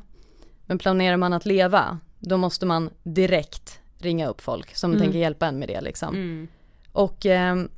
[0.66, 5.46] Men planerar man att leva, då måste man direkt ringa upp folk som tänker hjälpa
[5.46, 6.14] en med det liksom.
[6.14, 6.48] Mm.
[6.92, 7.68] Och ehm,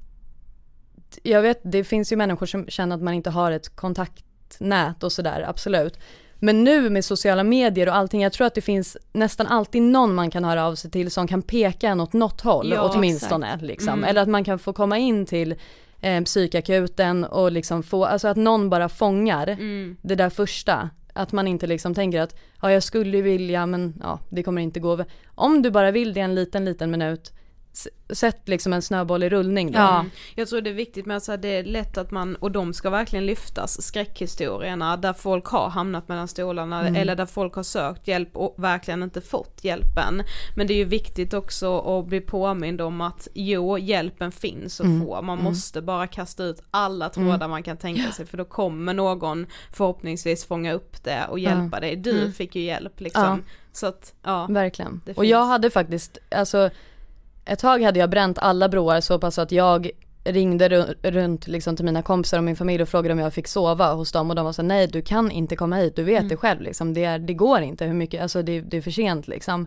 [1.22, 3.76] jag vet, det finns ju människor som känner att man inte har ett
[4.48, 5.98] kontaktnät och sådär, absolut.
[6.40, 10.14] Men nu med sociala medier och allting, jag tror att det finns nästan alltid någon
[10.14, 13.58] man kan höra av sig till som kan peka en åt något håll Ja, åtminstone.
[13.62, 13.92] Liksom.
[13.92, 14.04] Mm.
[14.04, 15.54] Eller att man kan få komma in till
[16.00, 19.96] eh, psykakuten och liksom få, alltså att någon bara fångar Mm.
[20.02, 20.90] det där första.
[21.14, 24.80] Att man inte liksom tänker att, ja jag skulle vilja men ja det kommer inte
[24.80, 25.04] gå.
[25.34, 27.32] Om du bara vill det en liten liten minut,
[28.10, 29.78] sätt liksom en snöboll i rullning då.
[29.78, 30.04] Ja.
[30.34, 32.50] Jag tror det är viktigt med att så här, det är lätt att man, och
[32.50, 37.62] de ska verkligen lyftas, skräckhistorierna där folk har hamnat mellan stolarna eller där folk har
[37.62, 40.22] sökt hjälp och verkligen inte fått hjälpen.
[40.56, 44.86] Men det är ju viktigt också att bli påmind om att jo, hjälpen finns att
[44.86, 48.94] få, man måste bara kasta ut alla trådar man kan tänka sig för då kommer
[48.94, 51.96] någon förhoppningsvis fånga upp det och hjälpa dig.
[51.96, 53.42] Du fick ju hjälp liksom.
[53.72, 54.46] Så att, ja.
[54.50, 55.00] Verkligen.
[55.16, 56.70] Och jag hade faktiskt, alltså
[57.48, 59.90] ett tag hade jag bränt alla broar så pass att jag
[60.24, 63.48] ringde ru- runt liksom till mina kompisar och min familj och frågade om jag fick
[63.48, 66.28] sova hos dem och de var så nej du kan inte komma hit, du vet
[66.28, 67.84] det själv liksom, det, är, det går inte.
[67.84, 69.66] Hur mycket, alltså det, det är för sent liksom.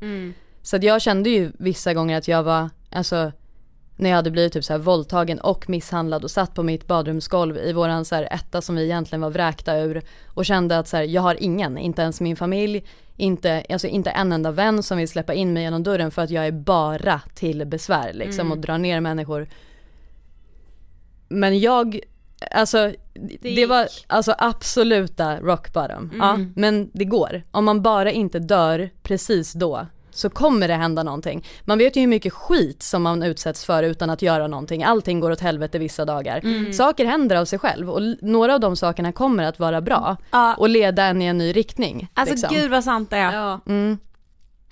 [0.62, 3.32] Så att jag kände ju vissa gånger att jag var, alltså
[4.02, 7.58] när jag hade blivit typ så här våldtagen och misshandlad och satt på mitt badrumsgolv
[7.58, 10.98] i våran så här etta som vi egentligen var vräkta ur och kände att så
[10.98, 12.86] här, jag har ingen, inte ens min familj,
[13.18, 16.30] inte, alltså inte en enda vän som vill släppa in mig genom dörren för att
[16.30, 19.48] jag är bara till besvär liksom och drar ner människor.
[21.30, 22.00] Men jag,
[22.52, 22.94] alltså
[23.42, 24.06] det, var gick.
[24.08, 26.12] alltså absoluta rock bottom.
[26.20, 27.44] Ja, men det går.
[27.52, 31.46] Om man bara inte dör precis då så kommer det hända någonting.
[31.66, 34.84] Man vet ju hur mycket skit som man utsätts för utan att göra någonting.
[34.84, 36.72] Allting går åt helvete vissa dagar.
[36.74, 40.54] Saker händer av sig själv och några av de sakerna kommer att vara bra Ja.
[40.58, 42.08] och leda en i en ny riktning.
[42.14, 42.56] Alltså liksom.
[42.56, 43.34] gud vad sant det är.
[43.34, 43.60] Ja.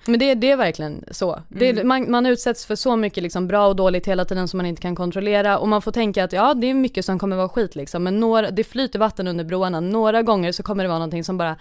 [0.06, 1.40] Men det, det är verkligen så.
[1.48, 4.57] Det, är- man, man utsätts för så mycket liksom bra och dåligt hela tiden som
[4.57, 7.36] man inte kan kontrollera och man får tänka att ja det är mycket som kommer
[7.36, 9.80] vara skit liksom men några, det flyter vatten under broarna.
[9.80, 11.56] Några gånger så kommer det vara någonting som bara,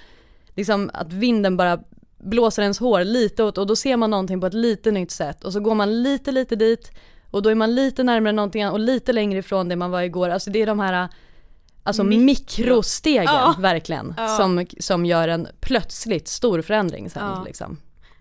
[0.57, 1.79] liksom att vinden bara
[2.19, 5.45] blåser ens hår lite åt och då ser man någonting på ett lite nytt sätt
[5.45, 6.91] och så går man lite lite dit
[7.31, 10.29] och då är man lite närmare någonting och lite längre ifrån det man var igår.
[10.29, 11.09] Alltså det är de här
[11.83, 13.55] Alltså mikrostegen Ja.
[13.59, 14.29] verkligen Ja.
[14.29, 17.43] Som, som gör en plötsligt stor förändring sen Ja.
[17.47, 17.77] liksom.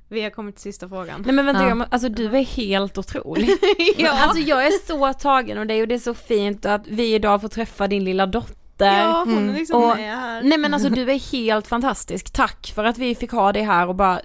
[0.09, 1.23] Vi har kommit till sista frågan.
[1.25, 1.85] Nej men vänta, Ja.
[1.91, 3.49] alltså du är helt otrolig.
[3.97, 4.11] Ja.
[4.11, 7.41] Alltså jag är så tagen av dig och det är så fint att vi idag
[7.41, 8.55] får träffa din lilla dotter.
[8.85, 10.41] Ja, hon är liksom Och- med här.
[10.43, 13.87] Nej men alltså du är helt fantastisk, tack för att vi fick ha dig här
[13.87, 14.21] och bara,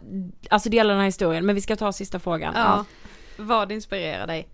[0.50, 2.52] alltså dela den här historien, men vi ska ta sista frågan.
[2.56, 2.84] Ja.
[3.36, 4.48] Vad inspirerar dig?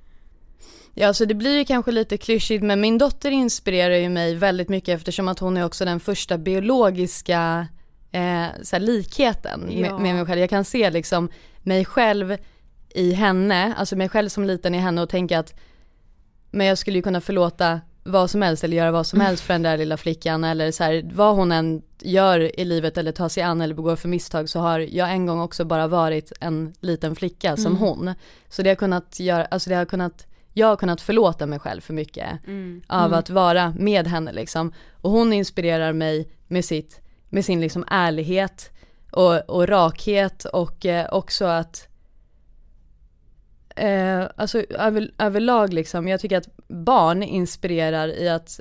[0.95, 4.69] Ja, så det blir ju kanske lite klyschigt, men min dotter inspirerar ju mig väldigt
[4.69, 7.67] mycket eftersom att hon är också den första biologiska
[8.13, 9.81] eh, så här, likheten Ja.
[9.81, 10.41] med, med mig själv.
[10.41, 11.29] Jag kan se liksom
[11.63, 12.37] mig själv
[12.95, 15.55] i henne, alltså mig själv som liten i henne och tänka att
[16.51, 19.55] men jag skulle ju kunna förlåta vad som helst eller göra vad som helst för
[19.55, 23.29] den där lilla flickan eller så här, vad hon än gör i livet eller tar
[23.29, 26.75] sig an eller begår för misstag så har jag en gång också bara varit en
[26.81, 28.15] liten flicka som hon.
[28.49, 31.81] Så det har kunnat göra, alltså det har kunnat jag har kunnat förlåta mig själv
[31.81, 32.83] för mycket Mm.
[32.87, 34.73] av att vara med henne liksom.
[34.93, 38.71] Och hon inspirerar mig med sitt, med sin liksom ärlighet
[39.13, 41.89] och, och rakhet och eh, också att
[43.79, 48.61] eh, alltså över, överlag liksom, jag tycker att barn inspirerar i att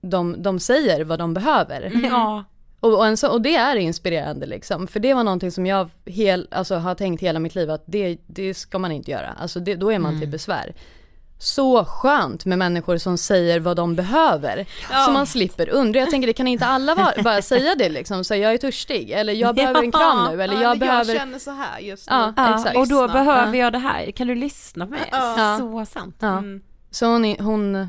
[0.00, 1.92] de, de säger vad de behöver.
[2.10, 2.44] Ja.
[2.80, 6.48] Och, och, så, och det är inspirerande liksom, för det var någonting som jag hel,
[6.50, 9.74] alltså, har tänkt hela mitt liv att det, det ska man inte göra, alltså det,
[9.74, 10.74] då är man till besvär.
[11.42, 14.66] Så skönt med människor som säger vad de behöver,
[15.06, 16.00] så man slipper undra.
[16.00, 19.10] Jag tänker det kan inte alla vara, bara säga det liksom, så jag är törstig,
[19.10, 21.78] eller jag behöver en kram nu, eller Ja, jag men behöver Jag känner så här
[21.80, 22.16] just nu.
[22.16, 22.76] Ja, Ja, exakt.
[22.76, 23.24] och då Lyssna.
[23.24, 25.08] behöver jag det här, kan du lyssna på mig?
[25.12, 25.56] Ja.
[25.60, 26.16] Så sant.
[26.20, 26.38] Ja.
[26.38, 26.62] Mm.
[26.90, 27.88] Så hon, hon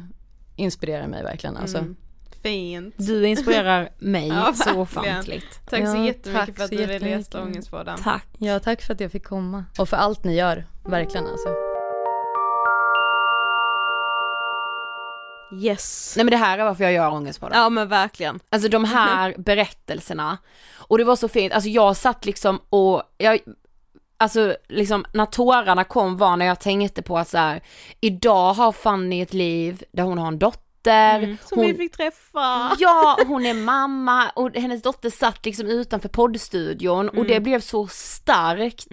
[0.55, 1.77] inspirerar mig verkligen alltså.
[1.77, 1.95] Mm.
[2.43, 2.95] Fint.
[2.97, 5.59] Du inspirerar mig Ja, så ofantligt.
[5.69, 7.97] Tack så Ja, jättemycket tack för att du ville gästa Ångestpodden.
[8.03, 8.27] Tack.
[8.37, 9.65] Ja, tack för att jag fick komma.
[9.77, 11.70] Och för allt ni gör, verkligen alltså.
[15.53, 16.13] Yes.
[16.17, 17.55] Nej men det här är varför jag gör ångest på det.
[17.55, 18.39] Ja men verkligen.
[18.49, 20.37] Alltså de här berättelserna.
[20.73, 23.39] Och det var så fint, alltså jag satt liksom och, jag,
[24.17, 27.61] alltså liksom när tårarna kom var när jag tänkte på att så här,
[28.01, 32.75] idag har Fanny ett liv där hon har en dotter, Som hon, vi fick träffa.
[32.79, 37.87] Ja, hon är mamma och hennes dotter satt liksom utanför poddstudion och det blev så
[37.87, 38.87] starkt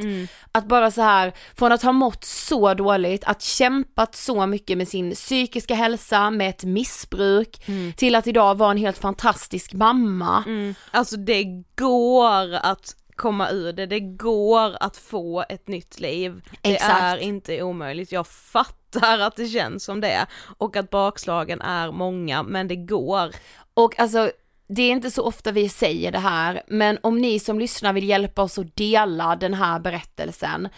[0.52, 4.88] att bara så här från att ha mått så dåligt, att kämpat så mycket med
[4.88, 7.66] sin psykiska hälsa, med ett missbruk,
[7.96, 10.44] till att idag vara en helt fantastisk mamma.
[10.90, 11.44] Alltså det
[11.76, 16.42] går att komma ur det, det går att få ett nytt liv.
[16.62, 17.02] Det Exakt.
[17.02, 20.26] är inte omöjligt, jag fattar att det känns som det
[20.58, 23.30] och att bakslagen är många men det går.
[23.74, 24.30] Och alltså
[24.68, 28.08] det är inte så ofta vi säger det här, men om ni som lyssnar vill
[28.08, 30.68] hjälpa oss att dela den här berättelsen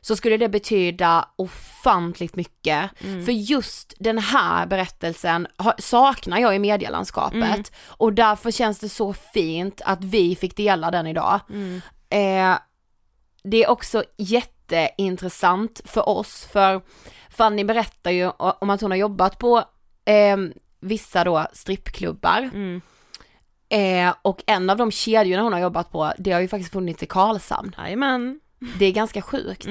[0.00, 2.90] så skulle det betyda ofantligt mycket.
[2.98, 5.46] För just den här berättelsen
[5.78, 11.06] saknar jag i medielandskapet och därför känns det så fint att vi fick dela den
[11.06, 11.40] idag.
[12.10, 12.58] Eh,
[13.42, 16.80] det är också jätteintressant för oss för
[17.30, 19.58] Fanny berättar ju om att hon har jobbat på
[20.04, 20.36] eh,
[20.80, 22.50] vissa då strippklubbar.
[23.68, 27.02] Eh, och en av de kedjorna hon har jobbat på, det har ju faktiskt funnits
[27.02, 27.74] i Karlshamn.
[27.78, 28.40] Jajamän.
[28.78, 29.66] Det är ganska sjukt.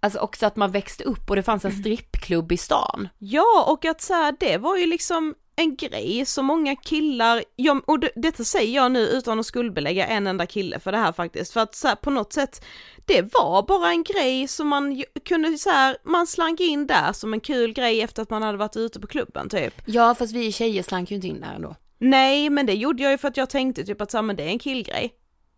[0.00, 3.08] Alltså också att man växte upp och det fanns en strippklubb i stan.
[3.18, 7.80] Ja och att så här, det var ju liksom en grej som många killar, ja,
[7.86, 11.12] och det, detta säger jag nu utan att skuldbelägga en enda kille för det här
[11.12, 12.64] faktiskt, för att så här, på något sätt
[13.06, 17.32] det var bara en grej som man kunde så här, man slank in där som
[17.32, 19.74] en kul grej efter att man hade varit ute på klubben typ.
[19.86, 21.76] Ja fast vi tjejer slank ju inte in där ändå.
[21.98, 24.36] Nej men det gjorde jag ju för att jag tänkte typ att så här, men
[24.36, 25.14] det är en killgrej.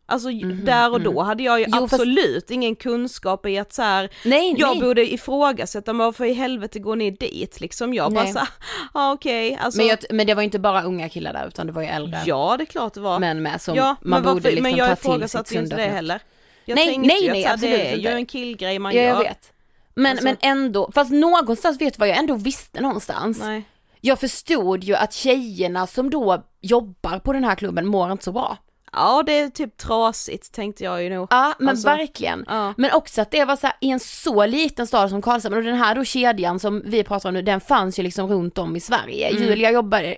[0.08, 0.28] Alltså
[0.64, 4.10] där och då hade jag ju Jo, fast- absolut ingen kunskap i att så här,
[4.24, 4.80] Nej, jag nej.
[4.80, 7.94] borde ifrågasätta men varför i helvete går ni dit liksom?
[7.94, 8.32] Jag bara Nej.
[8.32, 8.48] såhär,
[8.94, 9.78] ja okej, alltså.
[9.78, 12.20] Men, jag, men det var inte bara unga killar där utan det var ju äldre
[12.26, 13.18] Ja det är klart det var.
[13.18, 15.76] män med som ja, man men borde liksom men jag ta till sitt ju inte
[15.76, 16.20] det heller.
[16.64, 18.78] Jag Nej, tänkte nej, ju nej, att så här, absolut det är ju en killgrej
[18.78, 19.08] man Ja gör.
[19.08, 19.52] jag vet.
[19.94, 23.38] Men, Alltså- men ändå, fast någonstans vet du vad jag ändå visste någonstans?
[23.40, 23.62] Nej.
[24.00, 28.32] Jag förstod ju att tjejerna som då jobbar på den här klubben mår inte så
[28.32, 28.56] bra.
[28.92, 31.26] Ja det är typ trasigt tänkte jag ju nog.
[31.30, 32.44] Ja men Alltså, verkligen.
[32.48, 32.74] ja.
[32.76, 35.62] Men också att det var så här, i en så liten stad som Karlshamn och
[35.62, 38.76] den här då kedjan som vi pratar om nu den fanns ju liksom runt om
[38.76, 39.28] i Sverige.
[39.28, 39.42] Mm.
[39.42, 40.16] Julia jobbade,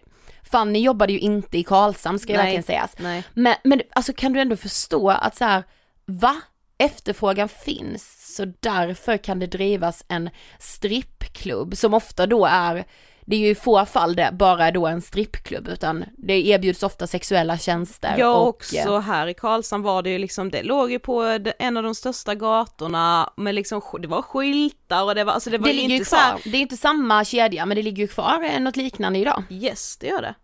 [0.50, 2.94] Fanny jobbade ju inte i Karlshamn ska Nej, verkligen sägas.
[2.98, 3.24] nej.
[3.34, 5.62] Men, men alltså kan du ändå förstå att så här,
[6.06, 6.36] va?
[6.78, 12.84] Efterfrågan finns så därför kan det drivas en strippklubb som ofta då är
[13.30, 16.82] det är ju i få fall det bara är då en strippklubb utan det erbjuds
[16.82, 18.14] ofta sexuella tjänster.
[18.18, 21.38] Ja och, eh, också här i Karlshamn var det ju liksom, det låg ju på
[21.58, 25.58] en av de största gatorna med liksom, det var skyltar och det var, alltså det
[25.58, 27.76] var Det ju ligger ju inte så här, kvar, det är inte samma kedja men
[27.76, 29.42] det ligger ju kvar eh, något liknande idag.
[29.50, 30.34] yes det gör det.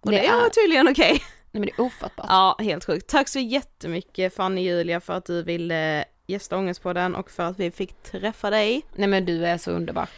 [0.00, 1.10] Och Det det, är- tydligen okej.
[1.54, 2.26] Nej men det är ofattbart.
[2.28, 3.08] Ja, helt sjukt.
[3.10, 7.70] Tack så jättemycket Fanny Julia för att du ville gästa Ångestpodden och för att vi
[7.70, 8.82] fick träffa dig.
[8.94, 10.08] Nej men du är så underbar.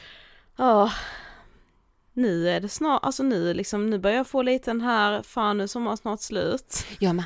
[0.56, 0.90] Ja,
[2.14, 5.58] nu är det snart, alltså nu liksom, nu börjar jag få lite den här, fan
[5.58, 6.86] nu sommaren snart slut.
[6.98, 7.24] Jag med.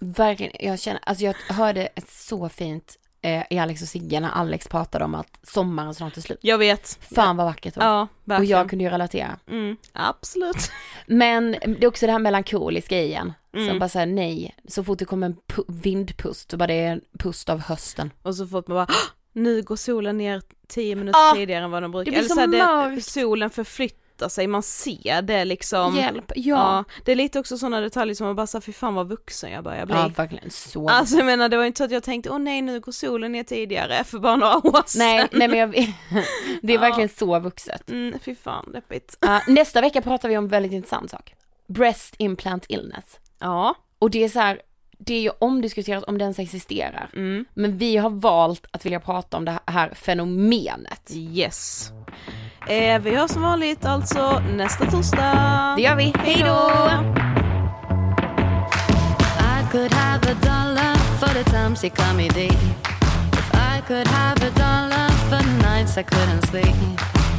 [0.00, 4.30] Verkligen, jag känner, alltså jag hörde ett så fint eh, i Alex och Sigge när
[4.30, 6.38] Alex pratade om att sommaren snart är slut.
[6.42, 6.98] Jag vet.
[7.14, 7.86] Fan vad vackert det var.
[7.86, 8.58] Ja, och verkligen.
[8.58, 9.38] jag kunde ju relatera.
[9.50, 10.70] Mm, absolut.
[11.06, 13.32] Men det är också det här melankoliska igen.
[13.52, 13.68] Mm.
[13.68, 16.92] Som bara säger nej, så fort det kommer en pu- vindpust, så bara det är
[16.92, 18.10] en pust av hösten.
[18.22, 18.94] Och så fort man bara, "Åh,
[19.32, 22.04] nu går solen ner tio minuter Ah, tidigare än vad den brukar.
[22.04, 22.58] det blir Eller så så här, det,
[22.90, 23.04] mörkt.
[23.04, 25.96] solen förflyttar sätta sig, man ser det liksom.
[25.96, 26.42] Hjälp, ja.
[26.44, 29.50] Ja, det är lite också sådana detaljer som man bara säger fy fan vad vuxen
[29.50, 29.94] jag börjar bli.
[29.94, 30.88] Ja verkligen så.
[30.88, 33.32] Alltså jag menar det var inte så att jag tänkte åh nej nu går solen
[33.32, 34.98] ner tidigare för bara några år sedan.
[35.06, 35.70] nej, nej men jag,
[36.62, 36.80] det är Ja.
[36.80, 37.90] verkligen så vuxet.
[37.90, 39.16] Mm, fy fan deppigt.
[39.20, 41.34] Ja, nästa vecka pratar vi om en väldigt intressant sak.
[41.68, 43.18] Breast implant illness.
[43.38, 43.74] Ja.
[43.98, 44.60] Och det är så här,
[44.98, 47.10] det är ju omdiskuterat om den ens existerar.
[47.14, 47.44] Mm.
[47.54, 51.10] Men vi har valt att vilja prata om det här fenomenet.
[51.14, 51.90] Yes.
[52.68, 55.74] Eh, vi hörs som vanligt alltså nästa torsdag.
[55.76, 56.70] Det gör vi, hej då!
[59.40, 62.52] I could have a dollar for the times you call me deep.
[63.32, 66.76] If I could have a dollar for the nights I couldn't sleep.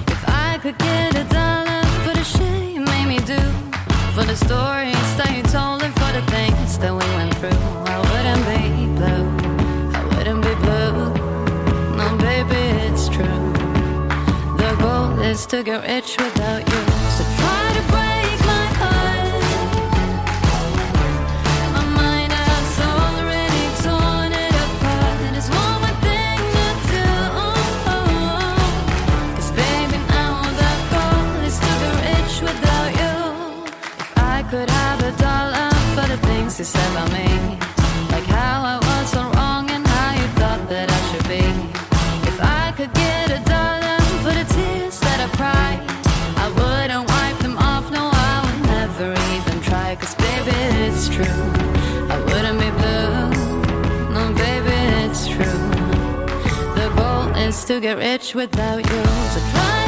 [0.08, 3.42] If I could get a dollar for the shit you made me do.
[4.16, 7.60] For the stories that you told and for the things that we went through.
[7.86, 9.19] I wouldn't be blue.
[15.30, 16.89] Is to get rich without you.
[57.70, 59.04] To get rich without you.
[59.32, 59.79] So try